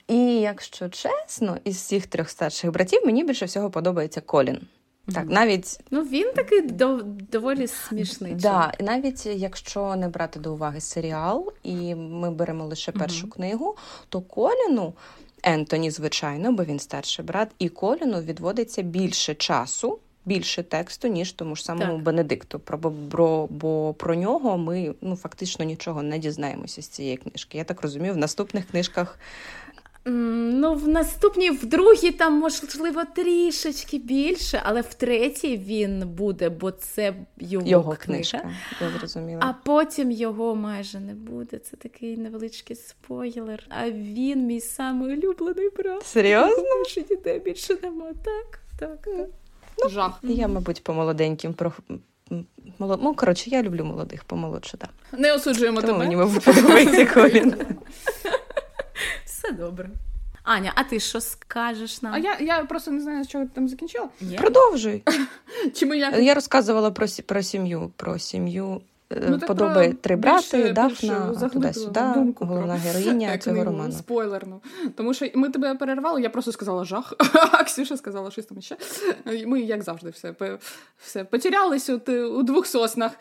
І 0.08 0.18
якщо 0.36 0.90
чесно, 0.90 1.58
із 1.64 1.76
всіх 1.76 2.08
трьох 2.08 2.30
старших 2.30 2.72
братів 2.72 3.02
мені 3.06 3.24
більше 3.24 3.46
всього 3.46 3.70
подобається 3.70 4.22
Колін. 4.22 4.62
Так, 5.14 5.26
навіть 5.30 5.80
Ну 5.92 6.02
він 6.04 6.32
такий 6.36 6.62
дов- 6.68 7.04
доволі 7.32 7.68
смішний. 7.68 8.34
Да, 8.34 8.72
навіть 8.80 9.26
якщо 9.26 9.96
не 9.96 10.08
брати 10.10 10.40
до 10.40 10.54
уваги 10.54 10.82
серіал, 10.82 11.54
і 11.64 11.96
ми 11.96 12.32
беремо 12.32 12.66
лише 12.66 12.92
першу 12.92 13.22
Мгм. 13.28 13.30
книгу, 13.32 13.76
то 14.10 14.22
Коліну, 14.22 14.94
Ентоні, 15.44 15.92
звичайно, 15.92 16.52
бо 16.54 16.64
він 16.64 16.80
старший 16.80 17.26
брат, 17.26 17.50
і 17.60 17.70
Коліну 17.70 18.22
відводиться 18.22 18.82
більше 18.82 19.36
часу. 19.36 20.00
Більше 20.26 20.64
тексту, 20.64 21.08
ніж 21.08 21.32
тому 21.32 21.56
ж 21.56 21.64
самому 21.64 21.94
Так. 21.94 22.04
Бенедикту. 22.04 22.60
Про, 22.60 22.78
бо, 22.78 23.48
бо 23.50 23.94
про 23.94 24.16
нього 24.16 24.58
ми 24.58 24.96
ну 25.02 25.16
фактично 25.16 25.66
нічого 25.66 26.04
не 26.04 26.18
дізнаємося 26.18 26.82
з 26.82 26.88
цієї 26.88 27.18
книжки. 27.18 27.58
Я 27.58 27.64
так 27.64 27.82
розумію, 27.82 28.14
в 28.14 28.18
наступних 28.18 28.68
книжках 28.68 29.20
Ну, 30.06 30.74
в 30.74 30.88
наступній, 30.88 31.50
в 31.50 31.66
другій 31.66 32.12
там, 32.12 32.34
можливо, 32.34 33.04
трішечки 33.16 33.98
більше, 33.98 34.62
але 34.64 34.82
в 34.82 34.94
третій 34.94 35.58
він 35.58 36.08
буде, 36.08 36.50
бо 36.50 36.72
це 36.72 37.14
його, 37.38 37.68
його 37.68 37.96
книжка. 38.00 38.40
книжка. 38.40 38.52
Я 38.82 39.00
зрозуміла. 39.00 39.42
А 39.44 39.54
потім 39.66 40.12
його 40.12 40.56
майже 40.56 41.00
не 41.00 41.14
буде. 41.14 41.58
Це 41.58 41.78
такий 41.78 42.18
невеличкий 42.18 42.76
спойлер. 42.76 43.64
А 43.70 43.90
він 43.90 44.46
мій 44.46 44.62
самий 44.62 45.14
улюблений 45.18 45.70
брат. 45.78 46.06
Серйозно? 46.06 46.64
Більше 46.84 47.02
дітей 47.02 47.40
більше 47.40 47.78
нема. 47.84 48.06
Так, 48.24 48.60
так, 48.80 49.02
так. 49.02 49.90
Жах. 49.92 50.20
Я, 50.24 50.48
мабуть, 50.48 50.84
по 50.84 50.94
молоденьким 50.94 51.54
про. 51.54 51.72
молод- 52.80 53.00
Ну, 53.04 53.14
коротше, 53.16 53.50
я 53.50 53.64
люблю 53.64 53.86
молодих, 53.86 54.24
помолодше, 54.24 54.78
так. 54.78 54.90
Не 55.20 55.34
осуджуємо 55.34 55.82
Тому 55.82 55.94
тебе. 55.94 56.00
мені 56.06 56.16
мабуть, 56.16 56.44
подобається 56.44 57.06
Колін. 57.06 57.56
Все 59.44 59.52
добре. 59.52 59.90
Аня, 60.44 60.72
а 60.76 60.84
ти 60.84 61.00
що 61.00 61.22
скажеш 61.22 62.02
нам? 62.02 62.14
А 62.14 62.18
я 62.18 62.38
я 62.40 62.64
просто 62.64 62.92
не 62.92 63.02
знаю, 63.02 63.24
з 63.24 63.28
чого 63.28 63.44
ти 63.44 63.52
там 63.54 63.68
закінчила. 63.68 64.10
Ні? 64.22 64.38
Продовжуй. 64.38 65.04
Чи 65.74 65.86
ми 65.86 65.98
як... 65.98 66.20
Я 66.20 66.34
розказувала 66.34 66.92
про 66.92 67.08
про 67.26 67.42
сім'ю. 67.44 67.92
Про 67.96 68.20
сім'ю 68.20 68.82
е, 69.10 69.28
ну, 69.30 69.40
подоби 69.40 69.94
три 70.02 70.16
брати, 70.16 70.58
більше, 70.58 70.74
Дафна, 70.74 71.50
туди-сюди, 71.50 72.00
головна 72.40 72.74
героїня 72.74 73.38
цього 73.38 73.64
роману. 73.64 73.94
Спойлерну. 73.94 74.62
Тому 74.96 75.14
що 75.14 75.30
ми 75.36 75.50
тебе 75.50 75.76
перервали, 75.76 76.22
я 76.22 76.30
просто 76.30 76.52
сказала 76.52 76.86
жах, 76.86 77.14
а 77.52 77.64
Ксюша 77.64 77.98
сказала 77.98 78.32
щось 78.32 78.46
там 78.46 78.62
ще. 78.62 78.78
Ми, 79.46 79.62
як 79.62 79.84
завжди, 79.84 80.10
все 80.10 80.36
все 81.04 81.24
потерялись 81.24 81.90
у 82.10 82.44
двох 82.44 82.68
соснах. 82.68 83.12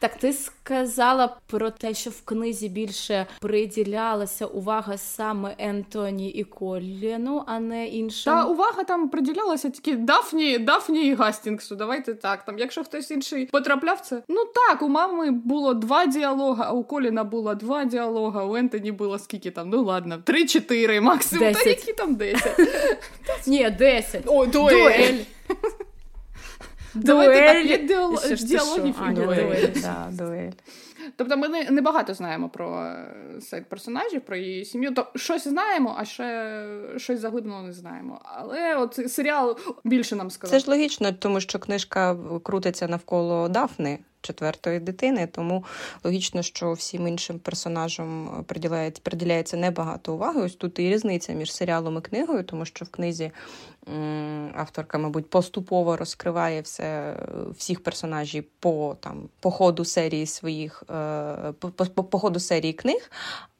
Так, 0.00 0.16
ти 0.16 0.32
сказала 0.32 1.36
про 1.46 1.70
те, 1.70 1.94
що 1.94 2.10
в 2.10 2.22
книзі 2.24 2.68
більше 2.68 3.26
приділялася 3.40 4.46
увага 4.46 4.98
саме 4.98 5.54
Ентоні 5.58 6.30
і 6.30 6.44
Коліну, 6.44 7.44
а 7.46 7.60
не 7.60 7.88
іншим. 7.88 8.32
Та 8.32 8.44
увага 8.44 8.84
там 8.84 9.08
приділялася 9.08 9.70
тільки 9.70 9.96
Дафні, 9.96 10.58
Дафні 10.58 11.06
і 11.06 11.14
Гастінгсу. 11.14 11.76
Давайте 11.76 12.14
так. 12.14 12.44
Там, 12.44 12.58
якщо 12.58 12.84
хтось 12.84 13.10
інший 13.10 13.46
потрапляв 13.46 14.00
це. 14.00 14.22
Ну 14.28 14.44
так, 14.44 14.82
у 14.82 14.88
мами 14.88 15.30
було 15.30 15.74
два 15.74 16.06
діалога, 16.06 16.64
а 16.68 16.72
у 16.72 16.84
Коліна 16.84 17.24
було 17.24 17.54
два 17.54 17.84
діалога, 17.84 18.44
у 18.44 18.56
Ентоні 18.56 18.92
було 18.92 19.18
скільки 19.18 19.50
там? 19.50 19.68
Ну 19.70 19.82
ладно, 19.82 20.18
три-чотири 20.24 21.00
максимум. 21.00 21.54
Та 21.54 21.62
які 21.62 21.92
там 21.92 22.14
десять? 22.14 22.60
Ні, 23.46 23.70
десять. 23.70 24.22
О, 24.26 24.46
дуель. 24.46 25.18
Дуель. 26.94 27.28
Да, 29.82 30.08
дуель. 30.12 30.50
Тобто 31.16 31.36
ми 31.36 31.48
не, 31.48 31.70
не 31.70 31.80
багато 31.80 32.14
знаємо 32.14 32.48
про 32.48 32.84
е, 32.84 33.14
сайт 33.40 33.68
персонажів, 33.68 34.20
про 34.20 34.36
її 34.36 34.64
сім'ю. 34.64 34.94
То 34.94 35.06
щось 35.16 35.48
знаємо, 35.48 35.96
а 35.98 36.04
ще 36.04 36.64
щось 36.96 37.20
заглиблено 37.20 37.62
не 37.62 37.72
знаємо. 37.72 38.20
Але 38.24 38.76
от 38.76 39.12
серіал 39.12 39.58
більше 39.84 40.16
нам 40.16 40.30
сказав. 40.30 40.60
Це 40.60 40.64
ж 40.64 40.70
логічно, 40.70 41.12
тому 41.12 41.40
що 41.40 41.58
книжка 41.58 42.16
крутиться 42.42 42.88
навколо 42.88 43.48
Дафни. 43.48 43.98
Четвертої 44.28 44.80
дитини, 44.80 45.26
тому 45.26 45.64
логічно, 46.04 46.42
що 46.42 46.72
всім 46.72 47.08
іншим 47.08 47.38
персонажам 47.38 48.44
приділяється 48.46 49.00
приділяється 49.04 49.56
небагато 49.56 50.14
уваги. 50.14 50.40
Ось 50.40 50.54
тут 50.54 50.78
і 50.78 50.90
різниця 50.90 51.32
між 51.32 51.52
серіалом 51.52 51.98
і 51.98 52.00
книгою, 52.00 52.44
тому 52.44 52.64
що 52.64 52.84
в 52.84 52.88
книзі 52.88 53.30
авторка, 54.54 54.98
мабуть, 54.98 55.30
поступово 55.30 55.96
розкриває 55.96 56.60
все, 56.60 57.16
всіх 57.56 57.82
персонажів 57.82 58.44
по 58.60 58.96
там 59.00 59.28
по 59.40 59.50
ходу 59.50 59.84
серії 59.84 60.26
своїх 60.26 60.82
е, 60.90 61.52
по, 61.58 61.70
по, 61.70 62.04
по 62.04 62.18
ходу 62.18 62.40
серії 62.40 62.72
книг. 62.72 63.10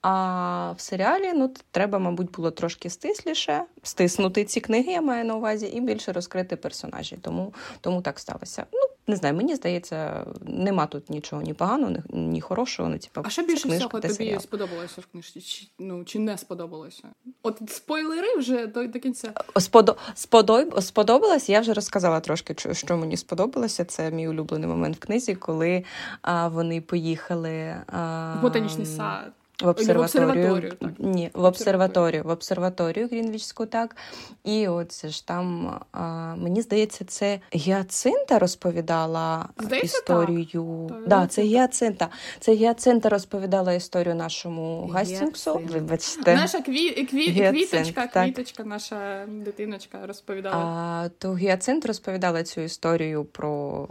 А 0.02 0.72
в 0.72 0.80
серіалі 0.80 1.32
ну, 1.34 1.54
треба, 1.70 1.98
мабуть, 1.98 2.30
було 2.30 2.50
трошки 2.50 2.90
стисліше, 2.90 3.64
стиснути 3.82 4.44
ці 4.44 4.60
книги, 4.60 4.92
я 4.92 5.00
маю 5.00 5.24
на 5.24 5.34
увазі, 5.34 5.66
і 5.66 5.80
більше 5.80 6.12
розкрити 6.12 6.56
персонажі. 6.56 7.18
Тому 7.22 7.54
тому 7.80 8.02
так 8.02 8.18
сталося. 8.18 8.66
Ну, 8.72 8.80
не 9.06 9.16
знаю, 9.16 9.34
мені 9.34 9.54
здається, 9.54 10.26
нема 10.40 10.86
тут 10.86 11.10
нічого 11.10 11.42
ні 11.42 11.54
поганого, 11.54 11.92
ні, 11.92 12.00
ні 12.20 12.40
хорошого. 12.40 12.88
Ну, 12.88 12.98
типу, 12.98 13.20
а 13.24 13.30
що 13.30 13.42
більше 13.42 13.62
книжка, 13.62 13.86
всього 13.86 14.00
тобі 14.00 14.14
серіал. 14.14 14.40
сподобалося 14.40 15.00
в 15.00 15.06
книжці? 15.06 15.40
Чи, 15.40 15.66
ну, 15.78 16.04
чи 16.04 16.18
не 16.18 16.38
сподобалося? 16.38 17.02
От 17.42 17.62
спойлери 17.68 18.36
вже 18.36 18.66
до, 18.66 18.86
до 18.86 19.00
кінця. 19.00 19.32
Сподо... 19.56 19.96
Сподоб... 20.14 20.82
Сподобалось, 20.82 21.48
я 21.48 21.60
вже 21.60 21.72
розказала 21.72 22.20
трошки, 22.20 22.74
що 22.74 22.96
мені 22.96 23.16
сподобалося. 23.16 23.84
Це 23.84 24.10
мій 24.10 24.28
улюблений 24.28 24.68
момент 24.68 24.96
в 24.96 24.98
книзі, 24.98 25.34
коли 25.34 25.84
а, 26.22 26.48
вони 26.48 26.80
поїхали 26.80 27.76
а... 27.86 28.34
в 28.38 28.42
ботанічний 28.42 28.86
сад. 28.86 29.32
В 29.62 29.68
обсерваторію. 29.68 30.24
В 30.24 30.54
обсерваторію, 30.54 30.72
так. 30.80 30.90
Ні, 30.98 31.30
в 31.34 31.44
обсерваторію, 31.44 32.22
в 32.24 32.28
обсерваторію 32.28 33.08
Грінвічську, 33.08 33.66
так. 33.66 33.96
І 34.44 34.68
от 34.68 34.92
це 34.92 35.08
ж 35.08 35.26
там, 35.26 35.74
а, 35.92 36.34
мені 36.36 36.62
здається, 36.62 37.04
це 37.04 37.40
Гіацинта 37.54 38.38
розповідала 38.38 39.48
здається, 39.58 39.98
історію. 39.98 40.86
Так. 40.88 41.08
Да, 41.08 41.26
це 41.26 41.42
Гіацинта. 41.42 42.08
Це 42.40 42.54
Гіацинта 42.54 43.08
розповідала 43.08 43.72
історію 43.72 44.14
нашому 44.14 44.86
Гастінгсу. 44.86 45.60
Вибачте. 45.72 46.34
Наша 46.34 46.60
кві... 46.60 46.90
Кві... 46.90 47.50
квіточка, 47.50 48.06
так. 48.06 48.24
квіточка, 48.24 48.64
наша 48.64 49.26
дитиночка 49.28 49.98
розповідала. 50.06 50.56
А, 50.56 51.08
То 51.18 51.36
Гіацинт 51.36 51.86
розповідала 51.86 52.42
цю 52.42 52.60
історію 52.60 53.24
про 53.24 53.88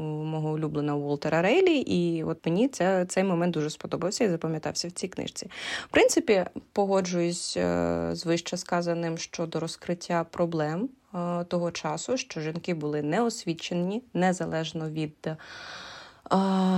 мого 0.00 0.50
улюбленого 0.52 0.98
Волтера 0.98 1.42
Рейлі, 1.42 1.78
і 1.78 2.24
от 2.24 2.46
мені 2.46 2.68
ця, 2.68 3.06
цей 3.06 3.24
момент 3.24 3.54
дуже 3.54 3.70
сподобався 3.70 4.24
і 4.24 4.28
запам'ятався 4.28 4.88
в 4.88 4.90
цій 4.90 5.05
книжці. 5.08 5.50
В 5.84 5.88
принципі, 5.88 6.44
погоджуюсь 6.72 7.56
е, 7.56 8.08
з 8.12 8.26
вище 8.26 8.56
сказаним 8.56 9.18
щодо 9.18 9.60
розкриття 9.60 10.24
проблем 10.30 10.88
е, 11.14 11.44
того 11.44 11.70
часу, 11.70 12.16
що 12.16 12.40
жінки 12.40 12.74
були 12.74 13.02
неосвічені 13.02 14.02
незалежно 14.14 14.90
від. 14.90 15.26
Е, 15.26 15.36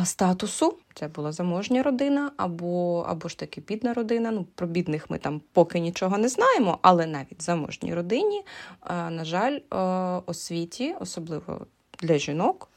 статусу 0.05 0.79
це 0.95 1.09
була 1.09 1.33
заможня 1.33 1.83
родина, 1.83 2.33
або 2.37 3.07
або 3.09 3.29
ж 3.29 3.39
таки 3.39 3.61
бідна 3.61 3.95
родина. 3.95 4.31
Ну, 4.31 4.47
Про 4.55 4.67
бідних 4.67 5.11
ми 5.11 5.19
там 5.19 5.41
поки 5.53 5.81
нічого 5.81 6.19
не 6.19 6.29
знаємо, 6.29 6.79
але 6.83 7.07
навіть 7.07 7.43
заможній 7.43 7.95
родині, 7.95 8.43
на 8.91 9.25
жаль, 9.25 9.59
освіті, 10.27 10.95
особливо 11.01 11.67
для 12.03 12.19
жінок, 12.19 12.69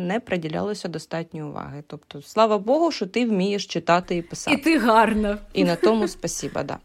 не 0.00 0.20
приділялося 0.24 0.88
достатньо 0.88 1.48
уваги. 1.48 1.84
Тобто, 1.86 2.22
слава 2.22 2.58
Богу, 2.58 2.92
що 2.92 3.06
ти 3.06 3.26
вмієш 3.26 3.66
читати 3.66 4.16
і 4.16 4.22
писати. 4.22 4.56
І 4.56 4.60
ти 4.60 4.78
гарна. 4.78 5.38
І 5.52 5.64
на 5.64 5.76
тому 5.76 6.08
спасіба, 6.08 6.62
да. 6.62 6.78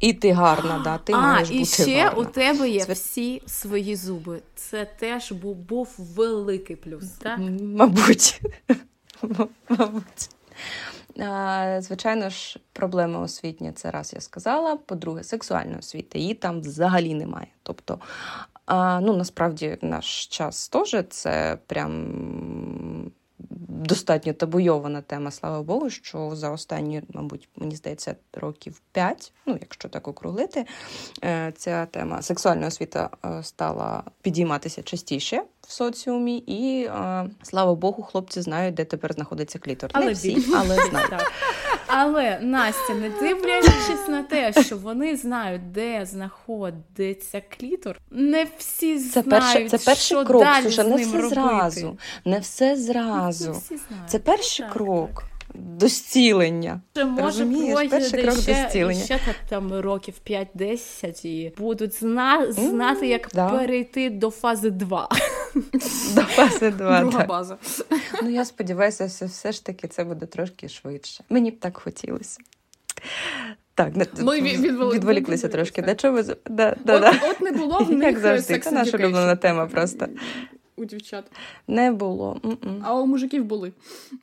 І 0.00 0.12
ти 0.12 0.32
гарна, 0.32 0.80
да, 0.84 0.98
ти 0.98 1.12
а, 1.12 1.20
маєш 1.20 1.50
і 1.50 1.64
ще 1.64 2.02
гарна. 2.04 2.20
у 2.20 2.24
тебе 2.24 2.68
є 2.68 2.84
всі 2.84 3.42
свої 3.46 3.96
зуби. 3.96 4.42
Це 4.54 4.84
теж 4.84 5.32
був, 5.32 5.56
був 5.56 5.94
великий 5.98 6.76
плюс, 6.76 7.04
так? 7.04 7.38
Мабуть. 7.60 8.40
Мабуть. 9.68 10.30
Звичайно 11.78 12.30
ж, 12.30 12.58
проблема 12.72 13.20
освітня 13.20 13.72
це 13.72 13.90
раз 13.90 14.12
я 14.14 14.20
сказала. 14.20 14.76
По-друге, 14.76 15.24
сексуальна 15.24 15.78
освіта 15.78 16.18
її 16.18 16.34
там 16.34 16.60
взагалі 16.60 17.14
немає. 17.14 17.46
Тобто 17.62 17.98
а, 18.66 19.00
Ну, 19.00 19.16
насправді, 19.16 19.78
наш 19.82 20.26
час 20.26 20.68
теж 20.68 20.96
це 21.10 21.58
прям 21.66 23.12
достатньо 23.68 24.32
табуйована 24.32 25.00
тема, 25.00 25.30
слава 25.30 25.62
Богу, 25.62 25.90
що 25.90 26.30
за 26.34 26.50
останні, 26.50 27.02
мабуть, 27.08 27.48
мені 27.56 27.76
здається, 27.76 28.16
років 28.32 28.82
п'ять, 28.92 29.32
ну, 29.46 29.58
якщо 29.60 29.88
так 29.88 30.08
округлити, 30.08 30.66
е, 31.24 31.52
ця 31.56 31.86
тема 31.86 32.22
сексуальна 32.22 32.66
освіта 32.66 33.10
е, 33.24 33.42
стала 33.42 34.02
підійматися 34.22 34.82
частіше 34.82 35.42
в 35.72 35.74
соціумі, 35.74 36.38
і 36.38 36.84
е, 36.84 37.30
слава 37.42 37.74
Богу, 37.74 38.02
хлопці 38.02 38.40
знають, 38.42 38.74
де 38.74 38.84
тепер 38.84 39.12
знаходиться 39.12 39.58
клітор. 39.58 39.90
Але 39.92 40.06
Не 40.06 40.12
всі, 40.12 40.38
але 40.56 40.74
знають. 40.74 41.12
Але 41.86 42.38
Настя, 42.40 42.94
не 42.94 43.10
дивлячись 43.10 44.08
на 44.08 44.22
те, 44.22 44.52
що 44.52 44.76
вони 44.76 45.16
знають, 45.16 45.72
де 45.72 46.06
знаходиться 46.06 47.42
клітор, 47.58 48.00
не 48.10 48.46
всі 48.58 48.98
знають, 48.98 49.12
це 49.12 49.22
перший, 49.22 49.68
це 49.68 49.78
перший 49.78 50.04
що 50.16 50.24
крок. 50.24 50.42
далі 50.42 50.62
Слушай, 50.62 50.84
з 50.84 50.88
не 50.88 50.96
ним 50.96 51.08
все 51.08 51.16
робити. 51.16 51.34
зразу, 51.34 51.98
не 52.24 52.38
все 52.38 52.76
зразу. 52.76 53.52
Не 53.52 53.58
всі 53.58 53.76
знають. 53.76 54.10
Це 54.10 54.18
перший 54.18 54.66
так, 54.66 54.72
крок. 54.72 55.24
Так. 55.52 55.62
До 55.62 55.88
зцілення. 55.88 56.80
Ще 56.92 57.04
може 57.04 57.26
Розумієш, 57.26 57.90
перший 57.90 58.22
крок 58.22 58.38
ще, 58.38 58.86
до 58.86 58.92
ще 58.92 59.20
там 59.48 59.72
років 59.72 60.14
5-10 60.26 61.26
і 61.26 61.52
будуть 61.58 62.00
зна- 62.00 62.52
знати, 62.52 63.08
як 63.08 63.28
да. 63.34 63.48
перейти 63.48 64.10
до 64.10 64.30
фази 64.30 64.70
2. 64.70 65.08
До 66.14 66.22
фази 66.22 66.70
2, 66.70 67.00
Друга 67.00 67.18
так. 67.18 67.28
база. 67.28 67.56
Ну 68.22 68.30
я 68.30 68.44
сподіваюся, 68.44 69.08
що 69.08 69.26
все 69.26 69.52
ж 69.52 69.64
таки 69.64 69.88
це 69.88 70.04
буде 70.04 70.26
трошки 70.26 70.68
швидше. 70.68 71.24
Мені 71.28 71.50
б 71.50 71.58
так 71.58 71.76
хотілося. 71.76 72.38
Так, 73.74 73.92
Ми 74.20 74.40
відволіклися 74.40 75.48
трошки. 75.48 75.82
До 75.82 75.94
чого 75.94 76.14
ви... 76.14 76.22
да, 76.22 76.76
да, 76.84 76.96
От, 76.96 77.00
да. 77.00 77.12
от 77.30 77.40
не 77.40 77.52
було 77.52 77.78
в 77.78 77.90
них 77.90 78.08
Як 78.08 78.18
завжди, 78.18 78.58
це 78.58 78.70
наша 78.70 78.96
улюблена 78.96 79.36
тема 79.36 79.66
просто. 79.66 80.06
У 80.82 80.84
дівчат. 80.84 81.24
Не 81.68 81.90
було. 81.90 82.40
Mm-mm. 82.42 82.80
А 82.84 82.94
у 82.94 83.06
мужиків 83.06 83.44
були. 83.44 83.72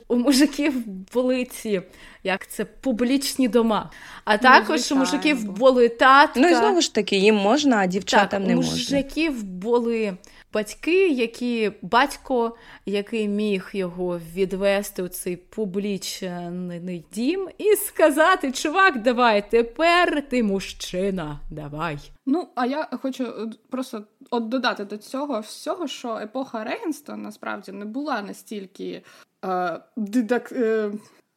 У 0.08 0.16
мужиків 0.16 0.86
були 0.86 1.44
ці, 1.44 1.82
як 2.24 2.46
це, 2.46 2.64
публічні 2.64 3.48
дома. 3.48 3.90
А 4.24 4.38
також 4.38 4.92
у 4.92 4.96
мужиків 4.96 5.52
були 5.52 5.88
татка. 5.88 6.40
Ну 6.40 6.48
і 6.48 6.54
знову 6.54 6.80
ж 6.80 6.94
таки, 6.94 7.16
їм 7.16 7.34
можна, 7.34 7.76
а 7.76 7.86
дівчатам 7.86 8.28
так, 8.28 8.48
не 8.48 8.54
у 8.54 8.56
можна. 8.56 8.72
мужиків 8.72 9.44
були 9.44 10.16
батьки, 10.52 11.08
які 11.08 11.72
батько, 11.82 12.56
який 12.86 13.28
міг 13.28 13.70
його 13.72 14.20
відвести 14.34 15.02
у 15.02 15.08
цей 15.08 15.36
публічний 15.36 17.04
дім 17.12 17.48
і 17.58 17.76
сказати: 17.76 18.52
Чувак, 18.52 19.02
давай, 19.02 19.50
тепер 19.50 20.28
ти 20.28 20.42
мужчина, 20.42 21.40
давай. 21.50 21.98
Ну, 22.26 22.48
а 22.54 22.66
я 22.66 22.88
хочу 23.02 23.24
е, 23.24 23.50
просто 23.70 24.04
от 24.30 24.48
додати 24.48 24.84
до 24.84 24.96
цього 24.96 25.40
всього, 25.40 25.86
що 25.86 26.16
епоха 26.16 26.64
регенства 26.64 27.16
насправді 27.16 27.72
не 27.72 27.84
була 27.84 28.22
настільки 28.22 29.02
е, 29.44 29.80
дидак, 29.96 30.52
е, 30.52 30.92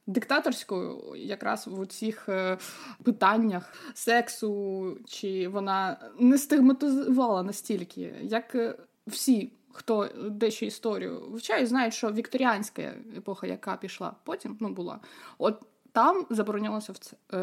диктаторською, 0.08 1.16
якраз 1.16 1.68
в 1.68 1.86
цих 1.86 2.30
е, 2.30 2.58
питаннях 3.04 3.74
сексу, 3.94 4.98
чи 5.08 5.48
вона 5.48 5.98
не 6.20 6.38
стигматизувала 6.38 7.44
настільки, 7.44 8.16
як 8.22 8.56
е, 8.56 8.76
всі. 9.08 9.52
Хто 9.76 10.10
дещо 10.30 10.66
історію 10.66 11.20
вивчає, 11.30 11.66
знають, 11.66 11.94
що 11.94 12.12
вікторіанська 12.12 12.82
епоха, 13.18 13.48
яка 13.48 13.76
пішла 13.78 14.16
потім, 14.24 14.58
ну 14.60 14.70
була, 14.70 15.00
от 15.38 15.62
там 15.92 16.26
заборонялося 16.30 16.94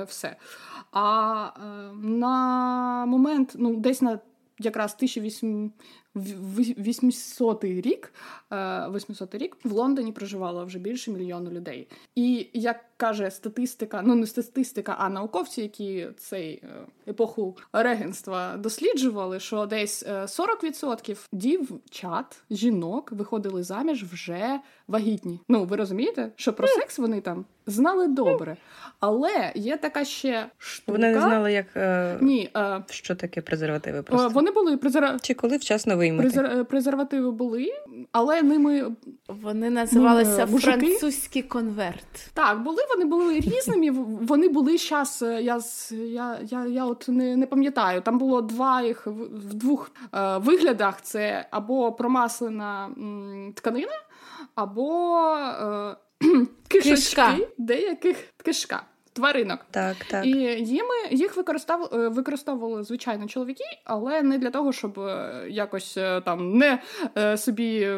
все. 0.07 0.37
А 0.93 1.51
е, 1.57 1.93
на 2.07 3.07
момент, 3.07 3.53
ну, 3.59 3.77
десь 3.77 4.03
на 4.03 4.19
якраз 4.59 4.95
1800 4.95 5.73
800 6.17 7.65
рік 7.65 8.13
800 8.51 9.35
е, 9.35 9.39
рік 9.39 9.57
в 9.65 9.73
Лондоні 9.73 10.13
проживало 10.13 10.65
вже 10.65 10.79
більше 10.79 11.11
мільйону 11.11 11.51
людей. 11.51 11.89
І 12.15 12.47
як 12.53 12.85
каже 12.97 13.31
статистика, 13.31 14.03
ну 14.05 14.15
не 14.15 14.27
статистика, 14.27 14.97
а 14.99 15.09
науковці, 15.09 15.63
які 15.63 16.09
цей 16.17 16.53
е, 16.53 16.67
епоху 17.09 17.57
регенства 17.73 18.57
досліджували, 18.57 19.41
що 19.41 19.67
десь 19.67 20.07
40% 20.07 21.13
е, 21.13 21.17
дівчат, 21.33 22.43
жінок 22.51 23.13
виходили 23.13 23.63
заміж 23.63 24.05
вже 24.05 24.61
вагітні. 24.89 25.41
Ну 25.49 25.65
ви 25.65 25.77
розумієте, 25.77 26.33
що 26.37 26.53
про 26.53 26.69
секс 26.69 26.99
вони 26.99 27.21
там 27.21 27.45
знали 27.67 28.09
добре, 28.09 28.57
але 29.01 29.53
є 29.55 29.77
така 29.77 30.05
ще 30.05 30.47
штука. 30.59 30.93
Вони 30.93 31.11
не 31.11 31.21
знали, 31.21 31.53
як 31.53 31.67
ні, 32.23 32.51
що 32.91 33.15
таке 33.15 33.41
презервативи. 33.41 34.03
Просто 34.03 34.29
вони 34.29 34.51
були 34.51 34.77
презер... 34.77 35.21
чи 35.23 35.35
коли 35.35 35.57
вчасно 35.57 35.97
виймати. 36.01 36.29
Презер... 36.29 36.65
презервативи 36.65 37.31
були, 37.31 37.73
але 38.13 38.43
ними 38.43 38.93
вони 39.29 39.71
називалися 39.71 40.49
ну, 40.51 40.59
французький 40.59 41.43
конверт. 41.43 42.31
Так, 42.35 42.63
були 42.63 42.83
вони 42.95 43.05
були 43.05 43.41
різними. 43.41 43.91
Вони 44.21 44.49
були 44.49 44.79
зараз. 44.79 45.23
Е, 45.23 45.43
я 45.43 45.61
я, 45.91 46.39
я, 46.43 46.67
я 46.67 46.85
от 46.85 47.09
не 47.09 47.37
не 47.37 47.47
пам'ятаю. 47.47 48.01
Там 48.01 48.19
було 48.19 48.43
два 48.43 48.83
їх 48.83 49.07
в 49.07 49.55
двох 49.55 49.91
е, 50.15 50.39
виглядах: 50.39 51.03
це 51.03 51.47
або 51.51 51.93
промаслена 51.93 52.87
м, 52.87 53.53
тканина, 53.57 54.01
або 54.55 55.27
е, 55.27 55.97
кишечки 56.69 57.49
деяких 57.59 58.17
кишка 58.45 58.83
тваринок. 59.21 59.67
Так, 59.71 59.97
так. 60.11 60.27
І 60.27 60.31
їми 60.65 60.95
їх 61.11 61.37
використав, 61.37 61.91
е, 61.95 62.09
використовували 62.09 62.83
звичайно 62.83 63.27
чоловіки, 63.27 63.65
але 63.85 64.23
не 64.23 64.39
для 64.39 64.51
того, 64.51 64.73
щоб 64.73 65.01
е, 65.01 65.47
якось 65.49 65.97
е, 65.97 66.21
там 66.21 66.59
не 66.59 66.79
собі 67.37 67.91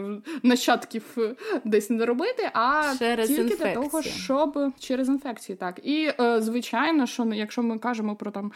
нащадків 0.43 1.19
десь 1.65 1.91
не 1.91 2.07
робити, 2.07 2.51
а 2.53 2.95
через 2.99 3.29
тільки 3.29 3.43
інфекції. 3.43 3.75
для 3.75 3.83
того, 3.83 4.03
щоб 4.03 4.73
через 4.79 5.09
інфекції. 5.09 5.57
Так. 5.57 5.81
І 5.83 6.11
звичайно, 6.39 7.07
що 7.07 7.25
якщо 7.25 7.63
ми 7.63 7.79
кажемо 7.79 8.17
про 8.17 8.31
там 8.31 8.53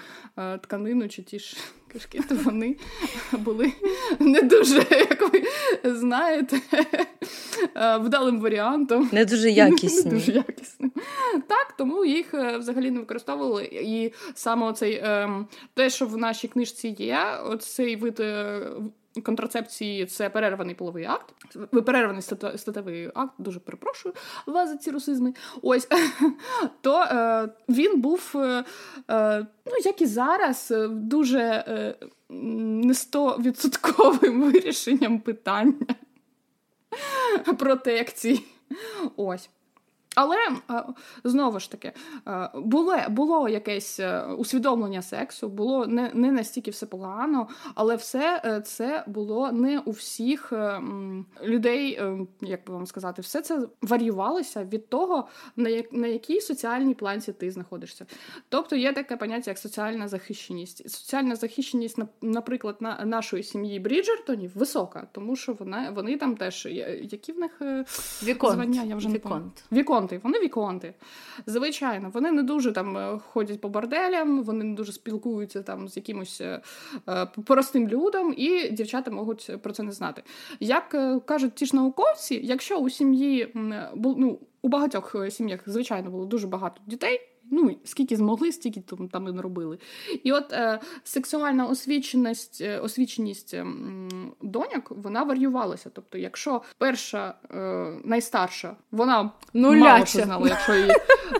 тканину 0.60 1.08
чи 1.08 1.22
ті 1.22 1.38
ж 1.38 1.56
кишки, 1.92 2.20
то 2.28 2.34
вони 2.34 2.76
були 3.32 3.72
не 4.18 4.42
дуже, 4.42 4.76
як 4.90 5.32
ви 5.32 5.42
знаєте, 5.84 6.60
вдалим 8.00 8.40
варіантом. 8.40 9.08
Не 9.12 9.24
дуже 9.24 9.50
якісні. 9.50 10.12
Не 10.12 10.18
дуже 10.18 10.32
якісним. 10.32 10.92
Так, 11.46 11.74
тому 11.78 12.04
їх 12.04 12.34
е, 12.34 12.58
взагалі 12.58 12.90
не 12.90 13.00
використовували. 13.00 13.64
І 13.72 14.12
саме 14.34 14.66
оцей 14.66 15.00
ем, 15.02 15.46
те, 15.74 15.90
що 15.90 16.06
в 16.06 16.16
нашій 16.16 16.48
книжці 16.48 16.96
є, 16.98 17.18
оцей 17.44 17.96
вид. 17.96 18.22
Е, 19.16 19.20
контрацепції 19.20 20.06
це 20.06 20.30
перерваний 20.30 20.74
половий 20.74 21.04
акт, 21.04 21.34
перерваний 21.70 22.22
статевий 22.56 23.10
акт, 23.14 23.32
дуже 23.38 23.60
перепрошую 23.60 24.14
вас 24.46 24.70
за 24.70 24.76
ці 24.76 24.90
русизми. 24.90 25.34
Ось 25.62 25.88
то 26.80 27.02
е, 27.02 27.48
він 27.68 28.00
був, 28.00 28.32
е, 28.34 28.64
е, 29.10 29.46
ну 29.66 29.72
як 29.84 30.02
і 30.02 30.06
зараз, 30.06 30.74
дуже 30.90 31.40
е, 31.40 31.94
не 32.30 32.94
стовідсотковим 32.94 34.42
вирішенням 34.52 35.20
питання 35.20 35.86
протекції. 37.58 38.44
Ось. 39.16 39.50
Але 40.16 40.36
е, 40.70 40.84
знову 41.24 41.60
ж 41.60 41.70
таки 41.70 41.92
е, 42.28 42.50
було 42.54 42.96
було 43.08 43.48
якесь 43.48 44.00
е, 44.00 44.22
усвідомлення 44.22 45.02
сексу, 45.02 45.48
було 45.48 45.86
не 45.86 46.10
не 46.14 46.32
настільки 46.32 46.70
все 46.70 46.86
погано, 46.86 47.48
але 47.74 47.96
все 47.96 48.62
це 48.66 49.04
було 49.06 49.52
не 49.52 49.78
у 49.78 49.90
всіх 49.90 50.52
людей, 51.44 52.00
як 52.40 52.64
би 52.66 52.74
вам 52.74 52.86
сказати, 52.86 53.22
все 53.22 53.42
це 53.42 53.60
варіювалося 53.82 54.64
від 54.64 54.88
того, 54.88 55.28
на 55.56 55.68
як, 55.68 55.92
на 55.92 56.06
якій 56.06 56.40
соціальній 56.40 56.94
планці 56.94 57.32
ти 57.32 57.50
знаходишся. 57.50 58.06
Тобто 58.48 58.76
є 58.76 58.92
таке 58.92 59.16
поняття, 59.16 59.50
як 59.50 59.58
соціальна 59.58 60.08
захищеність. 60.08 60.90
Соціальна 60.90 61.36
захищеність, 61.36 61.98
наприклад, 62.22 62.76
на 62.80 63.04
нашої 63.04 63.42
сім'ї 63.42 63.80
Бріджертонів 63.80 64.50
висока, 64.54 65.06
тому 65.12 65.36
що 65.36 65.52
вона 65.52 65.90
вони 65.90 66.16
там 66.16 66.36
теж 66.36 66.66
які 67.02 67.32
в 67.32 67.38
них 67.38 67.62
Віконт. 68.22 68.54
звання, 68.54 68.82
я 68.82 68.96
вже 68.96 69.08
Віконт. 69.08 69.64
не 69.70 69.78
Віконт 69.78 70.05
віконти. 70.14 70.20
Вони 70.24 70.40
віконти. 70.40 70.94
Звичайно, 71.46 72.10
вони 72.14 72.30
не 72.30 72.42
дуже 72.42 72.72
там 72.72 72.96
е, 72.96 73.18
ходять 73.18 73.60
по 73.60 73.68
борделям, 73.68 74.42
вони 74.42 74.64
не 74.64 74.74
дуже 74.74 74.92
спілкуються 74.92 75.62
там 75.62 75.88
з 75.88 75.96
якимось 75.96 76.40
е, 76.40 76.60
е 77.08 77.26
простим 77.44 77.88
людом, 77.88 78.34
і 78.36 78.70
дівчата 78.70 79.10
можуть 79.10 79.50
про 79.62 79.72
це 79.72 79.82
не 79.82 79.92
знати. 79.92 80.22
Як 80.60 80.88
кажуть 81.26 81.54
ті 81.54 81.66
ж 81.66 81.76
науковці, 81.76 82.40
якщо 82.44 82.78
у 82.78 82.90
сім'ї 82.90 83.52
ну, 83.94 84.38
у 84.62 84.68
багатьох 84.68 85.16
сім'ях, 85.30 85.60
звичайно, 85.66 86.10
було 86.10 86.24
дуже 86.24 86.46
багато 86.46 86.80
дітей. 86.86 87.35
Ну, 87.50 87.76
скільки 87.84 88.16
змогли, 88.16 88.52
стільки 88.52 88.80
там 88.80 89.08
там 89.08 89.28
і 89.28 89.32
не 89.32 89.42
робили. 89.42 89.78
І 90.24 90.32
от 90.32 90.52
е, 90.52 90.80
сексуальна 91.04 91.66
освіченість 91.66 92.60
е, 92.60 92.78
освіченість 92.78 93.54
е, 93.54 93.66
доньок 94.42 94.90
вона 94.90 95.22
варіювалася. 95.22 95.90
Тобто, 95.94 96.18
якщо 96.18 96.62
перша 96.78 97.34
е, 97.50 97.56
найстарша, 98.04 98.76
вона 98.90 99.30
нуляча. 99.54 99.84
мало 99.84 100.06
що 100.06 100.22
знала, 100.22 100.48
якщо 100.48 100.74
її 100.74 100.92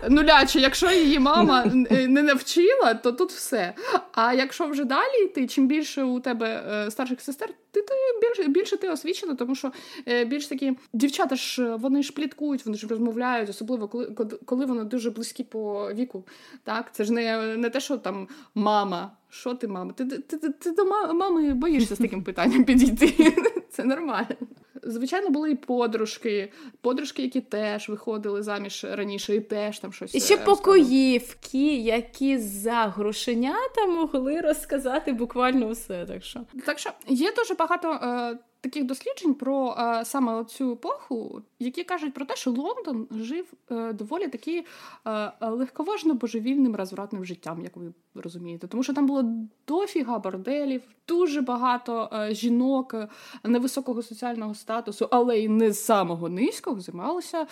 нуляча, 0.09 0.59
якщо 0.59 0.91
її 0.91 1.19
мама 1.19 1.65
не 2.07 2.23
навчила, 2.23 2.93
то 2.93 3.11
тут 3.11 3.31
все. 3.31 3.73
А 4.11 4.33
якщо 4.33 4.67
вже 4.67 4.85
далі 4.85 5.23
йти, 5.25 5.47
чим 5.47 5.67
більше 5.67 6.03
у 6.03 6.19
тебе 6.19 6.63
е, 6.71 6.91
старших 6.91 7.21
сестер, 7.21 7.49
ти, 7.71 7.81
ти 7.81 7.93
більше 8.21 8.51
більше 8.51 8.77
ти 8.77 8.89
освічена, 8.89 9.35
тому 9.35 9.55
що 9.55 9.71
е, 10.07 10.25
більш 10.25 10.47
такі 10.47 10.77
дівчата 10.93 11.35
ж 11.35 11.75
вони 11.75 12.03
ж 12.03 12.13
пліткують, 12.13 12.65
вони 12.65 12.77
ж 12.77 12.87
розмовляють, 12.87 13.49
особливо 13.49 13.87
коли 13.87 14.05
коли 14.45 14.65
вони 14.65 14.83
дуже 14.83 15.11
близькі 15.11 15.43
по 15.43 15.91
віку. 15.97 16.25
Так, 16.63 16.95
це 16.95 17.03
ж 17.03 17.13
не 17.13 17.57
не 17.57 17.69
те, 17.69 17.79
що 17.79 17.97
там 17.97 18.27
мама. 18.55 19.11
Що 19.29 19.53
ти, 19.53 19.67
мама? 19.67 19.93
Ти 19.93 20.05
ти, 20.05 20.37
ти, 20.37 20.49
ти 20.49 20.71
до 20.71 20.85
мами 21.13 21.53
боїшся 21.53 21.95
з 21.95 21.97
таким 21.97 22.23
питанням 22.23 22.63
підійти. 22.65 23.33
Це 23.69 23.83
нормально. 23.83 24.35
Звичайно, 24.83 25.29
були 25.29 25.51
і 25.51 25.55
подружки, 25.55 26.51
подружки, 26.81 27.21
які 27.21 27.41
теж 27.41 27.89
виходили 27.89 28.43
заміж 28.43 28.85
раніше, 28.91 29.35
і 29.35 29.39
теж 29.41 29.79
там 29.79 29.93
щось. 29.93 30.15
І 30.15 30.19
ще 30.19 30.35
е, 30.35 30.37
покоївки, 30.37 31.75
які 31.75 32.37
за 32.37 32.93
грошенята 32.95 33.85
могли 33.85 34.41
розказати 34.41 35.13
буквально 35.13 35.69
все. 35.69 36.05
Так 36.05 36.23
що 36.23 36.39
Так 36.65 36.79
що 36.79 36.89
є 37.07 37.31
дуже 37.31 37.53
багато 37.53 37.91
е, 37.91 38.37
таких 38.67 38.85
досліджень 38.85 39.33
про 39.33 39.75
е, 39.79 40.05
саме 40.05 40.45
цю 40.45 40.71
епоху, 40.71 41.41
які 41.59 41.83
кажуть 41.83 42.13
про 42.13 42.25
те, 42.25 42.35
що 42.35 42.51
Лондон 42.51 43.07
жив 43.11 43.53
е, 43.71 43.93
доволі 43.93 44.27
таки 44.27 44.65
е, 45.07 45.31
легковажно 45.41 46.13
божевільним 46.13 46.75
розвратним 46.75 47.25
життям, 47.25 47.61
як 47.61 47.77
ви 47.77 47.93
розумієте, 48.15 48.67
тому 48.67 48.83
що 48.83 48.93
там 48.93 49.05
було 49.05 49.23
дофіга 49.67 50.19
борделів, 50.19 50.81
дуже 51.07 51.41
багато 51.41 52.09
е, 52.13 52.33
жінок 52.33 52.95
невисокого 53.43 54.01
соціального 54.01 54.55
статусу, 54.55 55.07
але 55.11 55.39
й 55.39 55.47
не 55.47 55.73
самого 55.73 56.29
низького 56.29 56.79
займалися. 56.79 57.47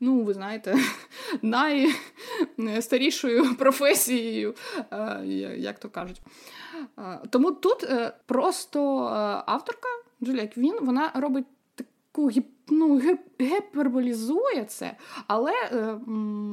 Ну, 0.00 0.22
ви 0.22 0.34
знаєте, 0.34 0.76
найстарішою 2.56 3.54
професією, 3.58 4.54
е, 4.90 5.22
як 5.58 5.78
то 5.78 5.88
кажуть. 5.88 6.20
Е, 6.98 7.20
тому 7.30 7.52
тут 7.52 7.88
просто 8.26 8.80
авторка 9.46 9.88
Джулія 10.22 10.46
Квін, 10.46 10.74
вона 10.80 11.12
робить 11.14 11.46
таку 11.74 12.30
ну, 12.68 13.00
гіперболізує 13.40 14.64
це, 14.64 14.96
але 15.26 15.52
е, 15.52 15.98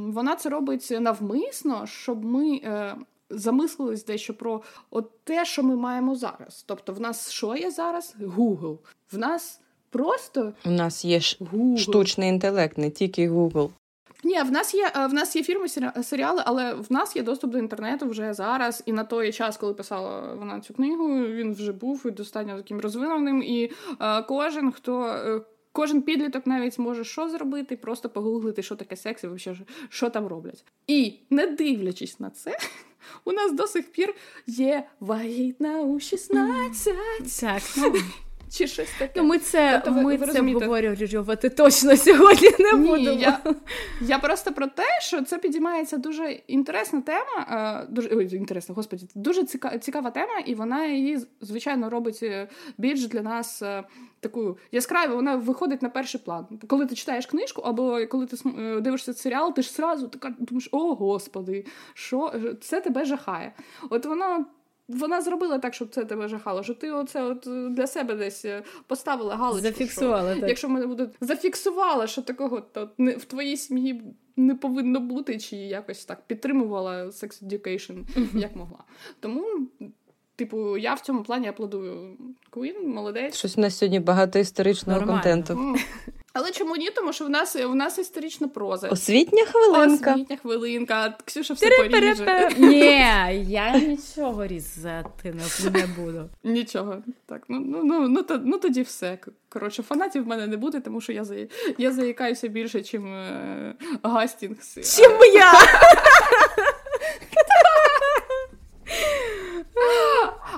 вона 0.07 0.35
це 0.35 0.49
робить 0.49 0.97
навмисно, 0.99 1.85
щоб 1.85 2.25
ми. 2.25 2.55
Е, 2.63 2.95
Замислились 3.29 4.05
дещо 4.05 4.33
про 4.33 4.61
от 4.89 5.19
те, 5.23 5.45
що 5.45 5.63
ми 5.63 5.75
маємо 5.75 6.15
зараз. 6.15 6.63
Тобто, 6.67 6.93
в 6.93 6.99
нас 7.01 7.31
що 7.31 7.55
є 7.55 7.71
зараз? 7.71 8.15
Google. 8.21 8.77
В 9.11 9.17
нас 9.17 9.61
просто 9.89 10.53
У 10.65 10.69
нас 10.69 11.05
є 11.05 11.17
Google. 11.17 11.77
штучний 11.77 12.29
інтелект, 12.29 12.77
не 12.77 12.89
тільки 12.89 13.29
Google. 13.29 13.69
Ні, 14.25 14.41
в 14.41 14.51
нас 14.51 14.73
є 14.73 14.91
в 15.09 15.13
нас 15.13 15.35
є 15.35 15.43
фірми 15.43 15.67
серіали, 16.03 16.43
але 16.45 16.73
в 16.73 16.91
нас 16.91 17.15
є 17.15 17.23
доступ 17.23 17.51
до 17.51 17.57
інтернету 17.57 18.07
вже 18.07 18.33
зараз. 18.33 18.83
І 18.85 18.93
на 18.93 19.03
той 19.03 19.31
час, 19.31 19.57
коли 19.57 19.73
писала 19.73 20.33
вона 20.33 20.61
цю 20.61 20.73
книгу, 20.73 21.07
він 21.07 21.53
вже 21.53 21.71
був 21.71 22.11
достатньо 22.11 22.57
таким 22.57 22.79
розвиненим. 22.79 23.43
І 23.43 23.71
е, 24.01 24.21
кожен, 24.21 24.71
хто 24.71 25.03
е, 25.03 25.41
Кожен 25.75 26.01
підліток 26.01 26.47
навіть 26.47 26.79
може 26.79 27.03
що 27.03 27.29
зробити, 27.29 27.77
просто 27.77 28.09
погуглити, 28.09 28.63
що 28.63 28.75
таке 28.75 28.95
секс 28.95 29.23
і 29.23 29.27
взагалі, 29.27 29.61
що 29.89 30.09
там 30.09 30.27
роблять. 30.27 30.65
І 30.87 31.13
не 31.29 31.47
дивлячись 31.47 32.19
на 32.19 32.29
це, 32.29 32.57
у 33.25 33.31
нас 33.31 33.53
до 33.53 33.67
сих 33.67 33.91
пір 33.91 34.15
є 34.47 34.87
вагітна 34.99 35.81
у 35.81 35.99
16. 35.99 36.93
Так, 37.41 37.61
ну, 37.77 37.93
Чи 38.57 38.67
щось 38.67 38.89
таке. 38.99 39.13
ну 39.21 39.23
ми 39.23 39.37
це, 39.39 39.81
Тобто 39.85 40.01
ми 40.01 40.17
ви 40.17 40.27
це 40.27 40.39
обговорювати 40.41 41.49
точно 41.49 41.97
сьогодні 41.97 42.49
не 42.59 42.71
Ні, 42.73 42.87
будемо. 42.87 43.19
я, 43.19 43.39
я 44.01 44.19
просто 44.19 44.51
про 44.51 44.67
те, 44.67 44.83
що 45.01 45.21
це 45.23 45.37
підіймається 45.37 45.97
дуже 45.97 46.31
інтересна 46.31 47.01
тема. 47.01 47.47
е, 47.83 47.87
Дуже 47.93 48.09
ой, 48.15 48.35
інтересна, 48.35 48.75
господі, 48.75 49.07
дуже 49.15 49.43
ціка, 49.43 49.77
цікава 49.77 50.11
тема, 50.11 50.39
і 50.45 50.55
вона 50.55 50.85
її, 50.85 51.19
звичайно, 51.41 51.89
робить 51.89 52.19
е, 52.23 52.47
більш 52.77 53.07
для 53.07 53.21
нас 53.21 53.61
е, 53.61 53.83
таку 54.19 54.57
яскраву. 54.71 55.15
Вона 55.15 55.35
виходить 55.35 55.81
на 55.81 55.89
перший 55.89 56.21
план. 56.25 56.45
Коли 56.67 56.85
ти 56.85 56.95
читаєш 56.95 57.25
книжку, 57.25 57.61
або 57.61 58.07
коли 58.07 58.25
ти 58.25 58.37
дивишся 58.81 59.13
серіал, 59.13 59.53
ти 59.55 59.61
ж 59.61 59.71
зразу 59.71 60.07
така 60.07 60.33
думаєш, 60.39 60.69
о 60.71 60.95
господи, 60.95 61.65
що 61.93 62.33
це 62.61 62.81
тебе 62.81 63.05
жахає. 63.05 63.53
От 63.89 64.05
воно. 64.05 64.45
Вона 64.87 65.21
зробила 65.21 65.59
так, 65.59 65.73
щоб 65.73 65.89
це 65.89 66.05
тебе 66.05 66.27
жахало, 66.27 66.63
що 66.63 66.73
ти 66.73 66.91
оце 66.91 67.23
от 67.23 67.47
е, 67.47 67.69
для 67.69 67.87
себе 67.87 68.15
десь 68.15 68.45
е, 68.45 68.63
поставила 68.87 69.35
галочку. 69.35 69.59
що- 69.59 69.69
Зафіксувала 69.71 70.35
так. 70.35 70.49
Якщо 70.49 70.69
мене 70.69 70.87
буде 70.87 71.09
зафіксувала, 71.21 72.07
що 72.07 72.21
такого 72.21 72.61
то 72.61 72.89
не 72.97 73.11
в 73.11 73.25
твоїй 73.25 73.57
сім'ї 73.57 74.01
не 74.37 74.55
повинно 74.55 74.99
бути, 74.99 75.37
чи 75.39 75.55
якось 75.55 76.05
так 76.05 76.27
підтримувала 76.27 77.05
sex 77.05 77.43
education, 77.47 78.03
як 78.39 78.55
могла. 78.55 78.83
Тому, 79.19 79.45
типу, 80.35 80.77
я 80.77 80.93
в 80.93 80.99
цьому 80.99 81.23
плані 81.23 81.47
аплодую 81.47 82.17
Queen, 82.51 82.87
молодець. 82.87 83.35
Щось 83.37 83.57
у 83.57 83.61
нас 83.61 83.77
сьогодні 83.77 83.99
багато 83.99 84.39
історичного 84.39 84.99
Нормально. 84.99 85.21
контенту. 85.23 85.75
Але 86.37 86.51
чому 86.51 86.75
ні? 86.75 86.89
Тому 86.89 87.13
що 87.13 87.25
в 87.25 87.29
нас 87.29 87.55
в 87.55 87.75
нас 87.75 87.97
історична 87.97 88.47
проза. 88.47 88.89
Освітня 88.89 89.45
хвилинка. 89.45 90.11
Освітня 90.11 90.37
хвилинка. 90.37 91.17
Ксюша 91.25 91.53
все 91.53 91.69
поріже. 91.69 92.49
Ні, 92.57 92.87
я 93.47 93.79
нічого 93.79 94.47
різати 94.47 95.33
не, 95.33 95.71
не 95.71 95.87
буду. 95.87 96.29
Нічого. 96.43 96.97
Так, 97.25 97.43
ну 97.47 97.59
ну 97.59 97.83
ну 97.83 98.07
ну, 98.07 98.23
то, 98.23 98.41
ну 98.43 98.57
тоді 98.57 98.81
все. 98.81 99.17
Коротше, 99.49 99.83
фанатів 99.83 100.23
в 100.23 100.27
мене 100.27 100.47
не 100.47 100.57
буде, 100.57 100.79
тому 100.79 101.01
що 101.01 101.13
я 101.13 101.23
за 101.23 101.35
я 101.77 101.91
заїкаюся 101.91 102.47
більше, 102.47 102.83
чим 102.83 103.07
е, 103.07 103.75
Гастінгс. 104.03 104.97
Чим 104.97 105.11
я? 105.33 105.53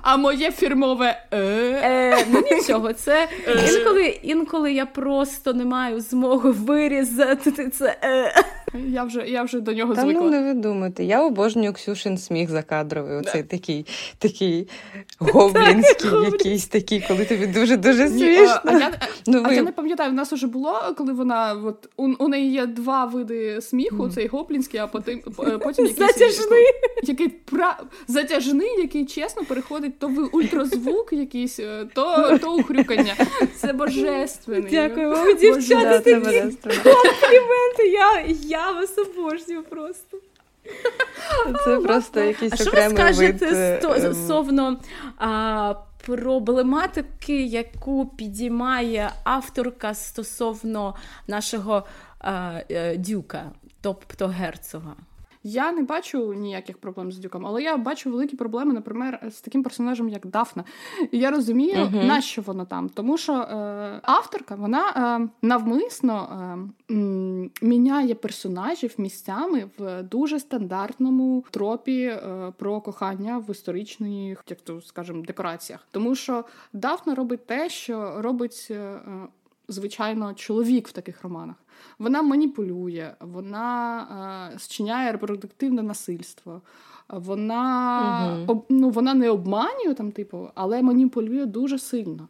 А 0.10 0.18
моє 0.18 0.52
фірмове 0.52 1.22
е. 1.32 1.38
Е, 1.84 2.26
ну 2.30 2.44
нічого, 2.52 2.94
це 2.94 3.28
інколи, 3.70 4.06
інколи 4.06 4.74
я 4.74 4.86
просто 4.86 5.54
не 5.54 5.66
маю 5.66 6.02
змоги 6.02 6.52
вирізати 6.52 7.70
це. 7.70 7.98
Е. 8.04 8.34
Я 8.74 9.04
вже 9.04 9.26
я 9.28 9.44
вже 9.44 9.60
до 9.60 9.74
нього 9.74 9.96
Та 9.96 10.02
звикла. 10.02 10.22
ну 10.24 10.30
не 10.30 10.42
ви 10.44 10.54
думайте. 10.54 11.04
Я 11.04 11.24
обожнюю 11.24 11.74
Ксюшин 11.74 12.18
сміх 12.18 12.50
закадровий. 12.50 13.18
Оцей 13.18 13.44
такий, 13.44 13.86
такий 14.20 14.68
гоблінський, 15.20 16.12
якийсь 16.32 16.68
такий, 16.68 17.04
коли 17.08 17.26
тобі 17.26 17.48
дуже-дуже 17.48 18.08
смішно. 18.08 18.60
а, 18.66 18.70
а, 18.70 18.80
я, 18.80 18.92
Ну, 19.28 19.42
а 19.46 19.48
ви- 19.50 19.56
я 19.56 19.62
не 19.62 19.72
пам'ятаю, 19.72 20.12
в 20.12 20.14
нас 20.14 20.34
уже 20.34 20.48
було, 20.48 20.80
коли 20.98 21.14
вона 21.14 21.54
от 21.66 21.90
у, 21.98 22.08
у 22.20 22.28
неї 22.28 22.52
є 22.52 22.66
два 22.66 23.06
види 23.06 23.62
сміху: 23.62 24.10
цей 24.10 24.28
гоблінський, 24.28 24.80
а 24.80 24.88
потім 24.88 25.22
е, 25.40 25.58
потім 25.58 25.86
якийсь 25.86 26.08
Затяжний. 26.08 26.64
який 27.04 27.28
пра... 27.28 27.78
затяжний, 28.08 28.70
який 28.82 29.06
чесно 29.06 29.46
переходить 29.46 30.00
то 30.00 30.08
в 30.08 30.30
ультразвук 30.32 31.14
якийсь, 31.14 31.60
е, 31.60 31.86
то, 31.94 32.38
то 32.42 32.56
ухрюкання. 32.56 33.14
Це 33.56 33.74
божественний. 33.74 34.72
Дякую 34.72 35.10
вам, 35.10 35.26
Да, 35.26 35.34
дівчата, 35.34 36.00
це 36.00 36.14
такі 36.16 36.42
компліменти. 36.84 37.88
Я, 37.94 38.26
я 38.48 38.57
вас 38.58 38.98
обожнюю 38.98 39.64
просто. 39.64 40.18
Це 41.66 41.80
просто 41.80 42.34
А 42.52 42.56
що 42.56 42.72
ви 42.72 42.90
скажете 42.90 43.80
ем, 43.82 44.00
стосовно 44.00 44.80
а, 45.18 45.74
проблематики, 46.06 47.44
яку 47.46 48.06
підіймає 48.06 49.12
авторка 49.24 49.94
стосовно 49.94 50.96
нашого 51.28 51.84
а, 52.20 52.60
е, 52.72 52.98
дюка, 52.98 53.52
тобто 53.82 54.28
герцога? 54.28 54.96
Я 55.44 55.72
не 55.72 55.84
бачу 55.84 56.34
ніяких 56.34 56.78
проблем 56.78 57.12
з 57.12 57.18
дюком, 57.18 57.46
але 57.46 57.64
я 57.64 57.78
бачу 57.78 58.12
великі 58.12 58.38
проблеми, 58.38 58.74
наприклад, 58.74 59.20
з 59.34 59.42
таким 59.42 59.64
персонажем, 59.64 60.10
як 60.10 60.26
Дафна. 60.28 60.64
І 61.12 61.18
я 61.20 61.32
розумію, 61.32 61.86
Мгм. 61.86 62.08
нащо 62.08 62.42
вона 62.42 62.66
там. 62.66 62.90
Тому 62.90 63.18
що 63.18 63.34
е, 63.34 64.00
авторка 64.04 64.56
вона 64.56 64.90
е, 65.22 65.30
навмисно 65.48 66.28
е, 66.90 66.94
м, 66.94 67.52
міняє 67.62 68.16
персонажів 68.16 68.94
місцями 68.98 69.70
в 69.78 70.04
дуже 70.04 70.40
стандартному 70.40 71.46
тропі 71.52 72.02
е, 72.04 72.54
про 72.58 72.82
кохання 72.82 73.38
в 73.38 73.52
історичних, 73.52 74.44
як 74.50 74.62
то 74.62 74.82
скажемо, 74.82 75.22
декораціях. 75.22 75.88
Тому 75.92 76.16
що 76.16 76.46
Дафна 76.74 77.16
робить 77.16 77.46
те, 77.46 77.70
що 77.70 78.22
робить. 78.22 78.68
е, 78.72 78.74
е, 78.74 79.02
Звичайно, 79.70 80.34
чоловік 80.34 80.88
в 80.88 80.92
таких 80.92 81.24
романах. 81.24 81.56
Вона 82.00 82.22
маніпулює, 82.22 83.14
вона 83.20 84.52
е, 84.54 84.60
зчиняє 84.60 85.12
репродуктивне 85.12 85.82
насильство. 85.82 86.62
Вона, 87.10 88.36
угу. 88.38 88.52
об, 88.52 88.66
ну, 88.70 88.90
вона 88.90 89.14
не 89.14 89.30
обманює 89.30 89.94
там, 89.94 90.12
типу, 90.12 90.50
але 90.56 90.82
маніпулює 90.82 91.46
дуже 91.46 91.80
сильно. 91.80 92.28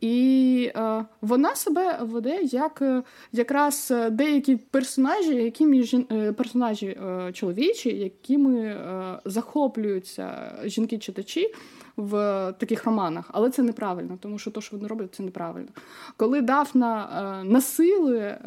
І 0.00 0.70
е, 0.76 1.04
вона 1.20 1.54
себе 1.54 1.98
веде 2.02 2.40
як 2.42 2.82
е, 2.82 3.02
якраз 3.32 3.88
е, 3.90 4.10
деякі 4.10 4.56
персонажі, 4.56 5.34
якими 5.34 5.82
жін, 5.82 6.06
е, 6.12 6.32
персонажі 6.32 6.86
е, 6.86 7.32
чоловічі, 7.32 7.88
якими 7.88 8.76
захоплюються 9.24 10.52
жінки-читачі 10.64 11.54
в 11.96 12.10
таких 12.58 12.84
романах, 12.84 13.30
але 13.32 13.50
це 13.50 13.62
неправильно, 13.62 14.18
тому 14.20 14.38
що 14.38 14.50
те, 14.50 14.60
що 14.60 14.76
вони 14.76 14.88
роблять, 14.88 15.14
це 15.14 15.22
неправильно. 15.22 15.68
Коли 16.16 16.40
Дафна 16.40 17.42
насилує, 17.44 18.40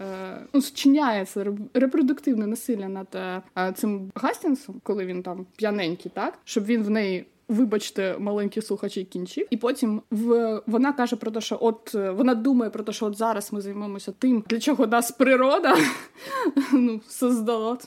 ну, 0.53 0.61
зчиняє 0.61 1.25
репродуктивне 1.73 2.47
насилля 2.47 2.87
над 2.87 3.43
цим 3.77 4.11
Гастінгсом, 4.15 4.81
коли 4.83 5.05
він 5.05 5.23
там 5.23 5.45
п'яненький, 5.55 6.11
так 6.15 6.39
щоб 6.43 6.65
він 6.65 6.83
в 6.83 6.89
неї. 6.89 7.25
Вибачте, 7.51 8.15
маленькі 8.19 8.61
слухачі 8.61 9.03
кінчив, 9.03 9.47
і 9.49 9.57
потім 9.57 10.01
в 10.11 10.61
вона 10.67 10.93
каже 10.93 11.15
про 11.15 11.31
те, 11.31 11.41
що 11.41 11.57
от 11.61 11.95
е, 11.95 12.11
вона 12.11 12.35
думає 12.35 12.71
про 12.71 12.83
те, 12.83 12.91
що 12.91 13.05
от 13.05 13.17
зараз 13.17 13.53
ми 13.53 13.61
займемося 13.61 14.13
тим, 14.19 14.43
для 14.49 14.59
чого 14.59 14.87
нас 14.87 15.11
природа 15.11 15.77
ну, 16.73 17.01
создала, 17.07 17.77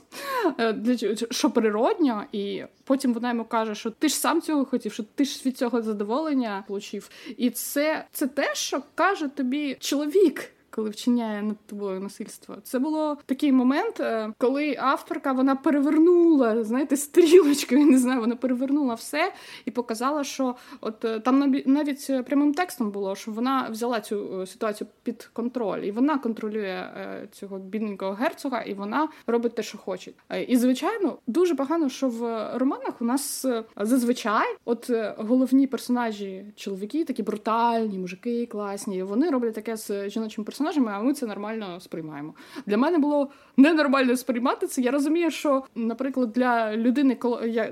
Е, 0.58 0.72
для 0.72 1.16
що 1.30 1.50
природньо, 1.50 2.24
і 2.32 2.62
потім 2.84 3.14
вона 3.14 3.28
йому 3.28 3.44
каже, 3.44 3.74
що 3.74 3.90
ти 3.90 4.08
ж 4.08 4.14
сам 4.14 4.42
цього 4.42 4.64
хотів, 4.64 4.92
що 4.92 5.02
ти 5.14 5.24
ж 5.24 5.42
від 5.46 5.58
цього 5.58 5.82
задоволення 5.82 6.64
отримав. 6.68 7.10
І 7.36 7.50
це, 7.50 8.04
це 8.12 8.26
те, 8.26 8.54
що 8.54 8.82
каже 8.94 9.28
тобі 9.28 9.76
чоловік. 9.80 10.50
Коли 10.75 10.91
вчиняє 10.91 11.43
над 11.43 11.57
тобою 11.66 12.01
насильство, 12.01 12.57
це 12.62 12.79
було 12.79 13.18
такий 13.27 13.53
момент, 13.53 14.01
е, 14.01 14.33
коли 14.39 14.77
авторка 14.79 15.33
вона 15.33 15.57
перевернула, 15.57 16.64
знаєте, 16.64 16.97
стрілочкою, 16.97 17.87
не 17.87 17.99
знаю, 17.99 18.20
вона 18.20 18.37
перевернула 18.37 18.95
все 18.95 19.33
і 19.64 19.70
показала, 19.70 20.25
що 20.25 20.55
от 20.81 21.05
е, 21.05 21.20
там 21.20 21.55
навіть 21.66 22.07
е, 22.11 22.22
прямим 22.22 22.55
текстом 22.55 22.91
було, 22.91 23.16
що 23.16 23.31
вона 23.31 23.68
взяла 23.70 24.01
цю 24.01 24.47
ситуацію 24.47 24.89
під 25.03 25.31
контроль, 25.33 25.79
і 25.79 25.91
вона 25.91 26.18
контролює 26.18 26.89
цього 27.33 27.59
бідненького 27.59 28.12
герцога, 28.12 28.62
і 28.62 28.75
вона 28.75 29.09
робить 29.27 29.55
те, 29.55 29.62
що 29.62 29.79
хоче. 29.79 30.12
І 30.49 30.57
звичайно, 30.57 31.18
дуже 31.27 31.55
погано, 31.55 31.89
що 31.89 32.09
в 32.09 32.51
романах 32.59 32.95
у 33.01 33.05
нас 33.05 33.47
зазвичай, 33.77 34.57
от 34.64 34.91
головні 35.18 35.66
персонажі, 35.66 36.45
чоловіки, 36.57 37.05
такі 37.05 37.22
брутальні, 37.22 37.99
мужики 37.99 38.47
класні, 38.47 39.03
вони 39.03 39.31
роблять 39.31 39.55
таке 39.55 39.77
з 39.77 40.09
жіночими 40.11 40.45
персонажами, 40.64 40.92
а 40.92 41.02
ми 41.02 41.14
це 41.14 41.26
нормально 41.26 41.80
сприймаємо. 41.80 42.34
Для 42.66 42.76
мене 42.76 42.98
було 42.98 43.28
ненормально 43.56 44.16
сприймати 44.16 44.66
це. 44.66 44.82
Я 44.82 44.90
розумію, 44.90 45.30
що, 45.30 45.62
наприклад, 45.74 46.32
для 46.32 46.76
людини, 46.76 47.18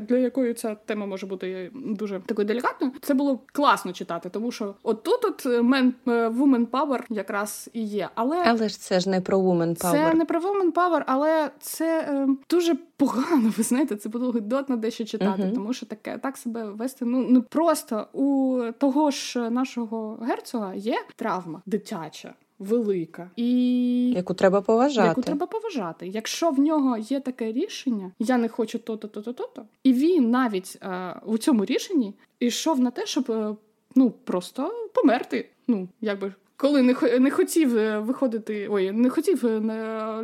для 0.00 0.18
якої 0.18 0.54
ця 0.54 0.74
тема 0.74 1.06
може 1.06 1.26
бути 1.26 1.70
дуже 1.74 2.20
такою 2.26 2.48
делікатною, 2.48 2.92
це 3.00 3.14
було 3.14 3.40
класно 3.52 3.92
читати, 3.92 4.28
тому 4.28 4.52
що 4.52 4.74
от 4.82 5.02
тут 5.02 5.24
от 5.24 5.46
мен 5.62 5.94
woman 6.06 6.66
power 6.66 7.00
якраз 7.08 7.70
і 7.72 7.84
є. 7.84 8.08
Але 8.14 8.44
Але 8.46 8.68
ж 8.68 8.80
це 8.80 9.00
ж 9.00 9.10
не 9.10 9.20
про 9.20 9.38
woman 9.38 9.74
це 9.74 10.14
не 10.14 10.24
про 10.24 10.40
woman 10.40 10.72
power, 10.72 11.02
але 11.06 11.50
це 11.60 12.00
е, 12.10 12.28
дуже 12.50 12.74
погано. 12.96 13.52
Ви 13.56 13.62
знаєте, 13.64 13.96
це 13.96 14.08
було 14.08 14.30
гидотно 14.30 14.76
дещо 14.76 15.04
читати, 15.04 15.42
Мгм. 15.42 15.54
тому 15.54 15.72
що 15.72 15.86
таке 15.86 16.18
так 16.18 16.36
себе 16.36 16.64
вести. 16.64 17.04
Ну 17.04 17.28
не 17.28 17.40
просто 17.40 18.06
у 18.12 18.58
того 18.78 19.10
ж 19.10 19.50
нашого 19.50 20.18
герцога 20.22 20.74
є 20.74 20.96
травма 21.16 21.62
дитяча. 21.66 22.34
Велика 22.62 23.30
і 23.36 24.10
Яку 24.16 24.34
треба 24.34 24.60
поважати. 24.60 25.08
яку 25.08 25.22
треба 25.22 25.46
поважати. 25.46 26.06
Якщо 26.06 26.50
в 26.50 26.58
нього 26.58 26.96
є 26.96 27.20
таке 27.20 27.52
рішення, 27.52 28.10
я 28.18 28.38
не 28.38 28.48
хочу 28.48 28.78
то-то, 28.78 29.08
то-то, 29.08 29.32
то-то, 29.32 29.64
і 29.84 29.92
він 29.92 30.30
навіть 30.30 30.78
е, 30.82 31.20
у 31.26 31.38
цьому 31.38 31.64
рішенні 31.64 32.14
йшов 32.40 32.80
на 32.80 32.90
те, 32.90 33.06
щоб 33.06 33.30
е, 33.30 33.54
ну 33.94 34.10
просто 34.24 34.88
померти. 34.94 35.48
Ну 35.68 35.88
якби 36.00 36.32
коли 36.56 36.82
не 36.82 37.18
не 37.18 37.30
хотів 37.30 37.76
е, 37.76 37.98
виходити, 37.98 38.68
ой, 38.70 38.92
не 38.92 39.10
хотів 39.10 39.46
е, 39.46 39.60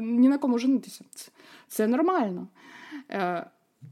ні 0.01 0.29
на 0.29 0.39
кому 0.39 0.59
женитися. 0.59 1.05
Це, 1.15 1.31
це 1.69 1.87
нормально. 1.87 2.47
Е, 3.11 3.47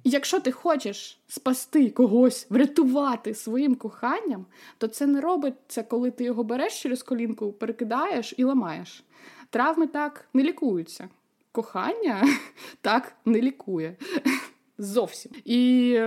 Якщо 0.05 0.41
ти 0.41 0.53
хочеш 0.53 1.20
спасти 1.28 1.91
когось, 1.91 2.47
врятувати 2.51 3.34
своїм 3.34 3.74
коханням, 3.74 4.47
то 4.78 4.89
це 4.89 5.07
не 5.07 5.20
робиться, 5.20 5.82
коли 5.82 6.11
ти 6.11 6.24
його 6.24 6.45
береш 6.45 6.82
через 6.82 7.03
колінку, 7.03 7.53
перекидаєш 7.53 8.34
і 8.37 8.45
ламаєш. 8.45 9.05
Травми 9.51 9.87
так 9.87 10.28
не 10.34 10.43
лікуються. 10.43 11.09
Кохання 11.53 12.28
так 12.80 13.12
не 13.24 13.41
лікує. 13.41 13.97
Зовсім. 14.78 15.32
І 15.45 16.01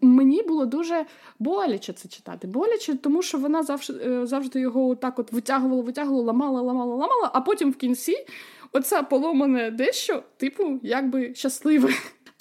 мені 0.00 0.42
було 0.42 0.66
дуже 0.66 1.06
боляче 1.38 1.92
це 1.92 2.08
читати. 2.08 2.46
Боляче, 2.46 2.94
тому 2.96 3.22
що 3.22 3.38
вона 3.38 3.62
завжди 3.62 4.04
е, 4.04 4.26
завжди 4.26 4.60
його 4.60 4.94
так 4.94 5.18
от 5.18 5.32
витягувала, 5.32 5.82
витягувала, 5.82 6.24
ламала, 6.24 6.62
ламала, 6.62 6.94
ламала, 6.94 7.30
а 7.32 7.40
потім 7.40 7.70
в 7.70 7.76
кінці 7.76 8.26
оце 8.72 9.02
поломане 9.02 9.70
дещо, 9.70 10.22
типу, 10.36 10.80
якби 10.82 11.34
щасливе. 11.34 11.90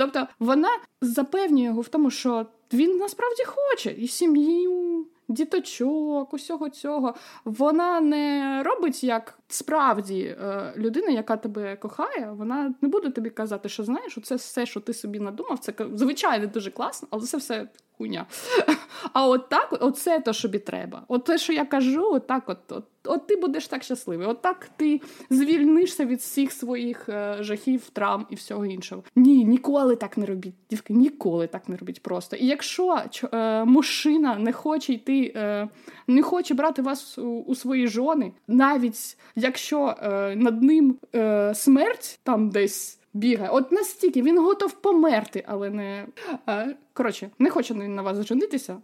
Тобто 0.01 0.27
вона 0.39 0.69
запевнює 1.01 1.65
його 1.65 1.81
в 1.81 1.87
тому, 1.87 2.11
що 2.11 2.45
він 2.73 2.97
насправді 2.97 3.43
хоче 3.43 3.91
і 3.91 4.07
сім'ю, 4.07 5.05
діточок, 5.27 6.33
усього 6.33 6.69
цього. 6.69 7.15
Вона 7.45 8.01
не 8.01 8.63
робить 8.63 9.03
як 9.03 9.39
справді 9.47 10.35
е, 10.41 10.73
людина, 10.77 11.07
яка 11.07 11.37
тебе 11.37 11.75
кохає, 11.75 12.31
вона 12.31 12.73
не 12.81 12.87
буде 12.87 13.09
тобі 13.09 13.29
казати, 13.29 13.69
що 13.69 13.83
знаєш, 13.83 14.17
це 14.23 14.35
все, 14.35 14.65
що 14.65 14.79
ти 14.79 14.93
собі 14.93 15.19
надумав, 15.19 15.59
це 15.59 15.73
звичайно 15.93 16.47
дуже 16.47 16.71
класно, 16.71 17.07
але 17.11 17.23
це 17.23 17.37
все 17.37 17.67
хуйня. 17.97 18.25
А 19.13 19.27
от 19.27 19.49
так, 19.49 19.77
оце 19.81 20.19
то, 20.19 20.33
що 20.33 20.49
треба. 20.49 21.03
От 21.07 21.23
те, 21.23 21.37
що 21.37 21.53
я 21.53 21.65
кажу, 21.65 22.13
от 22.13 22.27
так 22.27 22.43
от, 22.47 22.71
от, 22.71 22.83
от 23.05 23.27
ти 23.27 23.35
будеш 23.35 23.67
так 23.67 23.83
щасливий. 23.83 24.27
От 24.27 24.41
так 24.41 24.69
ти 24.77 25.01
звільнишся 25.29 26.05
від 26.05 26.19
всіх 26.19 26.51
своїх 26.51 27.09
е, 27.09 27.37
жахів, 27.39 27.89
травм 27.89 28.25
і 28.29 28.35
всього 28.35 28.65
іншого. 28.65 29.03
Ні, 29.15 29.45
ніколи 29.45 29.95
так 29.95 30.17
не 30.17 30.25
робіть. 30.25 30.53
Дівки, 30.69 30.93
ніколи 30.93 31.47
так 31.47 31.69
не 31.69 31.77
робіть 31.77 32.03
просто. 32.03 32.35
І 32.35 32.45
якщо 32.45 33.01
е, 33.33 33.65
мужчина 33.65 34.35
не 34.35 34.53
хоче 34.53 34.93
йти, 34.93 35.33
е, 35.35 35.69
не 36.07 36.21
хоче 36.21 36.53
брати 36.53 36.81
вас 36.81 37.17
у, 37.17 37.41
у 37.41 37.55
свої 37.55 37.87
жони, 37.87 38.31
навіть 38.47 39.17
якщо 39.35 39.95
е, 40.01 40.35
над 40.35 40.63
ним 40.63 40.97
е, 41.15 41.55
смерть 41.55 42.19
там 42.23 42.49
десь 42.49 42.99
бігає, 43.13 43.49
от 43.49 43.71
настільки 43.71 44.21
він 44.21 44.39
готов 44.39 44.73
померти, 44.73 45.43
але 45.47 45.69
не 45.69 46.05
е, 46.49 46.75
коротше, 46.93 47.29
не 47.39 47.49
хоче 47.49 47.73
на 47.73 48.01
вас 48.01 48.27
женитися. 48.27 48.77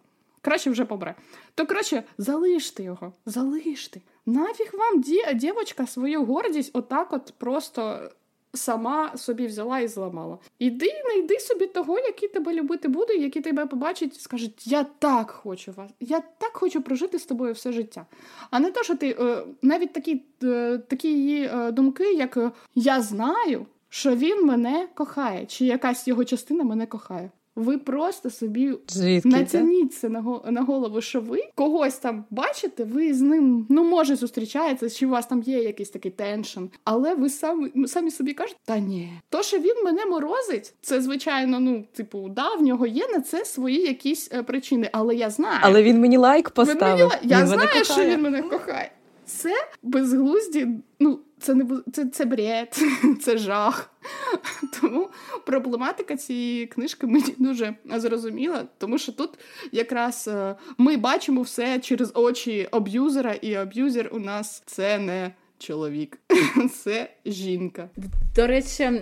Краще 0.47 0.69
вже 0.69 0.85
помре. 0.85 1.15
То 1.55 1.65
коротше, 1.65 2.03
залиште 2.17 2.83
його, 2.83 3.13
залиште. 3.25 4.01
Нафіг 4.25 4.73
вам 4.73 5.03
дівочка 5.35 5.87
свою 5.87 6.25
гордість 6.25 6.69
отак 6.73 7.13
от 7.13 7.33
просто 7.37 8.11
сама 8.53 9.17
собі 9.17 9.47
взяла 9.47 9.79
і 9.79 9.87
зламала. 9.87 10.37
Іди, 10.59 10.91
знайди 11.05 11.39
собі 11.39 11.67
того, 11.67 11.99
який 11.99 12.29
тебе 12.29 12.53
любити 12.53 12.87
буде, 12.87 13.13
який 13.13 13.41
тебе 13.41 13.65
побачить, 13.65 14.21
скаже, 14.21 14.49
я 14.65 14.83
так 14.83 15.31
хочу 15.31 15.71
вас, 15.71 15.91
я 15.99 16.19
так 16.19 16.57
хочу 16.57 16.81
прожити 16.81 17.19
з 17.19 17.25
тобою 17.25 17.53
все 17.53 17.71
життя. 17.71 18.05
А 18.51 18.59
не 18.59 18.71
то, 18.71 18.83
що 18.83 18.95
ти 18.95 19.17
е, 19.19 19.43
навіть 19.61 19.93
такі 19.93 20.23
е, 20.43 20.77
такі 20.87 21.07
її 21.07 21.49
е, 21.53 21.71
думки, 21.71 22.13
як 22.13 22.37
я 22.75 23.01
знаю, 23.01 23.65
що 23.89 24.15
він 24.15 24.45
мене 24.45 24.87
кохає, 24.95 25.45
чи 25.45 25.65
якась 25.65 26.07
його 26.07 26.25
частина 26.25 26.63
мене 26.63 26.85
кохає. 26.85 27.31
Ви 27.57 27.77
просто 27.77 28.29
собі 28.29 28.73
Звідки 28.87 29.29
націніть 29.29 29.93
це 29.93 30.09
на 30.09 30.41
на 30.51 30.61
голову, 30.61 31.01
що 31.01 31.21
ви 31.21 31.39
когось 31.55 31.97
там 31.97 32.25
бачите, 32.29 32.83
ви 32.83 33.13
з 33.13 33.21
ним 33.21 33.65
ну 33.69 33.83
може 33.83 34.15
зустрічаєтеся, 34.15 34.99
чи 34.99 35.05
у 35.05 35.09
вас 35.09 35.25
там 35.25 35.41
є 35.41 35.63
якийсь 35.63 35.89
такий 35.89 36.11
теншн, 36.11 36.63
але 36.83 37.15
ви 37.15 37.29
самі 37.29 37.87
самі 37.87 38.11
собі 38.11 38.33
кажете, 38.33 38.59
та 38.65 38.79
ні, 38.79 39.11
то 39.29 39.41
що 39.41 39.57
він 39.57 39.83
мене 39.83 40.05
морозить, 40.05 40.73
це 40.81 41.01
звичайно, 41.01 41.59
ну 41.59 41.83
типу, 41.93 42.29
да, 42.29 42.55
в 42.55 42.61
нього 42.61 42.87
є 42.87 43.07
на 43.07 43.21
це 43.21 43.45
свої 43.45 43.81
якісь 43.81 44.29
е, 44.33 44.43
причини, 44.43 44.89
але 44.91 45.15
я 45.15 45.29
знаю. 45.29 45.59
Але 45.61 45.83
він 45.83 46.01
мені 46.01 46.17
лайк 46.17 46.49
поставив. 46.49 46.97
Він 46.97 47.07
мені, 47.07 47.21
я 47.23 47.39
він 47.39 47.47
знаю, 47.47 47.85
що 47.85 48.05
він 48.05 48.21
мене 48.21 48.41
кохає. 48.41 48.91
Це 49.25 49.53
безглузді, 49.83 50.67
ну 50.99 51.19
це 51.39 51.53
не 51.53 51.65
це, 51.93 52.05
це 52.05 52.25
бред, 52.25 52.77
це 53.21 53.37
жах. 53.37 53.89
Тому 54.81 55.09
проблематика 55.45 56.17
цієї 56.17 56.67
книжки 56.67 57.07
мені 57.07 57.35
дуже 57.37 57.75
зрозуміла, 57.95 58.65
тому 58.77 58.97
що 58.97 59.11
тут 59.11 59.29
якраз 59.71 60.27
е, 60.27 60.55
ми 60.77 60.97
бачимо 60.97 61.41
все 61.41 61.79
через 61.79 62.11
очі 62.15 62.67
аб'юзера, 62.71 63.33
і 63.33 63.55
аб'юзер 63.55 64.09
у 64.11 64.19
нас 64.19 64.63
це 64.65 64.97
не. 64.97 65.31
Чоловік, 65.59 66.19
це 66.83 67.09
жінка. 67.25 67.89
До 68.35 68.47
речі, 68.47 69.01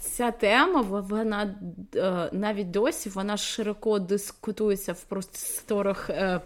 ця 0.00 0.30
тема 0.30 0.80
вона 0.80 1.54
е, 1.96 2.30
навіть 2.32 2.70
досі 2.70 3.08
вона 3.08 3.36
широко 3.36 3.98
дискутується 3.98 4.92
в 4.92 5.04
просторах 5.04 6.10
е, 6.10 6.40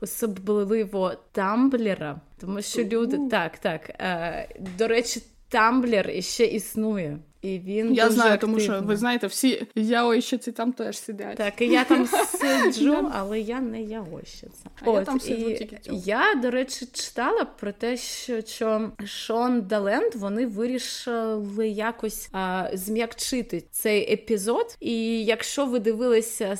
особливо 0.00 1.12
Тамблера, 1.32 2.20
тому 2.40 2.62
що 2.62 2.84
люди 2.84 3.18
так, 3.30 3.58
так. 3.58 3.88
Е, 3.88 4.48
до 4.78 4.88
речі, 4.88 5.22
Тамблер 5.48 6.10
іще 6.10 6.44
існує. 6.44 7.18
І 7.46 7.58
він 7.58 7.94
Я 7.94 8.04
дуже 8.04 8.14
знаю, 8.14 8.34
активний. 8.34 8.66
тому 8.66 8.78
що 8.78 8.86
ви 8.86 8.96
знаєте, 8.96 9.26
всі 9.26 9.66
яойщиці 9.74 10.52
там 10.52 10.72
теж 10.72 10.98
сидять. 10.98 11.36
Так, 11.36 11.62
і 11.62 11.66
я 11.66 11.84
там 11.84 12.06
сиджу, 12.26 13.10
але 13.12 13.40
я 13.40 13.60
не 13.60 13.82
яойщиця. 13.82 14.70
А 14.82 14.90
От, 14.90 14.98
я 14.98 15.04
там 15.04 15.20
сиджу 15.20 15.44
тільки 15.58 15.78
Я, 15.90 16.34
до 16.42 16.50
речі, 16.50 16.86
читала 16.92 17.44
про 17.44 17.72
те, 17.72 17.96
що 17.96 18.42
що 18.42 18.90
Шон 19.06 19.62
Даленд 19.62 20.14
вони 20.14 20.46
вирішили 20.46 21.68
якось 21.68 22.28
а, 22.32 22.68
зм'якчити 22.72 23.62
цей 23.70 24.12
епізод. 24.12 24.76
І 24.80 25.24
якщо 25.24 25.66
ви 25.66 25.78
дивилися 25.78 26.56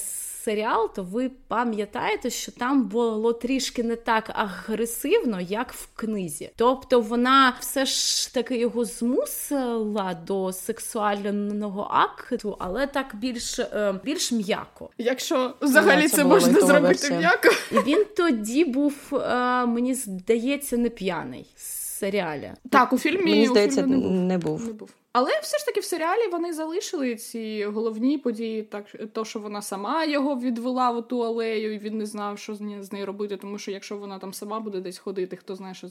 серіал, 0.46 0.94
то 0.94 1.02
ви 1.02 1.30
пам'ятаєте, 1.48 2.30
що 2.30 2.52
там 2.52 2.82
було 2.82 3.32
трішки 3.32 3.82
не 3.82 3.96
так 3.96 4.30
агресивно, 4.34 5.40
як 5.40 5.72
в 5.72 5.88
книзі. 5.94 6.50
Тобто 6.56 7.00
вона 7.00 7.56
все 7.60 7.84
ж 7.84 8.34
таки 8.34 8.56
його 8.56 8.84
змусила 8.84 10.14
до 10.26 10.52
сексуального 10.52 11.88
акту, 11.90 12.56
але 12.58 12.86
так 12.86 13.06
більш 13.14 13.58
е, 13.58 14.00
більш 14.04 14.32
м'яко. 14.32 14.90
Якщо 14.98 15.54
взагалі 15.60 16.08
це 16.08 16.24
можна 16.24 16.60
зробити 16.60 17.10
м'яко. 17.10 17.48
І 17.72 17.74
він 17.74 18.04
тоді 18.16 18.64
був, 18.64 18.94
е, 19.12 19.66
мені 19.66 19.94
здається, 19.94 20.76
не 20.76 20.88
п'яний. 20.88 21.46
Серіалі 21.56 22.52
так 22.70 22.92
у 22.92 22.98
фільмі 22.98 23.30
мені 23.30 23.46
здається, 23.46 23.80
у 23.80 23.84
фільмі 23.84 23.96
не, 23.96 24.08
був. 24.08 24.12
не 24.12 24.38
був. 24.38 24.66
Не 24.66 24.72
був. 24.72 24.90
Але 25.18 25.30
все 25.42 25.58
ж 25.58 25.66
таки 25.66 25.80
в 25.80 25.84
серіалі 25.84 26.28
вони 26.32 26.52
залишили 26.52 27.16
ці 27.16 27.64
головні 27.64 28.18
події, 28.18 28.62
так 28.62 28.84
то, 29.12 29.24
що 29.24 29.38
вона 29.38 29.62
сама 29.62 30.04
його 30.04 30.36
відвела 30.38 30.90
в 30.90 31.08
ту 31.08 31.20
алею, 31.20 31.74
і 31.74 31.78
він 31.78 31.98
не 31.98 32.06
знав, 32.06 32.38
що 32.38 32.54
з 32.54 32.92
нею 32.92 33.06
робити. 33.06 33.36
Тому 33.36 33.58
що 33.58 33.70
якщо 33.70 33.96
вона 33.96 34.18
там 34.18 34.32
сама 34.32 34.60
буде 34.60 34.80
десь 34.80 34.98
ходити, 34.98 35.36
хто 35.36 35.56
знає, 35.56 35.74
що 35.74 35.88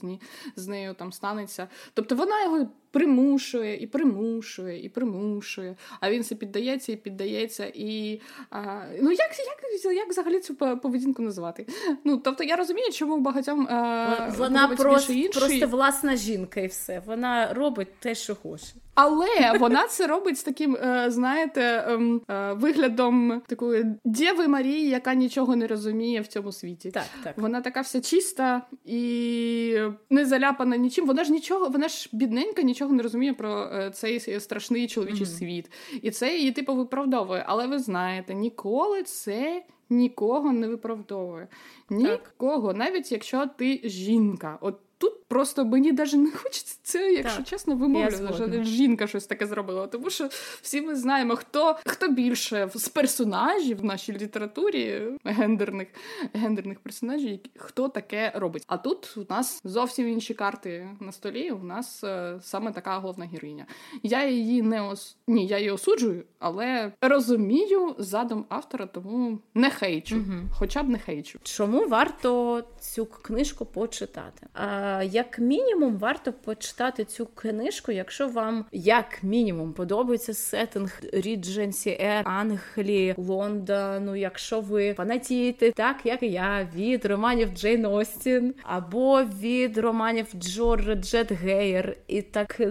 з 0.56 0.68
нею, 0.68 0.94
там 0.94 1.14
станеться. 1.14 1.68
Тобто 1.94 2.16
вона 2.16 2.44
його 2.44 2.68
примушує 2.96 3.78
і 3.84 3.88
примушує, 3.88 4.86
і 4.86 4.90
примушує. 4.90 5.76
А 6.00 6.12
він 6.12 6.22
все 6.22 6.36
піддається 6.36 6.92
і 6.92 6.96
піддається. 6.96 7.72
І 7.76 8.22
а, 8.50 8.84
ну 9.02 9.12
як 9.12 9.32
як, 9.40 9.94
як 9.96 10.10
взагалі 10.10 10.40
цю 10.40 10.56
поведінку 10.56 11.22
назвати? 11.22 11.68
Ну 12.04 12.18
тобто 12.18 12.44
я 12.44 12.56
розумію, 12.56 12.92
чому 12.92 13.18
багатьом 13.18 13.68
а, 13.68 14.30
вона 14.38 14.68
просто, 14.68 15.14
просто 15.34 15.68
власна 15.68 16.16
жінка, 16.16 16.62
і 16.62 16.68
все. 16.68 17.02
Вона 17.06 17.54
робить 17.54 17.88
те, 18.00 18.16
що 18.16 18.36
хоче. 18.36 18.74
Але 18.96 19.58
вона 19.60 19.88
це 19.88 20.08
робить 20.08 20.38
з 20.38 20.44
таким, 20.44 20.76
е, 20.76 21.06
знаєте, 21.12 21.86
ем, 21.88 22.22
е, 22.30 22.54
виглядом 22.54 23.42
такої 23.48 23.86
Дєви 24.06 24.48
Марії, 24.48 24.90
яка 24.90 25.14
нічого 25.14 25.56
не 25.56 25.68
розуміє 25.68 26.22
в 26.22 26.28
цьому 26.28 26.52
світі. 26.52 26.92
Так, 26.92 27.06
так. 27.24 27.38
Вона 27.38 27.62
така 27.62 27.82
вся 27.82 28.02
чиста 28.02 28.62
і 28.86 29.78
не 30.10 30.26
заляпана 30.26 30.78
нічим. 30.78 31.06
Вона 31.06 31.24
ж 31.24 31.32
нічого, 31.32 31.70
вона 31.70 31.88
ж 31.88 32.10
бідненька, 32.14 32.62
нічого 32.62 32.85
не 32.94 33.04
розуміє 33.04 33.34
про 33.34 33.70
е, 33.74 33.92
цей 33.92 34.40
страшний 34.40 34.88
чоловічий 34.88 35.26
mm-hmm. 35.26 35.38
світ. 35.38 35.72
І 36.02 36.12
це 36.12 36.38
її 36.38 36.52
типу 36.52 36.76
виправдовує. 36.76 37.44
Але 37.48 37.68
ви 37.68 37.80
знаєте, 37.80 38.34
ніколи 38.34 39.04
це. 39.04 39.64
Нікого 39.90 40.52
не 40.52 40.68
виправдовує. 40.68 41.48
Нікого, 41.90 42.68
так. 42.68 42.78
навіть 42.78 43.12
якщо 43.12 43.48
ти 43.58 43.82
жінка. 43.84 44.58
От 44.62 44.80
Тут 45.06 45.26
просто 45.28 45.66
мені 45.66 45.92
навіть 45.92 46.14
не 46.14 46.32
хочеться 46.32 46.80
це, 46.84 47.12
якщо 47.14 47.38
так, 47.38 47.48
чесно, 47.48 47.76
вимовлювати, 47.76 48.34
що 48.34 48.64
жінка 48.64 49.08
щось 49.08 49.28
таке 49.28 49.48
зробила. 49.48 49.88
Тому 49.88 50.10
що 50.10 50.30
всі 50.62 50.82
ми 50.82 50.96
знаємо, 50.96 51.36
хто 51.36 51.76
хто 51.86 52.08
більше 52.08 52.70
з 52.76 52.90
персонажів 52.90 53.78
в 53.80 53.84
нашій 53.84 54.14
літературі 54.14 55.02
гендерних 55.26 55.88
гендерних 56.34 56.80
персонажів, 56.80 57.40
хто 57.58 57.90
таке 57.90 58.32
робить. 58.36 58.64
А 58.68 58.78
тут 58.78 59.18
у 59.18 59.26
нас 59.30 59.62
зовсім 59.64 60.08
інші 60.08 60.34
карти 60.34 60.88
на 61.00 61.12
столі. 61.12 61.52
У 61.52 61.64
нас 61.64 62.04
е, 62.04 62.40
саме 62.42 62.72
така 62.72 62.98
головна 62.98 63.26
героїня. 63.26 63.66
Я 64.04 64.28
її 64.28 64.62
не 64.62 64.82
ос... 64.82 65.18
Ні, 65.28 65.48
я 65.48 65.58
її 65.58 65.72
осуджую, 65.72 66.24
але 66.40 66.92
розумію 67.02 67.96
задум 67.98 68.46
автора, 68.50 68.86
тому 68.86 69.40
не 69.54 69.70
хейчу, 69.70 70.16
угу. 70.16 70.34
хоча 70.52 70.84
б 70.84 70.90
не 70.90 71.00
хейчу. 71.00 71.40
Чому 71.44 71.88
варто 71.88 72.64
цю 72.80 73.06
книжку 73.06 73.66
почитати? 73.66 74.48
е, 74.56 74.95
як 75.04 75.40
мінімум 75.40 75.98
варто 75.98 76.34
почитати 76.34 77.06
цю 77.06 77.26
книжку, 77.26 77.92
якщо 77.92 78.28
вам 78.28 78.66
як 78.72 79.24
мінімум 79.24 79.74
подобається 79.74 80.34
сеттинг 80.34 81.00
Regency 81.14 81.98
Era, 82.00 82.28
Англії, 82.28 83.14
Лондону. 83.18 84.16
Якщо 84.16 84.62
ви 84.62 84.94
фанатієте, 84.94 85.72
так 85.72 85.98
як 86.04 86.24
я, 86.24 86.70
від 86.76 87.06
романів 87.06 87.50
Джейн 87.56 87.86
Остін 87.86 88.54
або 88.64 89.24
від 89.24 89.78
романів 89.78 90.28
Джорджет 90.36 91.32
Гейер, 91.32 91.98
і 92.08 92.22
так 92.22 92.62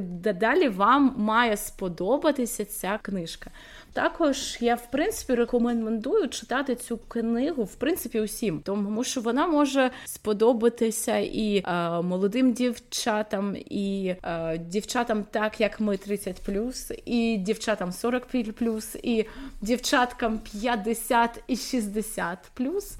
далі 0.41 0.69
вам 0.69 1.15
має 1.19 1.57
сподобатися 1.57 2.65
ця 2.65 2.99
книжка. 3.03 3.51
Також 3.95 4.59
я 4.61 4.75
в 4.75 4.91
принципі 4.91 5.35
рекомендую 5.35 6.29
читати 6.29 6.75
цю 6.75 6.99
книгу 7.09 7.65
в 7.65 7.75
принципі 7.75 8.21
усім, 8.21 8.61
тому 8.65 9.05
що 9.05 9.21
вона 9.21 9.47
може 9.47 9.91
сподобатися 10.05 11.17
і 11.17 11.57
е, 11.57 11.63
молодим 12.05 12.53
дівчатам, 12.53 13.57
і 13.57 14.15
е, 14.23 14.59
дівчатам, 14.59 15.25
так 15.31 15.61
як 15.61 15.81
ми 15.81 15.97
30+, 15.97 17.03
і 17.07 17.37
дівчатам 17.37 17.91
40+, 17.91 18.99
і 19.03 19.27
дівчаткам 19.63 20.39
50 20.39 21.43
і 21.47 21.55
60+. 21.55 22.37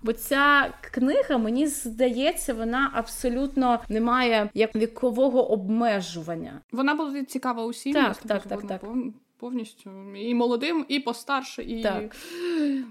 Бо 0.03 0.13
ця 0.13 0.73
книга, 0.81 1.39
мені 1.39 1.67
здається, 1.67 2.55
вона 2.55 2.91
абсолютно 2.95 3.81
не 3.89 4.01
має 4.01 4.51
як 4.55 4.77
вікового 4.77 5.53
обмежування. 5.53 6.61
Вона 6.73 6.95
буде 6.95 7.25
цікава 7.25 7.65
усім. 7.65 7.95
Так, 7.95 8.17
так, 8.17 8.43
так, 8.43 8.67
так 8.67 8.83
повністю 9.45 9.91
і 10.17 10.35
молодим, 10.35 10.87
і 10.89 11.01
постарше, 11.01 11.63
і 11.63 11.83
так. 11.83 12.17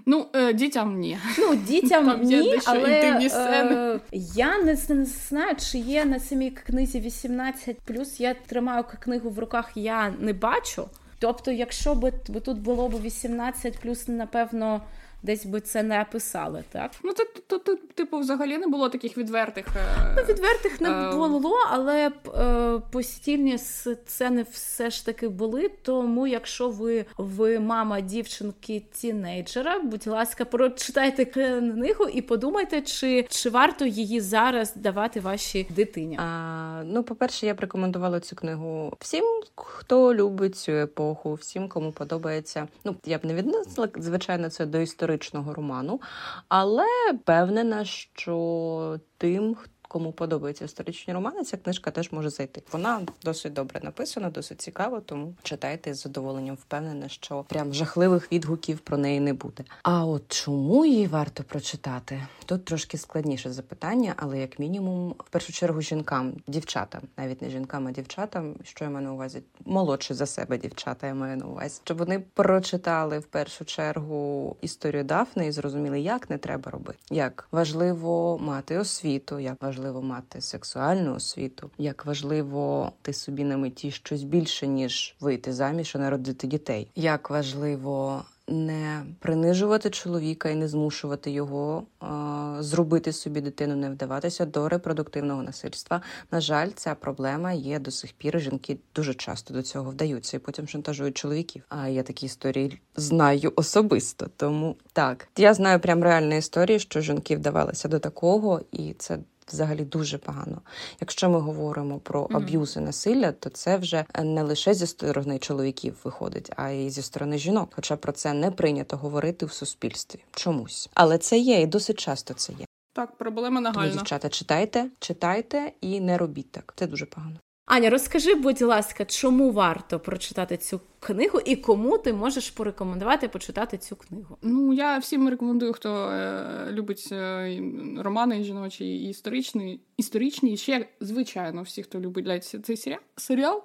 ну 0.06 0.26
е, 0.32 0.52
дітям 0.52 0.98
ні. 0.98 1.18
Ну 1.38 1.54
дітям 1.56 2.06
Там 2.06 2.22
ні, 2.22 2.58
але 2.64 2.90
е, 2.90 4.00
я 4.12 4.58
не, 4.58 4.76
не 4.88 5.04
знаю, 5.04 5.56
чи 5.56 5.78
є 5.78 6.04
на 6.04 6.18
самій 6.18 6.50
книзі 6.50 7.00
18+, 7.00 8.22
Я 8.22 8.34
тримаю 8.34 8.84
книгу 9.00 9.30
в 9.30 9.38
руках, 9.38 9.72
я 9.74 10.14
не 10.20 10.32
бачу. 10.32 10.88
Тобто, 11.18 11.50
якщо 11.50 11.94
б 11.94 12.12
тут 12.44 12.58
було 12.58 12.88
б 12.88 12.94
18+, 12.94 14.10
напевно 14.10 14.82
десь 15.24 15.46
би 15.46 15.60
це 15.60 15.82
не 15.82 16.06
писали, 16.12 16.64
так? 16.72 16.90
Ну 17.04 17.12
це 17.12 17.24
то, 17.46 17.58
то, 17.58 17.76
типу, 17.94 18.18
взагалі 18.18 18.58
не 18.58 18.66
було 18.66 18.88
таких 18.88 19.18
відвертих. 19.18 19.66
Е, 19.66 20.14
ну, 20.16 20.22
відвертих 20.22 20.80
не 20.80 20.90
е... 20.90 21.12
було, 21.12 21.56
але 21.70 22.10
е, 22.38 22.80
постільні 22.90 23.58
сцени 23.58 24.46
все 24.50 24.90
ж 24.90 25.06
таки 25.06 25.28
були. 25.28 25.70
Тому, 25.82 26.26
якщо 26.26 26.68
ви 26.68 27.04
ви 27.16 27.60
мама 27.60 28.00
дівчинки 28.00 28.82
тінейджера, 28.92 29.78
будь 29.78 30.06
ласка, 30.06 30.44
прочитайте 30.44 31.24
книгу 31.24 32.04
і 32.12 32.22
подумайте, 32.22 32.80
чи 32.80 33.26
чи 33.30 33.50
варто 33.50 33.86
її 33.86 34.20
зараз 34.20 34.76
давати 34.76 35.20
вашій 35.20 35.66
дитині. 35.70 36.18
А, 36.20 36.82
Ну, 36.86 37.02
по-перше, 37.02 37.46
я 37.46 37.54
б 37.54 37.60
рекомендувала 37.60 38.20
цю 38.20 38.36
книгу 38.36 38.92
всім, 39.00 39.24
хто 39.54 40.14
любить 40.14 40.56
цю 40.56 40.72
епоху, 40.72 41.34
всім, 41.34 41.68
кому 41.68 41.92
подобається. 41.92 42.68
Ну, 42.84 42.96
я 43.04 43.18
б 43.18 43.24
не 43.24 43.34
віднесла, 43.34 43.88
звичайно, 43.96 44.50
це 44.50 44.66
до 44.66 44.78
історії 44.80 45.13
історичного 45.14 45.54
роману, 45.54 46.00
але 46.48 46.86
певнена, 47.24 47.84
що 47.84 48.98
тим, 49.18 49.54
хто 49.54 49.73
кому 49.94 50.12
подобаються 50.12 50.64
історичні 50.64 51.14
романи, 51.14 51.44
ця 51.44 51.56
книжка 51.56 51.90
теж 51.90 52.12
може 52.12 52.30
зайти. 52.30 52.62
Вона 52.72 53.00
досить 53.24 53.52
добре 53.52 53.80
написана, 53.84 54.30
досить 54.30 54.60
цікава, 54.60 55.00
тому 55.00 55.34
читайте 55.42 55.94
з 55.94 56.02
задоволенням. 56.02 56.54
Впевнена, 56.54 57.08
що 57.08 57.44
прям 57.48 57.74
жахливих 57.74 58.32
відгуків 58.32 58.78
про 58.78 58.98
неї 58.98 59.20
не 59.20 59.32
буде. 59.32 59.64
А 59.82 60.06
от 60.06 60.22
чому 60.28 60.86
її 60.86 61.06
варто 61.06 61.42
прочитати? 61.42 62.26
Тут 62.46 62.64
трошки 62.64 62.98
складніше 62.98 63.52
запитання, 63.52 64.14
але 64.16 64.38
як 64.38 64.58
мінімум, 64.58 65.10
в 65.10 65.28
першу 65.30 65.52
чергу, 65.52 65.80
жінкам, 65.80 66.32
дівчатам, 66.46 67.00
навіть 67.16 67.42
не 67.42 67.50
жінкам, 67.50 67.86
а 67.86 67.90
дівчатам, 67.90 68.54
що 68.64 68.84
я 68.84 68.90
маю 68.90 69.06
на 69.06 69.12
увазі, 69.12 69.42
молодші 69.64 70.14
за 70.14 70.26
себе 70.26 70.58
дівчата, 70.58 71.06
я 71.06 71.14
маю 71.14 71.36
на 71.36 71.46
увазі, 71.46 71.80
щоб 71.84 71.98
вони 71.98 72.22
прочитали 72.34 73.18
в 73.18 73.24
першу 73.24 73.64
чергу 73.64 74.56
історію 74.60 75.04
Дафни 75.04 75.46
і 75.46 75.52
зрозуміли, 75.52 76.00
як 76.00 76.30
не 76.30 76.38
треба 76.38 76.70
робити, 76.70 76.98
як 77.10 77.48
важливо 77.52 78.38
мати 78.38 78.78
освіту, 78.78 79.38
як 79.38 79.62
важливо 79.62 79.83
важливо 79.84 80.02
мати 80.02 80.40
сексуальну 80.40 81.14
освіту, 81.14 81.70
як 81.78 82.06
важливо 82.06 82.92
ти 83.02 83.12
собі 83.12 83.44
на 83.44 83.56
меті 83.56 83.90
щось 83.90 84.22
більше 84.22 84.66
ніж 84.66 85.16
вийти 85.20 85.52
заміж 85.52 85.92
і 85.94 85.98
народити 85.98 86.46
дітей, 86.46 86.90
як 86.94 87.30
важливо. 87.30 88.24
Не 88.48 89.04
принижувати 89.18 89.90
чоловіка 89.90 90.48
і 90.48 90.54
не 90.54 90.68
змушувати 90.68 91.30
його 91.30 91.82
а, 92.00 92.56
зробити 92.60 93.12
собі 93.12 93.40
дитину, 93.40 93.76
не 93.76 93.90
вдаватися 93.90 94.46
до 94.46 94.68
репродуктивного 94.68 95.42
насильства. 95.42 96.00
На 96.30 96.40
жаль, 96.40 96.70
ця 96.74 96.94
проблема 96.94 97.52
є 97.52 97.78
до 97.78 97.90
сих 97.90 98.12
пір. 98.12 98.40
Жінки 98.40 98.78
дуже 98.94 99.14
часто 99.14 99.54
до 99.54 99.62
цього 99.62 99.90
вдаються 99.90 100.36
і 100.36 100.40
потім 100.40 100.68
шантажують 100.68 101.16
чоловіків. 101.16 101.62
А 101.68 101.88
я 101.88 102.02
такі 102.02 102.26
історії 102.26 102.80
знаю 102.96 103.52
особисто. 103.56 104.26
Тому 104.36 104.76
так 104.92 105.28
я 105.36 105.54
знаю 105.54 105.80
прям 105.80 106.02
реальні 106.02 106.38
історії, 106.38 106.78
що 106.78 107.00
жінки 107.00 107.36
вдавалися 107.36 107.88
до 107.88 107.98
такого, 107.98 108.60
і 108.72 108.94
це 108.98 109.18
взагалі 109.48 109.84
дуже 109.84 110.18
погано. 110.18 110.60
Якщо 111.00 111.30
ми 111.30 111.40
говоримо 111.40 111.98
про 111.98 112.22
аб'юз 112.22 112.76
і 112.76 112.80
насилля, 112.80 113.32
то 113.32 113.50
це 113.50 113.76
вже 113.76 114.04
не 114.22 114.42
лише 114.42 114.74
зі 114.74 114.86
сторони 114.86 115.38
чоловіків 115.38 115.96
виходить, 116.04 116.50
а 116.56 116.70
й 116.70 116.90
зі 116.90 117.02
сторони 117.02 117.38
жінок. 117.38 117.72
Хоча 117.74 117.96
про 117.96 118.12
це 118.12 118.32
не 118.32 118.50
прийнято 118.50 118.96
говорити 118.96 119.46
в 119.46 119.52
суспільстві 119.52 120.24
чомусь. 120.32 120.90
Але 120.94 121.18
це 121.18 121.38
є 121.38 121.60
і 121.60 121.66
досить 121.66 121.98
часто 121.98 122.34
це 122.34 122.52
є. 122.52 122.66
Так, 122.92 123.18
проблема 123.18 123.60
нагальна. 123.60 123.82
Тому, 123.82 123.98
дівчата, 123.98 124.28
читайте, 124.28 124.90
читайте 124.98 125.72
і 125.80 126.00
не 126.00 126.18
робіть 126.18 126.50
так. 126.52 126.72
Це 126.76 126.86
дуже 126.86 127.06
погано. 127.06 127.36
Аня, 127.66 127.90
розкажи, 127.90 128.34
будь 128.34 128.62
ласка, 128.62 129.04
чому 129.04 129.50
варто 129.50 130.00
прочитати 130.00 130.56
цю 130.56 130.80
книгу 131.06 131.40
і 131.44 131.56
кому 131.56 131.98
ти 131.98 132.12
можеш 132.12 132.50
порекомендувати 132.50 133.28
почитати 133.28 133.78
цю 133.78 133.96
книгу? 133.96 134.38
Ну 134.42 134.72
я 134.72 134.98
всім 134.98 135.28
рекомендую, 135.28 135.72
хто 135.72 136.08
е, 136.08 136.68
любить 136.72 137.08
е, 137.12 137.60
романи 137.98 138.42
жіночі 138.44 138.84
і 138.84 139.10
історичні, 139.10 139.80
історичні, 139.96 140.52
і 140.52 140.56
ще 140.56 140.86
звичайно, 141.00 141.62
всі, 141.62 141.82
хто 141.82 142.00
любить 142.00 142.44
цей 142.44 142.76
серіал, 142.76 143.00
серіал. 143.16 143.62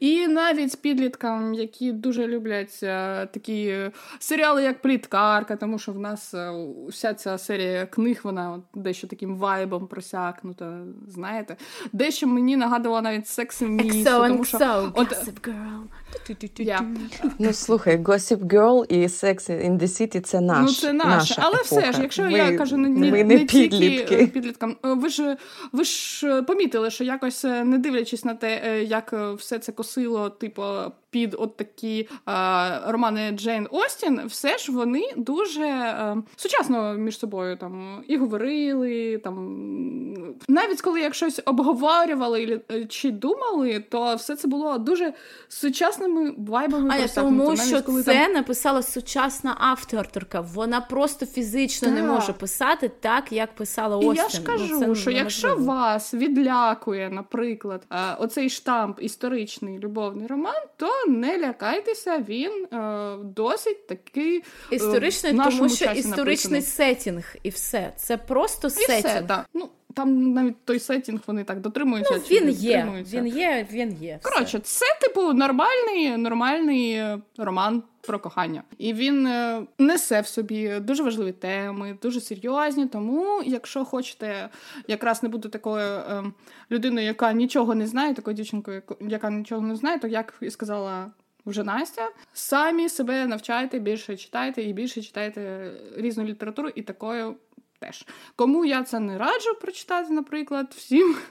І 0.00 0.28
навіть 0.28 0.82
підліткам, 0.82 1.54
які 1.54 1.92
дуже 1.92 2.26
люблять 2.26 2.80
е, 2.82 3.26
такі 3.26 3.76
серіали, 4.18 4.62
як 4.62 4.82
Пліткарка, 4.82 5.56
тому 5.56 5.78
що 5.78 5.92
в 5.92 5.98
нас 5.98 6.34
е, 6.34 6.66
вся 6.88 7.14
ця 7.14 7.38
серія 7.38 7.86
книг, 7.86 8.20
вона 8.22 8.62
дещо 8.74 9.06
таким 9.06 9.36
вайбом 9.36 9.86
просякнута. 9.86 10.84
Знаєте, 11.08 11.56
дещо 11.92 12.26
мені 12.26 12.56
нагадувала 12.56 13.02
навіть 13.02 13.28
секс 13.28 13.62
місто, 13.62 14.28
тому 14.28 14.44
що 14.44 14.92
от, 14.94 15.08
Girl. 15.46 16.75
Yeah. 16.82 17.30
Ну 17.38 17.52
слухай, 17.52 17.96
Gossip 17.96 18.38
Girl 18.38 18.84
і 18.92 19.06
Sex 19.06 19.50
in 19.50 19.78
the 19.78 19.82
City 19.82 20.20
це 20.20 20.40
наш. 20.40 20.66
Ну 20.66 20.72
це 20.72 20.92
наше. 20.92 21.08
Наша 21.08 21.34
Але 21.38 21.54
епоха. 21.54 21.80
все 21.80 21.92
ж, 21.92 22.02
якщо 22.02 22.22
ми, 22.22 22.32
я 22.32 22.58
кажу, 22.58 22.76
не, 22.76 22.88
не, 22.88 23.24
не 23.24 23.38
підлітки. 23.38 24.26
підліткам, 24.26 24.76
е, 24.84 24.94
ви 24.94 25.08
ж 25.08 25.36
ви 25.72 25.84
ж 25.84 26.42
помітили, 26.42 26.90
що 26.90 27.04
якось 27.04 27.44
е, 27.44 27.64
не 27.64 27.78
дивлячись 27.78 28.24
на 28.24 28.34
те, 28.34 28.62
е, 28.64 28.82
як 28.82 29.12
все 29.36 29.58
це 29.58 29.72
косило, 29.72 30.30
типу, 30.30 30.62
під 31.10 31.36
от 31.38 31.56
такі 31.56 32.08
а, 32.24 32.80
романи 32.86 33.30
Джейн 33.30 33.68
Остін, 33.70 34.20
все 34.26 34.58
ж 34.58 34.72
вони 34.72 35.02
дуже 35.16 35.64
а, 35.64 36.16
сучасно 36.36 36.94
між 36.94 37.18
собою 37.18 37.56
там 37.56 38.04
і 38.08 38.16
говорили. 38.16 39.20
там 39.24 39.36
Навіть 40.48 40.82
коли 40.82 41.00
як 41.00 41.14
щось 41.14 41.40
обговорювали 41.44 42.60
чи 42.88 43.10
думали, 43.10 43.84
то 43.88 44.14
все 44.14 44.36
це 44.36 44.48
було 44.48 44.78
дуже 44.78 45.12
сучасними 45.48 46.34
вайбами. 46.66 46.94
А 46.94 46.96
я 46.96 47.08
тому, 47.08 47.56
що 47.56 47.82
коли 47.82 48.02
це 48.02 48.12
там... 48.12 48.32
написала 48.32 48.82
сучасна 48.82 49.56
авторка. 49.58 50.40
Вона 50.40 50.80
просто 50.80 51.26
фізично 51.26 51.88
так. 51.88 51.96
не 51.96 52.02
може 52.02 52.32
писати 52.32 52.90
так, 53.00 53.32
як 53.32 53.54
писала 53.54 53.96
Остін. 53.96 54.12
І 54.12 54.16
Я 54.16 54.28
ж 54.28 54.38
ну, 54.38 54.44
кажу, 54.44 54.80
ну, 54.86 54.94
що 54.94 55.10
якщо 55.10 55.56
вас 55.56 56.14
відлякує, 56.14 57.10
наприклад, 57.10 57.86
оцей 58.18 58.50
штамп 58.50 58.98
історичний 59.02 59.78
любовний 59.78 60.26
роман, 60.26 60.62
то 60.76 60.88
не 61.08 61.38
лякайтеся, 61.38 62.24
він 62.28 62.64
е, 62.72 63.16
досить 63.24 63.86
такий 63.86 64.38
е, 64.72 64.76
історичний, 64.76 65.32
тому 65.32 65.68
що 65.68 65.84
історичний 65.84 66.60
написаний. 66.60 66.62
сетінг, 66.62 67.34
і 67.42 67.48
все. 67.48 67.92
Це 67.96 68.16
просто 68.16 68.68
і 68.68 68.70
сетінг. 68.70 68.98
Все, 68.98 69.22
так. 69.22 69.46
Ну, 69.54 69.68
там 69.96 70.32
навіть 70.32 70.64
той 70.64 70.78
сетінг 70.78 71.20
вони 71.26 71.44
так 71.44 71.60
дотримуються. 71.60 72.14
Ну, 72.14 72.20
Він 72.20 72.50
є, 72.50 73.04
він 73.12 73.26
є, 73.26 73.66
він 73.72 73.92
є. 73.92 74.20
Коротше, 74.22 74.58
це 74.58 74.84
типу 75.00 75.32
нормальний, 75.32 76.16
нормальний 76.16 76.92
е, 76.92 77.18
роман. 77.38 77.82
Про 78.06 78.18
кохання, 78.18 78.62
і 78.78 78.92
він 78.92 79.26
е, 79.26 79.62
несе 79.78 80.20
в 80.20 80.26
собі 80.26 80.80
дуже 80.80 81.02
важливі 81.02 81.32
теми, 81.32 81.98
дуже 82.02 82.20
серйозні. 82.20 82.86
Тому, 82.86 83.42
якщо 83.46 83.84
хочете, 83.84 84.48
якраз 84.88 85.22
не 85.22 85.28
бути 85.28 85.48
такою 85.48 85.86
е, 85.86 86.24
людиною, 86.70 87.06
яка 87.06 87.32
нічого 87.32 87.74
не 87.74 87.86
знає, 87.86 88.14
такою 88.14 88.36
дівчинкою, 88.36 88.82
яка 89.00 89.30
нічого 89.30 89.60
не 89.60 89.76
знає, 89.76 89.98
то 89.98 90.08
як 90.08 90.34
і 90.40 90.50
сказала 90.50 91.10
вже 91.46 91.64
Настя, 91.64 92.10
самі 92.32 92.88
себе 92.88 93.26
навчайте, 93.26 93.78
більше 93.78 94.16
читайте 94.16 94.62
і 94.62 94.72
більше 94.72 95.02
читайте 95.02 95.70
різну 95.96 96.24
літературу, 96.24 96.68
і 96.74 96.82
такою 96.82 97.34
теж. 97.80 98.06
Кому 98.36 98.64
я 98.64 98.82
це 98.82 99.00
не 99.00 99.18
раджу 99.18 99.54
прочитати, 99.60 100.12
наприклад, 100.12 100.74
всім. 100.76 101.16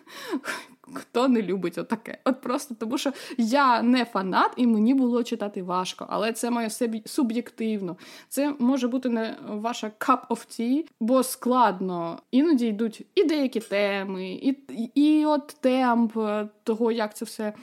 Хто 0.93 1.27
не 1.27 1.41
любить 1.41 1.77
отаке. 1.77 2.17
От 2.23 2.41
просто 2.41 2.75
тому, 2.75 2.97
що 2.97 3.13
я 3.37 3.81
не 3.81 4.05
фанат, 4.05 4.51
і 4.55 4.67
мені 4.67 4.93
було 4.93 5.23
читати 5.23 5.63
важко, 5.63 6.05
але 6.09 6.33
це 6.33 6.51
моє 6.51 6.69
суб'єктивно. 7.05 7.97
Це 8.29 8.55
може 8.59 8.87
бути 8.87 9.09
не 9.09 9.37
ваша 9.47 9.91
cup 9.99 10.27
of 10.29 10.59
tea, 10.59 10.85
бо 10.99 11.23
складно. 11.23 12.19
Іноді 12.31 12.67
йдуть 12.67 13.05
і 13.15 13.23
деякі 13.23 13.59
теми, 13.59 14.31
і, 14.31 14.57
і 14.95 15.25
от 15.25 15.47
темп 15.47 16.17
того, 16.63 16.91
як 16.91 17.15
це 17.15 17.25
все 17.25 17.53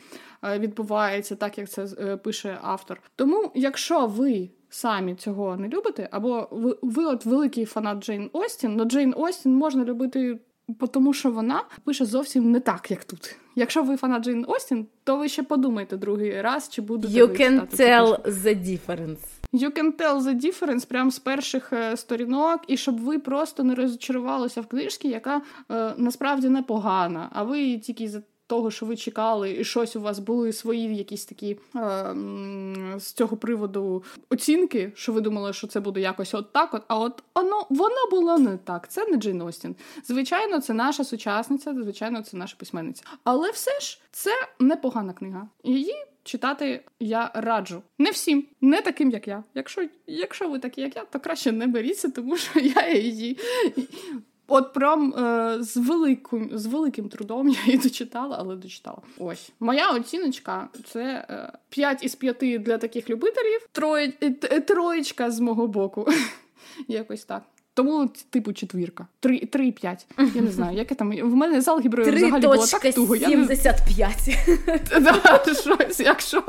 е, 0.45 0.59
відбувається, 0.59 1.37
так 1.37 1.59
як 1.59 1.70
це 1.70 1.87
е, 1.99 2.16
пише 2.16 2.59
автор. 2.62 3.01
Тому, 3.16 3.53
якщо 3.55 4.07
ви 4.07 4.51
самі 4.75 5.14
цього 5.14 5.57
не 5.57 5.68
любите, 5.68 6.09
або 6.11 6.49
ви, 6.51 6.77
ви 6.83 7.05
от 7.05 7.25
великий 7.27 7.64
фанат 7.64 8.05
Джейн 8.05 8.31
Остін, 8.33 8.77
но 8.77 8.85
Джейн 8.85 9.14
Остін 9.16 9.55
можна 9.55 9.85
любити. 9.85 10.39
Тому 10.93 11.12
що 11.12 11.31
вона 11.31 11.64
пише 11.85 12.05
зовсім 12.05 12.51
не 12.51 12.61
так, 12.61 12.91
як 12.91 13.05
тут. 13.05 13.37
Якщо 13.57 13.83
ви 13.83 13.97
фанат 13.97 14.25
Джейн 14.25 14.45
Остін, 14.49 14.87
то 15.05 15.16
ви 15.16 15.29
ще 15.29 15.43
подумайте 15.43 15.97
другий 15.97 16.41
раз, 16.41 16.68
чи 16.68 16.83
будете 16.83 17.23
You 17.23 17.41
can 17.41 17.77
tell 17.77 18.23
the 18.27 18.64
difference. 18.64 19.18
You 19.53 19.70
can 19.70 19.97
tell 19.97 20.20
the 20.20 20.45
difference 20.45 20.89
прямо 20.89 21.11
з 21.11 21.18
перших 21.18 21.73
е, 21.73 21.97
сторінок, 21.97 22.61
і 22.68 22.77
щоб 22.77 23.01
ви 23.01 23.18
просто 23.18 23.64
не 23.64 23.75
розчарувалися 23.75 24.61
в 24.61 24.66
книжці, 24.66 25.09
яка 25.09 25.43
е, 25.70 25.95
насправді 25.97 26.49
непогана, 26.49 27.29
а 27.33 27.43
ви 27.43 27.79
тільки 27.79 28.09
за 28.09 28.23
того, 28.53 28.70
що 28.70 28.86
ви 28.86 28.96
чекали, 28.96 29.57
і 29.61 29.64
щось 29.64 29.96
у 29.96 30.00
вас 30.00 30.18
були 30.18 30.53
свої 30.53 30.96
якісь 30.96 31.24
такі 31.24 31.59
е, 31.76 32.14
з 32.98 33.12
цього 33.12 33.36
приводу 33.36 34.05
оцінки, 34.30 34.92
що 34.94 35.12
ви 35.12 35.20
думали, 35.20 35.53
що 35.53 35.66
це 35.66 35.80
буде 35.80 36.00
якось 36.00 36.34
от 36.34 36.53
так, 36.53 36.74
от, 36.74 36.82
а 36.88 36.98
от 36.98 37.22
воно 37.34 37.66
воно 37.70 38.11
було 38.11 38.38
не 38.38 38.57
так. 38.57 38.88
Це 38.88 39.07
не 39.07 39.16
Джейн 39.16 39.42
Остін. 39.42 39.76
Звичайно, 40.05 40.61
це 40.61 40.74
наша 40.74 41.05
сучасниця, 41.05 41.74
звичайно, 41.74 42.22
це 42.22 42.36
наша 42.36 42.57
письменниця. 42.59 43.03
Але 43.24 43.50
все 43.50 43.80
ж 43.80 44.00
це 44.11 44.30
непогана 44.59 45.12
книга. 45.12 45.48
Її 45.64 45.94
читати 46.24 46.84
я 47.00 47.30
раджу. 47.34 47.82
Не 47.98 48.11
всім, 48.11 48.46
не 48.61 48.82
таким, 48.82 49.11
як 49.11 49.28
я. 49.28 49.44
Якщо 49.55 49.88
якщо 50.07 50.48
ви 50.48 50.59
такі, 50.59 50.80
як 50.80 50.96
я, 50.96 51.05
то 51.05 51.20
краще 51.20 51.53
не 51.53 51.66
беріться, 51.66 52.11
тому 52.11 52.36
що 52.36 52.61
я 52.61 52.92
її 52.92 53.38
От 54.49 54.72
прям 54.72 55.14
е, 55.14 55.57
з 55.62 55.76
великим 55.76 56.51
з 56.53 56.66
великим 56.66 57.09
трудом 57.09 57.49
я 57.49 57.59
її 57.66 57.78
дочитала, 57.78 58.36
але 58.40 58.57
дочитала. 58.57 58.99
Ось 59.18 59.53
моя 59.61 59.90
оціночка 59.90 60.68
це 60.84 61.26
е, 61.30 61.53
5 61.68 62.05
із 62.05 62.14
5 62.14 62.62
для 62.62 62.78
таких 62.78 63.11
любителів, 63.11 63.68
троє, 63.72 64.12
е, 64.22 64.61
троєчка 64.61 65.30
з 65.30 65.40
мого 65.40 65.66
боку. 65.66 66.09
Якось 66.88 67.24
так. 67.24 67.43
Тому, 67.74 68.11
типу, 68.30 68.53
четвірка. 68.53 69.07
3,5. 69.22 69.97
Я 70.34 70.43
не 70.43 70.51
знаю, 70.51 70.76
яке 70.76 70.95
там. 70.95 71.11
В 71.11 71.36
мене 71.36 71.61
з 71.61 71.68
алгеброю 71.68 72.12
взагалі 72.12 72.43
було 72.43 72.66
так 72.66 72.95
туго. 72.95 73.16
75. 73.16 74.16
щось, 75.61 76.01
якщо. 76.01 76.45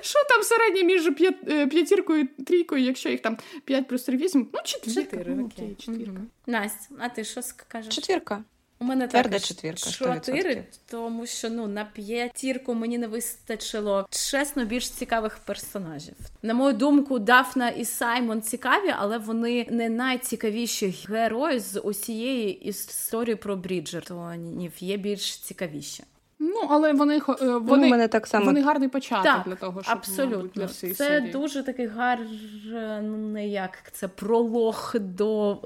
Що 0.00 0.18
там 0.28 0.42
середнє 0.42 0.82
між 0.82 1.06
е, 1.48 1.66
п'ятіркою 1.66 2.20
і 2.38 2.42
трійкою, 2.42 2.84
якщо 2.84 3.08
їх 3.08 3.20
там 3.22 3.38
5 3.64 3.88
плюс 3.88 4.02
3, 4.02 4.16
8? 4.16 4.48
Ну, 4.52 4.60
четвірка. 4.64 5.16
Ну, 5.26 5.50
окей, 5.54 5.76
четвірка. 5.78 6.20
Настя, 6.46 6.94
а 6.98 7.08
ти 7.08 7.24
що 7.24 7.42
скажеш? 7.42 7.94
Четвірка. 7.94 8.44
У 8.78 8.84
мене 8.84 9.08
Тверда 9.08 9.40
четвірка. 9.40 9.90
чотири, 9.90 10.64
тому 10.90 11.26
що 11.26 11.50
ну 11.50 11.66
на 11.66 11.84
п'ятірку 11.84 12.74
мені 12.74 12.98
не 12.98 13.06
вистачило 13.06 14.06
чесно 14.10 14.64
більш 14.64 14.90
цікавих 14.90 15.38
персонажів. 15.38 16.14
На 16.42 16.54
мою 16.54 16.72
думку, 16.72 17.18
Дафна 17.18 17.68
і 17.68 17.84
Саймон 17.84 18.42
цікаві, 18.42 18.94
але 18.98 19.18
вони 19.18 19.66
не 19.70 19.88
найцікавіші 19.88 20.94
герої 21.08 21.60
з 21.60 21.80
усієї 21.80 22.64
історії 22.68 23.36
про 23.36 23.56
Бріджертонів. 23.56 24.72
Є 24.78 24.96
більш 24.96 25.36
цікавіші. 25.36 26.04
Ну, 26.38 26.66
але 26.68 26.92
вони 26.92 27.16
е, 27.16 27.20
ну, 27.42 27.60
вони, 27.60 27.88
мене 27.88 28.08
так 28.08 28.26
само... 28.26 28.44
вони 28.44 28.62
гарний 28.62 28.88
початок 28.88 29.24
так, 29.24 29.42
для 29.46 29.54
того, 29.54 29.82
щоб 29.82 29.96
абсолютно. 29.96 30.36
Мабуть, 30.36 30.52
для 30.54 30.64
всієї 30.64 30.94
Це 30.94 31.08
серії. 31.08 31.32
дуже 31.32 31.62
такий 31.62 31.86
гарний, 31.86 33.50
як 33.50 33.92
це 33.92 34.08
пролог 34.08 34.94
до 35.00 35.58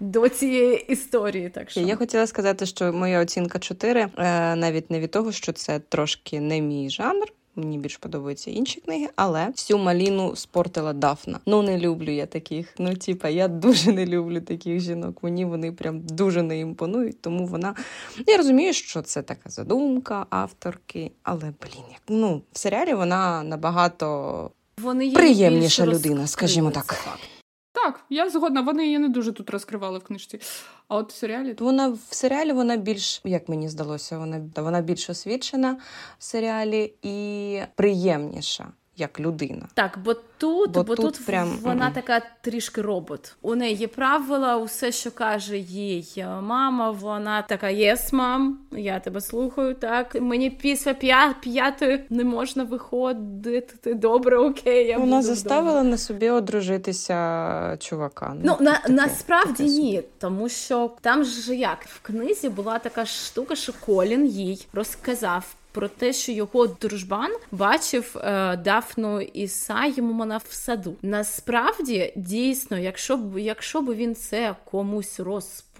до 0.00 0.28
цієї 0.28 0.92
історії. 0.92 1.50
Так 1.50 1.70
що 1.70 1.80
Я 1.80 1.96
хотіла 1.96 2.26
сказати, 2.26 2.66
що 2.66 2.92
моя 2.92 3.20
оцінка 3.20 3.58
4, 3.58 4.00
е, 4.00 4.56
навіть 4.56 4.90
не 4.90 5.00
від 5.00 5.10
того, 5.10 5.32
що 5.32 5.52
це 5.52 5.78
трошки 5.78 6.40
не 6.40 6.60
мій 6.60 6.90
жанр. 6.90 7.26
Мені 7.56 7.78
більш 7.78 7.96
подобаються 7.96 8.50
інші 8.50 8.80
книги, 8.80 9.08
але 9.16 9.46
всю 9.46 9.78
маліну 9.78 10.36
спортила 10.36 10.92
Дафна. 10.92 11.40
Ну 11.46 11.62
не 11.62 11.78
люблю 11.78 12.10
я 12.10 12.26
таких. 12.26 12.74
Ну, 12.78 12.94
типа, 12.94 13.28
я 13.28 13.48
дуже 13.48 13.92
не 13.92 14.06
люблю 14.06 14.40
таких 14.40 14.80
жінок. 14.80 15.22
Мені 15.22 15.44
вони 15.44 15.72
прям 15.72 16.00
дуже 16.00 16.42
не 16.42 16.58
імпонують. 16.58 17.20
Тому 17.20 17.46
вона 17.46 17.74
я 18.26 18.36
розумію, 18.36 18.72
що 18.72 19.02
це 19.02 19.22
така 19.22 19.50
задумка 19.50 20.26
авторки, 20.30 21.10
але 21.22 21.40
блін, 21.40 21.84
як 21.90 22.02
ну 22.08 22.42
в 22.52 22.58
серіалі 22.58 22.94
вона 22.94 23.42
набагато 23.42 24.50
вони 24.78 25.10
приємніша 25.10 25.86
людина, 25.86 26.26
скажімо 26.26 26.70
так. 26.70 26.96
Так, 27.84 28.00
я 28.10 28.30
згодна, 28.30 28.60
вони 28.60 28.84
її 28.84 28.98
не 28.98 29.08
дуже 29.08 29.32
тут 29.32 29.50
розкривали 29.50 29.98
в 29.98 30.02
книжці. 30.02 30.40
А 30.88 30.96
от 30.96 31.12
в 31.12 31.16
серіалі 31.16 31.56
вона 31.58 31.88
в 31.88 32.14
серіалі 32.14 32.52
вона 32.52 32.76
більш, 32.76 33.20
як 33.24 33.48
мені 33.48 33.68
здалося, 33.68 34.18
вона 34.18 34.40
вона 34.56 34.80
більш 34.80 35.10
освічена 35.10 35.76
в 36.18 36.24
серіалі 36.24 36.94
і 37.02 37.58
приємніша 37.74 38.72
як 38.96 39.20
людина. 39.20 39.68
Так, 39.74 39.98
бо 40.04 40.14
тут, 40.42 40.70
бо, 40.70 40.82
бо 40.82 40.96
тут, 40.96 41.14
тут 41.14 41.26
прям 41.26 41.58
вона 41.62 41.90
така 41.90 42.22
трішки 42.40 42.82
робот. 42.82 43.36
У 43.42 43.54
неї 43.54 43.74
є 43.74 43.88
правила, 43.88 44.56
усе, 44.56 44.92
що 44.92 45.10
каже 45.10 45.58
їй 45.58 46.26
мама, 46.42 46.90
вона 46.90 47.42
така 47.42 47.68
єс, 47.68 48.12
мам, 48.12 48.58
я 48.72 49.00
тебе 49.00 49.20
слухаю. 49.20 49.74
Так 49.74 50.20
мені 50.20 50.50
після 50.50 50.94
п'ятої 51.40 52.04
не 52.10 52.24
можна 52.24 52.64
виходити. 52.64 53.94
Добре, 53.94 54.38
окей. 54.38 54.86
я 54.86 54.98
Вона 54.98 55.16
буду 55.16 55.28
заставила 55.28 55.80
вдома. 55.80 55.90
на 55.90 55.98
собі 55.98 56.30
одружитися 56.30 57.76
чувака. 57.80 58.36
Ну, 58.42 58.56
ну 58.60 58.64
на 58.64 58.72
таке, 58.78 58.92
насправді 58.92 59.52
таке 59.52 59.70
ні, 59.70 60.02
тому 60.18 60.48
що 60.48 60.90
там 61.00 61.24
ж 61.24 61.54
як 61.54 61.84
в 61.84 62.00
книзі 62.02 62.48
була 62.48 62.78
така 62.78 63.06
штука, 63.06 63.56
що 63.56 63.72
Колін 63.86 64.26
їй 64.26 64.66
розказав 64.72 65.54
про 65.72 65.88
те, 65.88 66.12
що 66.12 66.32
його 66.32 66.66
дружбан 66.66 67.30
бачив 67.52 68.16
е, 68.16 68.56
Дафну 68.56 69.20
і 69.20 69.48
Саймона 70.32 70.40
в 70.48 70.52
саду. 70.52 70.96
Насправді, 71.02 72.12
дійсно, 72.16 72.78
якщо 72.78 73.16
б 73.16 73.40
якщо 73.40 73.82
б 73.82 73.94
він 73.94 74.14
це 74.14 74.56
комусь 74.64 75.20
розповів, 75.20 75.71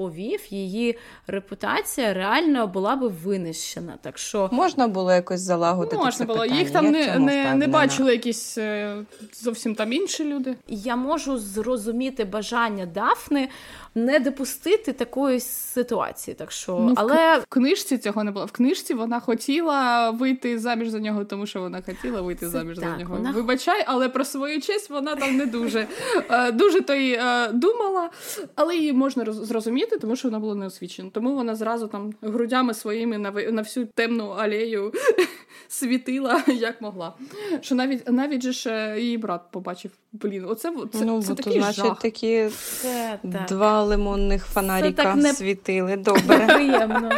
її 0.50 0.98
репутація 1.26 2.14
реально 2.14 2.66
була 2.66 2.96
б 2.96 3.12
винищена. 3.24 3.98
Так 4.02 4.18
що 4.18 4.48
можна 4.52 4.88
було 4.88 5.12
якось 5.12 5.40
залагодити. 5.40 5.96
Можна 5.96 6.12
це 6.12 6.24
було. 6.24 6.38
Питання. 6.38 6.60
Їх 6.60 6.70
там 6.70 6.86
не 6.86 7.18
не, 7.18 7.54
не 7.54 7.66
бачили 7.66 8.12
якісь 8.12 8.58
е, 8.58 8.96
зовсім 9.32 9.74
там 9.74 9.92
інші 9.92 10.24
люди. 10.24 10.56
Я 10.68 10.96
можу 10.96 11.38
зрозуміти 11.38 12.24
бажання 12.24 12.86
Дафни 12.86 13.48
не 13.94 14.18
допустити 14.18 14.92
такої 14.92 15.40
ситуації. 15.40 16.34
Так 16.34 16.52
що, 16.52 16.72
ну, 16.72 16.94
але 16.96 17.38
в 17.38 17.44
книжці 17.48 17.98
цього 17.98 18.24
не 18.24 18.30
було. 18.30 18.46
В 18.46 18.52
книжці 18.52 18.94
вона 18.94 19.20
хотіла 19.20 20.10
вийти 20.10 20.58
заміж 20.58 20.88
за 20.88 20.98
нього, 20.98 21.24
тому 21.24 21.46
що 21.46 21.60
вона 21.60 21.82
хотіла 21.82 22.20
вийти 22.20 22.46
Це 22.46 22.50
заміж 22.50 22.78
так, 22.78 22.90
за 22.90 22.96
нього. 22.96 23.16
Вона... 23.16 23.30
Вибачай, 23.30 23.84
але 23.86 24.08
про 24.08 24.24
свою 24.24 24.60
честь 24.60 24.90
вона 24.90 25.16
там 25.16 25.36
не 25.36 25.46
дуже 25.46 25.86
е, 26.30 26.52
дуже 26.52 26.80
то 26.80 26.94
й 26.94 27.12
е, 27.12 27.48
думала, 27.52 28.10
але 28.54 28.76
її 28.76 28.92
можна 28.92 29.32
зрозуміти, 29.32 29.81
тому 29.86 30.16
що 30.16 30.28
вона 30.28 30.38
була 30.38 30.54
неосвічена. 30.54 31.10
Тому 31.10 31.34
вона 31.34 31.54
зразу 31.54 31.88
там 31.88 32.12
грудями 32.22 32.74
своїми 32.74 33.18
на 33.18 33.30
на 33.30 33.62
всю 33.62 33.86
темну 33.86 34.28
алею 34.28 34.92
світила 35.68 36.42
як 36.46 36.80
могла. 36.80 37.14
Що 37.60 37.74
навіть 37.74 38.08
навіть 38.10 38.42
же 38.42 38.52
ж 38.52 38.70
е, 38.70 39.00
її 39.00 39.18
брат 39.18 39.40
побачив. 39.50 39.90
Блін, 40.12 40.44
оце 40.48 40.72
це, 40.92 41.04
ну, 41.04 41.22
це 41.22 41.34
такий 41.34 41.60
значить, 41.60 41.84
жах. 41.84 41.98
такі 41.98 42.48
це, 42.48 43.18
два 43.48 43.82
лимонних 43.82 44.46
фонаріка 44.46 45.14
не... 45.14 45.32
світили. 45.32 45.96
Добре. 45.96 46.46
Приємно. 46.54 47.10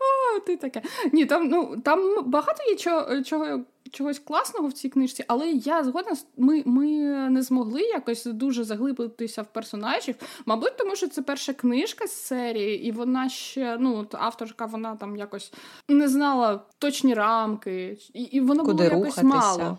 О, 0.00 0.40
ти 0.40 0.56
таке. 0.56 0.82
Ні, 1.12 1.26
там 1.26 1.48
ну 1.48 1.76
там 1.84 2.30
багато 2.30 2.70
є 2.70 2.76
чого, 2.76 3.22
чого 3.22 3.60
чогось 3.90 4.18
класного 4.18 4.68
в 4.68 4.72
цій 4.72 4.88
книжці, 4.88 5.24
але 5.28 5.50
я 5.50 5.84
згодна, 5.84 6.16
ми 6.36 6.62
ми 6.66 6.86
не 7.30 7.42
змогли 7.42 7.80
якось 7.80 8.24
дуже 8.24 8.64
заглибитися 8.64 9.42
в 9.42 9.46
персонажів. 9.46 10.14
Мабуть, 10.46 10.76
тому 10.76 10.96
що 10.96 11.08
це 11.08 11.22
перша 11.22 11.52
книжка 11.52 12.06
з 12.06 12.12
серії, 12.12 12.84
і 12.84 12.92
вона 12.92 13.28
ще 13.28 13.76
ну 13.80 14.06
авторка, 14.12 14.66
вона 14.66 14.96
там 14.96 15.16
якось 15.16 15.52
не 15.88 16.08
знала 16.08 16.60
точні 16.78 17.14
рамки, 17.14 17.98
і 18.14 18.22
і 18.22 18.40
воно 18.40 18.64
Куди 18.64 18.88
було 18.88 18.90
рухатися. 18.90 19.20
якось 19.26 19.34
мало. 19.58 19.78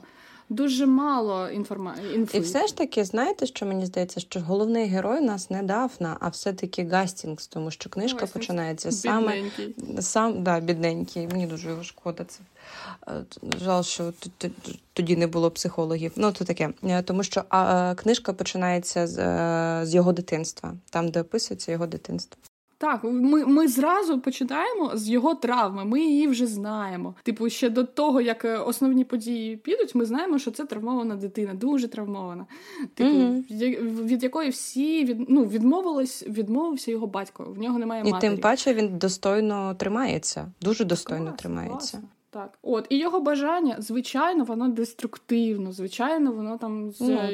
Дуже 0.52 0.86
мало 0.86 1.50
інформації. 1.50 2.28
І 2.34 2.40
все 2.40 2.68
ж 2.68 2.78
таки, 2.78 3.06
знаєте, 3.06 3.46
що 3.46 3.66
мені 3.66 3.86
здається, 3.86 4.20
що 4.20 4.40
головний 4.40 4.88
герой 4.88 5.20
у 5.20 5.24
нас 5.24 5.50
не 5.50 5.64
Дафна, 5.64 6.18
а 6.20 6.30
все-таки 6.30 6.86
Гастінгс, 6.86 7.48
тому 7.48 7.72
що 7.72 7.90
книжка 7.90 8.20
Гастінгс. 8.20 8.34
починається 8.34 8.92
саме 8.92 9.44
сам 10.00 10.44
да, 10.44 10.60
бідненький. 10.60 11.28
Мені 11.28 11.48
дуже 11.48 11.70
його 11.70 11.84
шкода. 11.84 12.26
Це 12.26 12.40
е, 13.08 13.26
жаль, 13.62 13.84
що 13.84 14.14
тоді 14.94 15.16
не 15.16 15.28
було 15.28 15.52
психологів. 15.52 16.12
Ну, 16.16 16.32
то 16.32 16.46
таке. 16.46 16.70
Е, 16.84 17.02
тому 17.02 17.24
що 17.24 17.44
а, 17.50 17.96
книжка 17.96 18.34
починається 18.34 19.08
з, 19.08 19.18
е, 19.18 19.86
з 19.86 19.96
його 19.96 20.14
дитинства, 20.14 20.74
там, 20.90 21.10
де 21.10 21.22
описується 21.22 21.72
його 21.72 21.88
дитинство. 21.88 22.42
Так, 22.82 23.04
ми 23.04 23.46
ми 23.46 23.68
зразу 23.68 24.20
починаємо 24.20 24.92
з 24.94 25.10
його 25.10 25.36
травми. 25.36 25.86
Ми 25.86 26.00
її 26.00 26.28
вже 26.28 26.48
знаємо. 26.48 27.16
Типу, 27.24 27.50
ще 27.50 27.70
до 27.70 27.84
того, 27.84 28.22
як 28.22 28.46
е, 28.46 28.58
основні 28.58 29.04
події 29.04 29.58
підуть, 29.58 29.96
ми 29.96 30.06
знаємо, 30.06 30.40
що 30.40 30.52
це 30.52 30.66
травмована 30.66 31.16
дитина, 31.16 31.54
дуже 31.54 31.88
травмована. 31.88 32.46
Типу, 32.94 33.10
mm-hmm. 33.10 34.06
від 34.06 34.24
якої 34.24 34.50
всі 34.50 35.06
від, 35.06 35.30
ну, 35.30 35.46
відмовились, 35.46 36.24
відмовився 36.28 36.92
його 36.92 37.08
батько. 37.08 37.44
В 37.44 37.58
нього 37.58 37.80
немає 37.80 38.04
матері. 38.04 38.18
І 38.18 38.30
тим 38.30 38.42
паче 38.42 38.74
він 38.74 38.98
достойно 38.98 39.76
тримається, 39.76 40.52
дуже 40.62 40.86
достойно 40.86 41.26
клас, 41.26 41.40
тримається. 41.40 41.98
Клас. 41.98 42.21
Так, 42.34 42.60
от 42.62 42.88
і 42.90 42.98
його 42.98 43.20
бажання, 43.20 43.76
звичайно, 43.80 44.44
воно 44.44 44.68
деструктивно. 44.68 45.72
Звичайно, 45.72 46.32
воно 46.32 46.58
там 46.58 46.92
з 46.92 47.02
ну, 47.02 47.30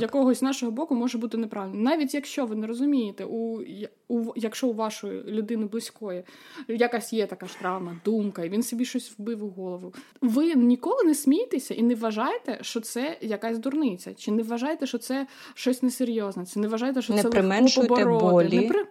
якогось 0.00 0.42
нашого 0.42 0.72
боку 0.72 0.94
може 0.94 1.18
бути 1.18 1.36
неправильно. 1.36 1.80
Навіть 1.80 2.14
якщо 2.14 2.46
ви 2.46 2.56
не 2.56 2.66
розумієте, 2.66 3.24
у 3.24 3.60
у 4.08 4.32
якщо 4.36 4.68
у 4.68 4.72
вашої 4.72 5.22
людини 5.22 5.66
близької 5.66 6.22
якась 6.68 7.12
є 7.12 7.26
така 7.26 7.46
ж 7.46 7.58
травма, 7.58 7.96
думка, 8.04 8.44
і 8.44 8.48
він 8.48 8.62
собі 8.62 8.84
щось 8.84 9.12
вбив 9.18 9.44
у 9.44 9.48
голову. 9.48 9.94
Ви 10.20 10.54
ніколи 10.54 11.04
не 11.04 11.14
смійтеся 11.14 11.74
і 11.74 11.82
не 11.82 11.94
вважайте, 11.94 12.58
що 12.60 12.80
це 12.80 13.16
якась 13.20 13.58
дурниця, 13.58 14.14
чи 14.14 14.32
не 14.32 14.42
вважайте, 14.42 14.86
що 14.86 14.98
це 14.98 15.26
щось 15.54 15.82
несерйозне, 15.82 16.46
чи 16.46 16.60
не 16.60 16.68
вважайте, 16.68 17.02
що 17.02 17.14
не 17.14 17.22
це 17.22 17.42
легко 17.42 17.86
побороти. 17.86 18.60
Не 18.60 18.68
при... 18.68 18.86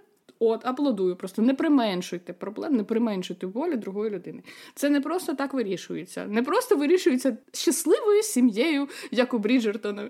От, 0.45 0.65
аплодую, 0.65 1.15
просто 1.15 1.41
не 1.41 1.53
применшуйте 1.53 2.33
проблем, 2.33 2.75
не 2.75 2.83
применшуйте 2.83 3.45
волю 3.47 3.77
другої 3.77 4.11
людини. 4.11 4.43
Це 4.75 4.89
не 4.89 5.01
просто 5.01 5.33
так 5.33 5.53
вирішується. 5.53 6.25
Не 6.25 6.43
просто 6.43 6.75
вирішується 6.75 7.37
щасливою 7.53 8.23
сім'єю, 8.23 8.87
як 9.11 9.33
у 9.33 9.39
Бріджертона, 9.39 10.09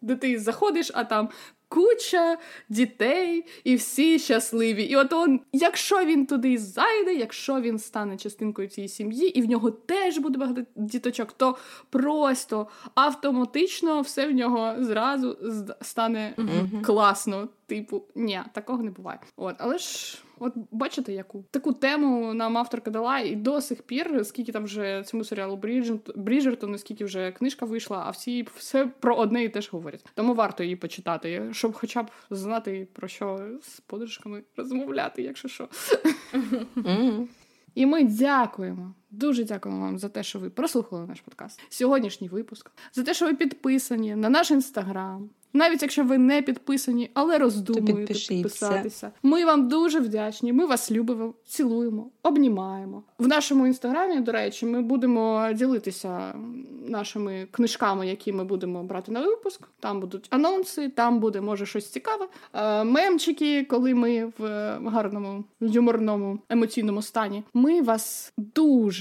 де 0.00 0.16
ти 0.16 0.38
заходиш, 0.38 0.90
а 0.94 1.04
там 1.04 1.28
куча 1.72 2.38
дітей, 2.68 3.44
і 3.64 3.74
всі 3.74 4.18
щасливі. 4.18 4.84
І 4.84 4.96
от 4.96 5.12
он, 5.12 5.40
якщо 5.52 6.04
він 6.04 6.26
туди 6.26 6.58
зайде, 6.58 7.14
якщо 7.14 7.60
він 7.60 7.78
стане 7.78 8.16
частинкою 8.16 8.68
цієї 8.68 8.88
сім'ї, 8.88 9.38
і 9.38 9.42
в 9.42 9.48
нього 9.48 9.70
теж 9.70 10.18
буде 10.18 10.38
багато 10.38 10.62
діточок, 10.76 11.32
то 11.32 11.56
просто 11.90 12.66
автоматично 12.94 14.00
все 14.00 14.26
в 14.26 14.32
нього 14.32 14.74
зразу 14.78 15.38
стане 15.80 16.34
mm-hmm. 16.36 16.82
класно. 16.82 17.48
Типу, 17.66 18.02
ні, 18.14 18.40
такого 18.52 18.82
не 18.82 18.90
буває. 18.90 19.18
От, 19.36 19.56
але 19.58 19.78
ж. 19.78 20.18
От 20.44 20.52
бачите, 20.70 21.12
яку 21.12 21.44
таку 21.50 21.72
тему 21.72 22.34
нам 22.34 22.58
авторка 22.58 22.90
дала, 22.90 23.18
і 23.18 23.36
до 23.36 23.60
сих 23.60 23.82
пір, 23.82 24.26
скільки 24.26 24.52
там 24.52 24.64
вже 24.64 25.02
цьому 25.06 25.24
серіалу 25.24 25.60
Бріджертону, 26.16 26.78
скільки 26.78 27.04
вже 27.04 27.32
книжка 27.32 27.66
вийшла, 27.66 28.02
а 28.06 28.10
всі 28.10 28.46
все 28.56 28.86
про 28.86 29.16
одне 29.16 29.44
і 29.44 29.48
теж 29.48 29.70
говорять. 29.72 30.04
Тому 30.14 30.34
варто 30.34 30.62
її 30.62 30.76
почитати, 30.76 31.48
щоб 31.62 31.74
хоча 31.74 32.02
б 32.02 32.10
знати 32.30 32.88
про 32.92 33.08
що 33.08 33.50
з 33.62 33.80
подружками 33.80 34.42
розмовляти, 34.56 35.22
якщо 35.22 35.48
що. 35.48 35.68
І 37.74 37.86
ми 37.86 38.04
дякуємо. 38.04 38.94
Дуже 39.12 39.44
дякуємо 39.44 39.80
вам 39.80 39.98
за 39.98 40.08
те, 40.08 40.22
що 40.22 40.38
ви 40.38 40.50
прослухали 40.50 41.06
наш 41.06 41.20
подкаст. 41.20 41.60
Сьогоднішній 41.68 42.28
випуск, 42.28 42.70
за 42.92 43.02
те, 43.02 43.14
що 43.14 43.26
ви 43.26 43.34
підписані 43.34 44.14
на 44.14 44.28
наш 44.28 44.50
інстаграм, 44.50 45.30
навіть 45.52 45.82
якщо 45.82 46.04
ви 46.04 46.18
не 46.18 46.42
підписані, 46.42 47.10
але 47.14 47.38
роздумуєте 47.38 48.14
підписатися. 48.14 49.10
Ми 49.22 49.44
вам 49.44 49.68
дуже 49.68 50.00
вдячні. 50.00 50.52
Ми 50.52 50.66
вас 50.66 50.90
любимо, 50.90 51.34
цілуємо, 51.46 52.10
обнімаємо. 52.22 53.02
В 53.18 53.28
нашому 53.28 53.66
інстаграмі, 53.66 54.20
до 54.20 54.32
речі, 54.32 54.66
ми 54.66 54.82
будемо 54.82 55.48
ділитися 55.54 56.34
нашими 56.88 57.46
книжками, 57.50 58.06
які 58.06 58.32
ми 58.32 58.44
будемо 58.44 58.82
брати 58.82 59.12
на 59.12 59.20
випуск. 59.20 59.68
Там 59.80 60.00
будуть 60.00 60.26
анонси, 60.30 60.88
там 60.88 61.20
буде 61.20 61.40
може 61.40 61.66
щось 61.66 61.90
цікаве. 61.90 62.28
Е, 62.54 62.84
мемчики, 62.84 63.64
коли 63.64 63.94
ми 63.94 64.32
в 64.38 64.42
гарному 64.86 65.44
юморному 65.60 66.38
емоційному 66.48 67.02
стані. 67.02 67.44
Ми 67.54 67.82
вас 67.82 68.32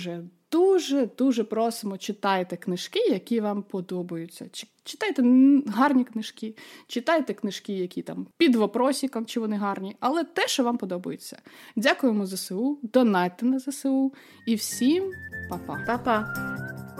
дуже 0.09 0.23
дуже 0.51 1.09
дуже 1.17 1.43
просимо 1.43 1.97
читайте 1.97 2.57
книжки, 2.57 2.99
які 2.99 3.39
вам 3.39 3.63
подобаються. 3.63 4.45
Читайте 4.83 5.23
гарні 5.67 6.03
книжки, 6.03 6.55
читайте 6.87 7.33
книжки, 7.33 7.73
які 7.73 8.01
там 8.01 8.27
під 8.37 8.55
вопросиком, 8.55 9.25
чи 9.25 9.39
вони 9.39 9.55
гарні, 9.55 9.95
але 9.99 10.23
те, 10.23 10.47
що 10.47 10.63
вам 10.63 10.77
подобається. 10.77 11.41
Дякуємо 11.75 12.25
ЗСУ, 12.25 12.79
донайте 12.83 13.45
на 13.45 13.59
ЗСУ 13.59 14.13
і 14.47 14.55
всім 14.55 15.11
па-па. 15.49 15.83
Па-па. 15.87 16.90